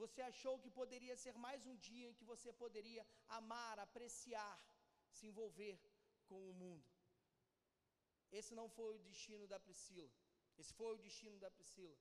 Você 0.00 0.20
achou 0.30 0.54
que 0.62 0.70
poderia 0.80 1.16
ser 1.22 1.34
mais 1.46 1.66
um 1.70 1.76
dia 1.88 2.08
em 2.08 2.16
que 2.18 2.24
você 2.32 2.52
poderia 2.52 3.04
amar, 3.38 3.78
apreciar, 3.86 4.54
se 5.16 5.26
envolver 5.30 5.76
com 6.28 6.38
o 6.50 6.54
mundo. 6.62 6.88
Esse 8.38 8.54
não 8.60 8.68
foi 8.76 8.90
o 8.94 9.04
destino 9.08 9.46
da 9.52 9.58
Priscila. 9.58 10.12
Esse 10.60 10.72
foi 10.78 10.92
o 10.94 11.02
destino 11.06 11.38
da 11.44 11.50
Priscila, 11.56 11.98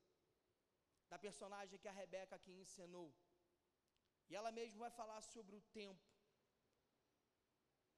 da 1.11 1.17
personagem 1.25 1.79
que 1.79 1.87
a 1.87 1.97
Rebeca 2.01 2.35
aqui 2.35 2.51
ensinou. 2.51 3.09
E 4.29 4.35
ela 4.35 4.51
mesma 4.51 4.79
vai 4.85 4.91
falar 4.91 5.21
sobre 5.21 5.55
o 5.55 5.61
tempo. 5.79 6.05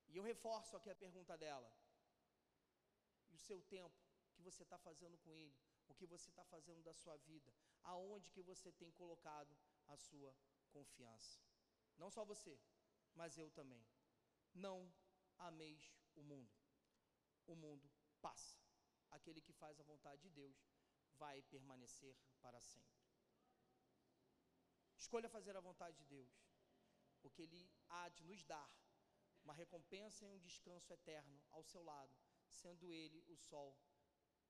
E 0.09 0.17
eu 0.17 0.23
reforço 0.23 0.75
aqui 0.77 0.89
a 0.89 1.01
pergunta 1.03 1.37
dela. 1.37 1.71
E 3.29 3.35
o 3.35 3.39
seu 3.47 3.61
tempo, 3.75 3.97
que 4.33 4.41
você 4.41 4.63
está 4.63 4.77
fazendo 4.77 5.17
com 5.19 5.35
ele? 5.35 5.55
O 5.89 5.95
que 5.95 6.05
você 6.05 6.29
está 6.29 6.45
fazendo 6.45 6.81
da 6.83 6.93
sua 6.93 7.17
vida, 7.17 7.53
aonde 7.83 8.29
que 8.29 8.41
você 8.41 8.71
tem 8.71 8.91
colocado 8.91 9.57
a 9.87 9.97
sua 9.97 10.35
confiança. 10.71 11.41
Não 11.97 12.09
só 12.09 12.23
você, 12.23 12.57
mas 13.15 13.37
eu 13.37 13.49
também. 13.49 13.83
Não 14.53 14.91
ameis 15.37 15.93
o 16.15 16.23
mundo. 16.23 16.55
O 17.47 17.55
mundo 17.55 17.89
passa. 18.21 18.57
Aquele 19.09 19.41
que 19.41 19.53
faz 19.53 19.79
a 19.79 19.83
vontade 19.83 20.21
de 20.21 20.29
Deus 20.29 20.55
vai 21.17 21.41
permanecer 21.43 22.15
para 22.41 22.61
sempre. 22.61 22.99
Escolha 24.97 25.27
fazer 25.29 25.55
a 25.57 25.61
vontade 25.61 25.97
de 25.97 26.05
Deus, 26.05 26.31
porque 27.21 27.41
Ele 27.41 27.71
há 27.89 28.09
de 28.09 28.23
nos 28.23 28.43
dar 28.43 28.69
uma 29.43 29.53
recompensa 29.53 30.23
e 30.23 30.27
um 30.27 30.37
descanso 30.37 30.93
eterno 30.93 31.41
ao 31.49 31.63
seu 31.63 31.81
lado, 31.81 32.13
sendo 32.47 32.91
Ele 32.91 33.23
o 33.27 33.35
sol 33.35 33.75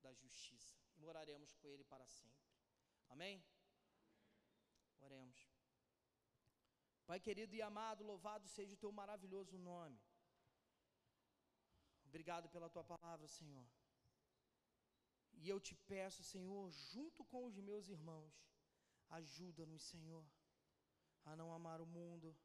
da 0.02 0.12
justiça 0.12 0.89
moraremos 1.00 1.54
com 1.54 1.68
Ele 1.68 1.84
para 1.84 2.06
sempre. 2.06 2.48
Amém? 3.08 3.42
Oremos. 5.00 5.40
Pai 7.06 7.18
querido 7.18 7.54
e 7.56 7.62
amado, 7.62 8.04
louvado 8.04 8.46
seja 8.48 8.74
o 8.74 8.76
teu 8.82 8.92
maravilhoso 8.92 9.58
nome. 9.58 10.00
Obrigado 12.04 12.48
pela 12.48 12.68
tua 12.68 12.84
palavra, 12.84 13.26
Senhor. 13.26 13.66
E 15.42 15.48
eu 15.48 15.58
te 15.58 15.74
peço, 15.92 16.22
Senhor, 16.22 16.70
junto 16.70 17.24
com 17.24 17.46
os 17.46 17.56
meus 17.58 17.88
irmãos, 17.88 18.34
ajuda-nos, 19.08 19.82
Senhor, 19.82 20.24
a 21.24 21.34
não 21.34 21.52
amar 21.52 21.80
o 21.80 21.86
mundo. 21.86 22.36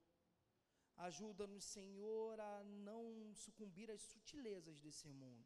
Ajuda-nos, 0.97 1.63
Senhor, 1.65 2.39
a 2.39 2.63
não 2.63 3.33
sucumbir 3.35 3.91
às 3.91 4.01
sutilezas 4.01 4.79
desse 4.79 5.07
mundo. 5.09 5.45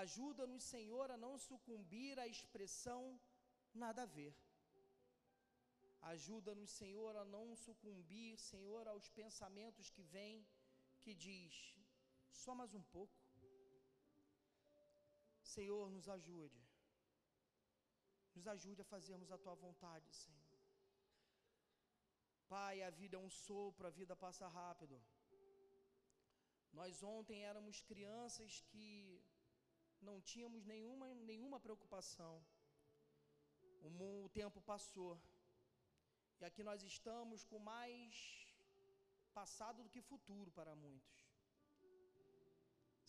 Ajuda-nos, 0.00 0.64
Senhor, 0.64 1.10
a 1.10 1.16
não 1.16 1.36
sucumbir 1.38 2.18
à 2.18 2.26
expressão 2.26 3.20
nada 3.74 4.02
a 4.02 4.06
ver. 4.06 4.34
Ajuda-nos, 6.12 6.70
Senhor, 6.70 7.14
a 7.16 7.24
não 7.24 7.54
sucumbir, 7.54 8.38
Senhor, 8.38 8.88
aos 8.88 9.08
pensamentos 9.08 9.90
que 9.90 10.02
vêm, 10.02 10.46
que 11.00 11.14
diz, 11.14 11.54
só 12.30 12.54
mais 12.54 12.74
um 12.74 12.82
pouco. 12.82 13.14
Senhor, 15.42 15.90
nos 15.90 16.08
ajude. 16.08 16.60
Nos 18.34 18.46
ajude 18.48 18.80
a 18.80 18.90
fazermos 18.92 19.30
a 19.30 19.38
tua 19.38 19.54
vontade, 19.54 20.10
Senhor. 20.14 20.58
Pai, 22.48 22.82
a 22.82 22.90
vida 22.90 23.16
é 23.16 23.18
um 23.20 23.30
sopro, 23.30 23.86
a 23.86 23.90
vida 23.90 24.16
passa 24.16 24.48
rápido. 24.48 25.00
Nós 26.72 27.02
ontem 27.02 27.44
éramos 27.44 27.82
crianças 27.82 28.62
que 28.62 29.22
não 30.08 30.20
tínhamos 30.20 30.64
nenhuma, 30.72 31.06
nenhuma 31.30 31.58
preocupação. 31.66 32.34
O, 33.82 34.24
o 34.24 34.28
tempo 34.40 34.60
passou. 34.72 35.12
E 36.40 36.44
aqui 36.44 36.62
nós 36.70 36.82
estamos 36.82 37.44
com 37.44 37.58
mais 37.58 38.14
passado 39.32 39.82
do 39.82 39.92
que 39.94 40.08
futuro 40.12 40.50
para 40.58 40.74
muitos. 40.74 41.18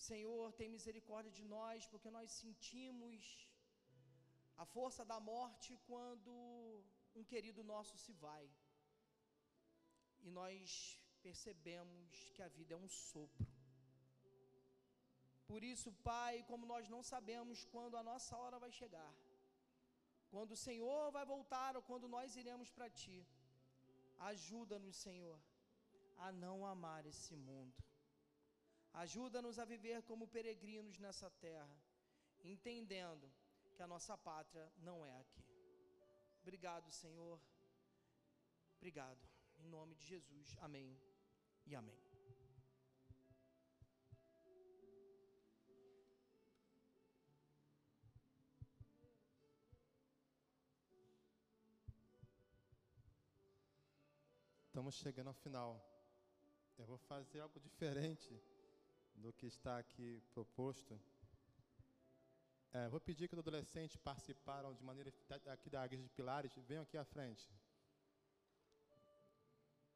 Senhor, 0.10 0.52
tem 0.60 0.70
misericórdia 0.70 1.32
de 1.32 1.46
nós, 1.56 1.86
porque 1.92 2.10
nós 2.18 2.30
sentimos 2.32 3.48
a 4.64 4.66
força 4.66 5.04
da 5.12 5.20
morte 5.20 5.78
quando 5.88 6.34
um 7.16 7.24
querido 7.24 7.64
nosso 7.64 7.98
se 7.98 8.14
vai. 8.14 8.46
E 10.22 10.32
nós 10.32 11.00
percebemos 11.22 12.30
que 12.34 12.42
a 12.42 12.50
vida 12.58 12.74
é 12.74 12.78
um 12.78 12.90
sopro. 12.90 13.53
Por 15.54 15.64
isso, 15.64 15.90
Pai, 16.12 16.36
como 16.50 16.66
nós 16.66 16.86
não 16.94 17.02
sabemos 17.10 17.64
quando 17.74 17.96
a 17.96 18.04
nossa 18.08 18.36
hora 18.42 18.58
vai 18.64 18.72
chegar, 18.78 19.12
quando 20.32 20.54
o 20.54 20.62
Senhor 20.68 21.12
vai 21.18 21.26
voltar 21.34 21.76
ou 21.78 21.84
quando 21.90 22.08
nós 22.14 22.36
iremos 22.42 22.70
para 22.72 22.90
Ti, 23.02 23.18
ajuda-nos, 24.32 24.96
Senhor, 24.96 25.38
a 26.26 26.32
não 26.32 26.66
amar 26.66 27.06
esse 27.06 27.36
mundo. 27.36 27.84
Ajuda-nos 29.04 29.60
a 29.60 29.66
viver 29.74 30.02
como 30.10 30.32
peregrinos 30.38 30.98
nessa 30.98 31.30
terra, 31.46 31.78
entendendo 32.54 33.32
que 33.76 33.84
a 33.84 33.92
nossa 33.94 34.18
pátria 34.18 34.66
não 34.90 35.06
é 35.06 35.16
aqui. 35.20 35.46
Obrigado, 36.42 36.92
Senhor. 36.92 37.40
Obrigado. 38.78 39.22
Em 39.60 39.68
nome 39.68 39.94
de 39.94 40.06
Jesus. 40.14 40.58
Amém 40.62 41.00
e 41.68 41.76
amém. 41.76 42.13
Estamos 54.84 54.96
chegando 54.96 55.28
ao 55.28 55.34
final. 55.34 55.82
Eu 56.78 56.86
vou 56.86 56.98
fazer 56.98 57.40
algo 57.40 57.58
diferente 57.58 58.38
do 59.16 59.32
que 59.32 59.46
está 59.46 59.78
aqui 59.78 60.22
proposto. 60.34 61.00
É, 62.74 62.90
vou 62.90 63.00
pedir 63.00 63.30
que 63.30 63.34
os 63.34 63.40
adolescentes 63.40 63.96
participaram 63.96 64.74
de 64.74 64.84
maneira 64.84 65.10
aqui 65.54 65.70
da 65.70 65.86
Igreja 65.86 66.04
de 66.04 66.10
Pilares 66.10 66.54
venham 66.68 66.84
aqui 66.84 66.98
à 66.98 67.06
frente. 67.06 67.50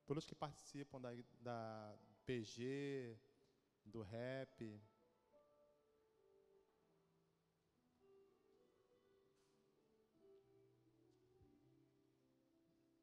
Todos 0.06 0.26
que 0.26 0.34
participam 0.34 1.02
da, 1.02 1.10
da 1.42 2.00
PG, 2.26 3.20
do 3.84 4.02
rap. 4.04 4.82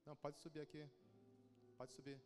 Não, 0.07 0.16
pode 0.16 0.39
subir 0.39 0.62
aqui. 0.62 1.03
Pode 1.77 1.93
subir. 1.93 2.20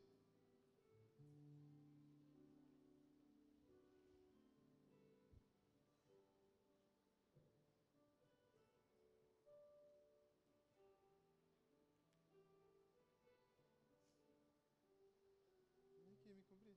Vem 15.95 16.13
aqui 16.13 16.35
me 16.35 16.43
cobrir. 16.43 16.77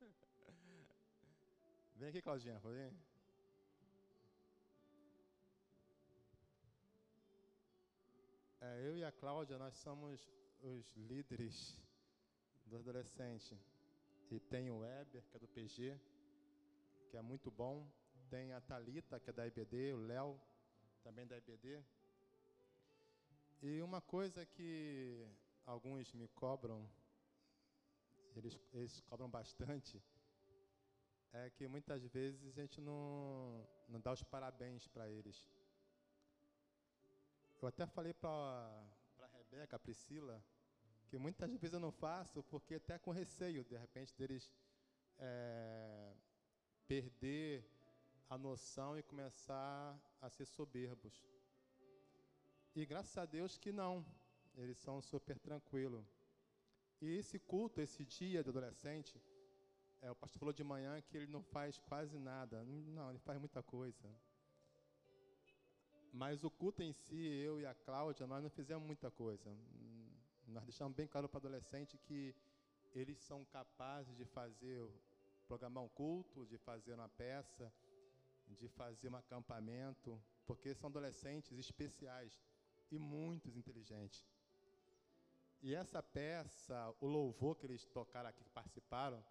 Vem 1.96 2.08
aqui, 2.08 2.22
Claudinha. 2.22 2.58
Vem. 2.60 2.98
É, 8.60 8.86
eu 8.86 8.96
e 8.96 9.04
a 9.04 9.12
Cláudia, 9.12 9.58
nós 9.58 9.76
somos 9.76 10.30
os 10.62 10.94
líderes 10.96 11.76
do 12.66 12.76
adolescente. 12.76 13.58
E 14.30 14.40
tem 14.40 14.70
o 14.70 14.78
Weber, 14.78 15.22
que 15.28 15.36
é 15.36 15.40
do 15.40 15.48
PG, 15.48 16.00
que 17.10 17.16
é 17.16 17.22
muito 17.22 17.50
bom. 17.50 17.86
Tem 18.30 18.52
a 18.52 18.60
Talita, 18.60 19.20
que 19.20 19.28
é 19.28 19.32
da 19.32 19.46
IBD, 19.46 19.92
o 19.92 20.06
Léo, 20.06 20.40
também 21.02 21.26
da 21.26 21.36
IBD. 21.36 21.82
E 23.60 23.82
uma 23.82 24.00
coisa 24.00 24.46
que 24.46 25.26
alguns 25.66 26.12
me 26.14 26.28
cobram, 26.28 26.88
eles, 28.34 28.58
eles 28.72 29.00
cobram 29.02 29.28
bastante, 29.28 30.02
é 31.32 31.50
que 31.50 31.68
muitas 31.68 32.04
vezes 32.06 32.46
a 32.46 32.50
gente 32.50 32.80
não, 32.80 33.66
não 33.88 34.00
dá 34.00 34.12
os 34.12 34.22
parabéns 34.22 34.86
para 34.88 35.08
eles. 35.08 35.48
Eu 37.60 37.68
até 37.68 37.86
falei 37.86 38.12
para 38.12 38.84
Rebeca, 39.52 39.76
a 39.76 39.78
Priscila, 39.78 40.42
que 41.08 41.18
muitas 41.18 41.50
vezes 41.50 41.74
eu 41.74 41.80
não 41.80 41.92
faço 41.92 42.42
porque 42.44 42.76
até 42.76 42.98
com 42.98 43.10
receio, 43.10 43.62
de 43.64 43.76
repente, 43.76 44.16
deles 44.16 44.50
é, 45.18 46.14
perder 46.88 47.62
a 48.30 48.38
noção 48.38 48.98
e 48.98 49.02
começar 49.02 50.00
a 50.22 50.30
ser 50.30 50.46
soberbos. 50.46 51.22
E 52.74 52.86
graças 52.86 53.18
a 53.18 53.26
Deus 53.26 53.58
que 53.58 53.70
não, 53.70 54.02
eles 54.56 54.78
são 54.78 55.02
super 55.02 55.38
tranquilos. 55.38 56.06
E 56.98 57.18
esse 57.18 57.38
culto, 57.38 57.82
esse 57.82 58.06
dia 58.06 58.42
do 58.42 58.48
adolescente, 58.48 59.20
é, 60.00 60.10
o 60.10 60.14
pastor 60.14 60.38
falou 60.38 60.54
de 60.54 60.64
manhã 60.64 60.98
que 61.02 61.14
ele 61.14 61.26
não 61.26 61.42
faz 61.42 61.78
quase 61.78 62.18
nada. 62.18 62.64
Não, 62.64 63.10
ele 63.10 63.18
faz 63.18 63.38
muita 63.38 63.62
coisa. 63.62 64.08
Mas 66.12 66.44
o 66.44 66.50
culto 66.50 66.82
em 66.82 66.92
si, 66.92 67.16
eu 67.16 67.58
e 67.58 67.64
a 67.64 67.74
Cláudia, 67.74 68.26
nós 68.26 68.42
não 68.42 68.50
fizemos 68.50 68.86
muita 68.86 69.10
coisa. 69.10 69.50
Nós 70.46 70.62
deixamos 70.64 70.94
bem 70.94 71.06
claro 71.06 71.26
para 71.26 71.38
o 71.38 71.40
adolescente 71.40 71.96
que 71.96 72.34
eles 72.94 73.18
são 73.18 73.44
capazes 73.46 74.14
de 74.14 74.26
fazer, 74.26 74.86
programar 75.48 75.82
um 75.82 75.88
culto, 75.88 76.44
de 76.46 76.58
fazer 76.58 76.92
uma 76.92 77.08
peça, 77.08 77.72
de 78.46 78.68
fazer 78.68 79.08
um 79.08 79.16
acampamento, 79.16 80.22
porque 80.46 80.74
são 80.74 80.90
adolescentes 80.90 81.58
especiais 81.58 82.38
e 82.90 82.98
muito 82.98 83.48
inteligentes. 83.48 84.26
E 85.62 85.74
essa 85.74 86.02
peça, 86.02 86.94
o 87.00 87.06
louvor 87.06 87.56
que 87.56 87.64
eles 87.64 87.86
tocaram 87.86 88.28
aqui, 88.28 88.44
que 88.44 88.50
participaram, 88.50 89.24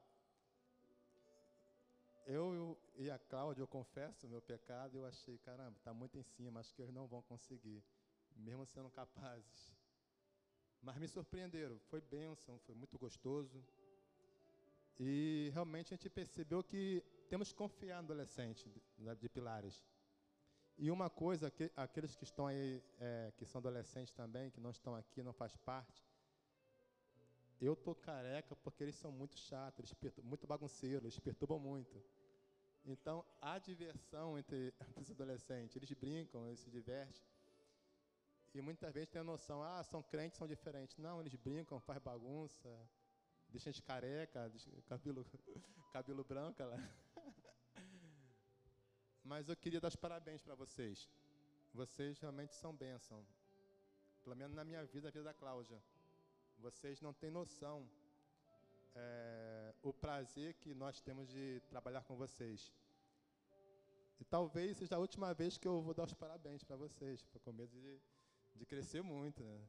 eu 2.26 2.78
e 2.96 3.10
a 3.10 3.18
Cláudia, 3.18 3.62
eu 3.62 3.68
confesso 3.68 4.28
o 4.28 4.30
meu 4.30 4.42
pecado, 4.42 4.98
eu 4.98 5.06
achei, 5.06 5.38
caramba, 5.40 5.78
está 5.78 5.94
muito 5.94 6.18
em 6.18 6.24
cima, 6.24 6.60
acho 6.60 6.74
que 6.74 6.82
eles 6.82 6.94
não 6.94 7.08
vão 7.08 7.22
conseguir, 7.22 7.84
mesmo 8.36 8.66
sendo 8.66 8.90
capazes. 8.90 9.74
Mas 10.82 10.98
me 10.98 11.08
surpreenderam, 11.08 11.78
foi 11.90 12.02
bênção, 12.02 12.58
foi 12.60 12.76
muito 12.76 12.98
gostoso. 12.98 13.64
E 15.00 15.50
realmente 15.54 15.94
a 15.94 15.98
gente 15.98 16.10
percebeu 16.10 16.64
que 16.64 17.04
temos 17.30 17.50
que 17.50 17.56
confiar 17.56 18.02
no 18.02 18.06
adolescente 18.12 18.70
de, 18.70 19.16
de 19.16 19.30
Pilares. 19.30 19.84
E 20.78 20.90
uma 20.90 21.10
coisa, 21.10 21.52
que, 21.52 21.72
aqueles 21.76 22.16
que 22.16 22.24
estão 22.24 22.48
aí, 22.48 22.84
é, 23.00 23.32
que 23.38 23.46
são 23.46 23.60
adolescentes 23.60 24.14
também, 24.14 24.50
que 24.50 24.60
não 24.60 24.72
estão 24.72 24.96
aqui, 24.96 25.22
não 25.22 25.34
faz 25.34 25.56
parte, 25.58 26.04
eu 27.62 27.76
tô 27.76 27.93
careca 27.93 28.55
porque 28.55 28.84
eles 28.84 28.95
são 28.95 29.12
muito 29.12 29.38
chatos, 29.38 29.93
eles 30.01 30.18
muito 30.24 30.47
bagunceiros, 30.47 31.03
eles 31.03 31.20
perturbam 31.20 31.59
muito. 31.59 32.01
Então, 32.84 33.24
há 33.39 33.59
diversão 33.59 34.38
entre, 34.38 34.74
entre 34.97 35.03
os 35.03 35.12
adolescentes, 35.12 35.76
eles 35.76 35.91
brincam, 35.93 36.47
eles 36.47 36.59
se 36.59 36.72
divertem. 36.72 37.22
E 38.53 38.62
muitas 38.62 38.93
vezes 38.93 39.09
tem 39.09 39.22
a 39.22 39.24
noção, 39.24 39.64
ah, 39.64 39.84
são 39.84 40.01
crentes, 40.01 40.38
são 40.38 40.47
diferentes. 40.47 40.97
Não, 40.97 41.22
eles 41.22 41.36
brincam, 41.36 41.80
faz 41.80 42.01
bagunça, 42.01 42.70
deixam 43.47 43.70
a 43.70 43.74
gente 43.74 43.84
careca, 43.84 44.51
cabelo, 44.88 45.26
cabelo 45.93 46.24
branco 46.24 46.64
lá. 46.64 46.78
Mas 49.24 49.47
eu 49.47 49.55
queria 49.55 49.80
dar 49.80 49.88
os 49.88 49.95
parabéns 49.95 50.41
para 50.41 50.55
vocês. 50.55 51.07
Vocês 51.74 52.20
realmente 52.20 52.55
são 52.55 52.76
bênção. 52.76 53.26
Pelo 54.24 54.36
menos 54.36 54.55
na 54.55 54.64
minha 54.64 54.84
vida, 54.86 55.07
a 55.07 55.12
vida 55.12 55.24
da 55.24 55.34
Cláudia. 55.34 55.82
Vocês 56.62 57.01
não 57.01 57.12
têm 57.12 57.32
noção 57.32 57.89
é, 58.93 59.74
o 59.82 59.91
prazer 59.91 60.53
que 60.53 60.76
nós 60.76 61.01
temos 61.01 61.28
de 61.28 61.59
trabalhar 61.68 62.03
com 62.03 62.16
vocês. 62.16 62.72
E 64.20 64.24
talvez 64.24 64.78
seja 64.78 64.95
a 64.95 64.99
última 64.99 65.34
vez 65.34 65.57
que 65.57 65.68
eu 65.68 65.82
vou 65.82 65.95
dar 65.95 66.03
os 66.03 66.14
parabéns 66.14 66.64
para 66.64 66.76
vocês, 66.76 67.26
com 67.43 67.51
medo 67.51 67.72
de, 67.72 67.99
de 68.55 68.66
crescer 68.68 69.01
muito, 69.01 69.43
né? 69.43 69.59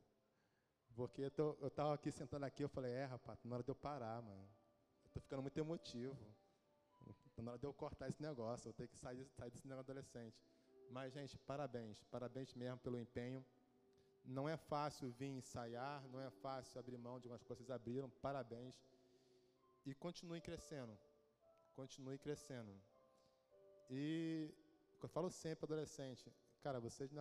Porque 0.94 1.22
eu, 1.22 1.30
tô, 1.30 1.56
eu 1.62 1.70
tava 1.70 1.94
aqui 1.94 2.12
sentando 2.12 2.44
aqui, 2.44 2.62
eu 2.62 2.68
falei, 2.68 2.92
é, 2.92 3.06
rapaz, 3.06 3.42
na 3.42 3.54
hora 3.54 3.64
de 3.64 3.70
eu 3.70 3.74
parar, 3.74 4.20
mano. 4.20 4.46
Tô 5.14 5.20
ficando 5.20 5.40
muito 5.40 5.56
emotivo. 5.56 6.14
Então, 7.32 7.42
na 7.42 7.52
hora 7.52 7.58
de 7.58 7.66
eu 7.66 7.72
cortar 7.72 8.10
esse 8.10 8.20
negócio, 8.20 8.68
eu 8.68 8.74
tenho 8.74 8.90
que 8.90 8.98
sair, 8.98 9.26
sair 9.30 9.50
desse 9.50 9.66
negócio 9.66 9.90
adolescente. 9.90 10.38
Mas, 10.90 11.14
gente, 11.14 11.38
parabéns. 11.38 12.04
Parabéns 12.04 12.52
mesmo 12.52 12.78
pelo 12.80 12.98
empenho. 12.98 13.42
Não 14.24 14.48
é 14.48 14.56
fácil 14.56 15.10
vir 15.10 15.30
ensaiar, 15.30 16.06
não 16.08 16.20
é 16.20 16.30
fácil 16.30 16.78
abrir 16.78 16.96
mão 16.96 17.18
de 17.18 17.26
algumas 17.26 17.42
coisas, 17.42 17.66
vocês 17.66 17.70
abriram. 17.70 18.08
Parabéns. 18.08 18.80
E 19.84 19.94
continue 19.94 20.40
crescendo. 20.40 20.96
Continue 21.74 22.18
crescendo. 22.18 22.72
E 23.90 24.54
eu 25.02 25.08
falo 25.08 25.28
sempre, 25.28 25.64
adolescente, 25.64 26.32
cara, 26.62 26.78
vocês 26.78 27.10
não 27.10 27.20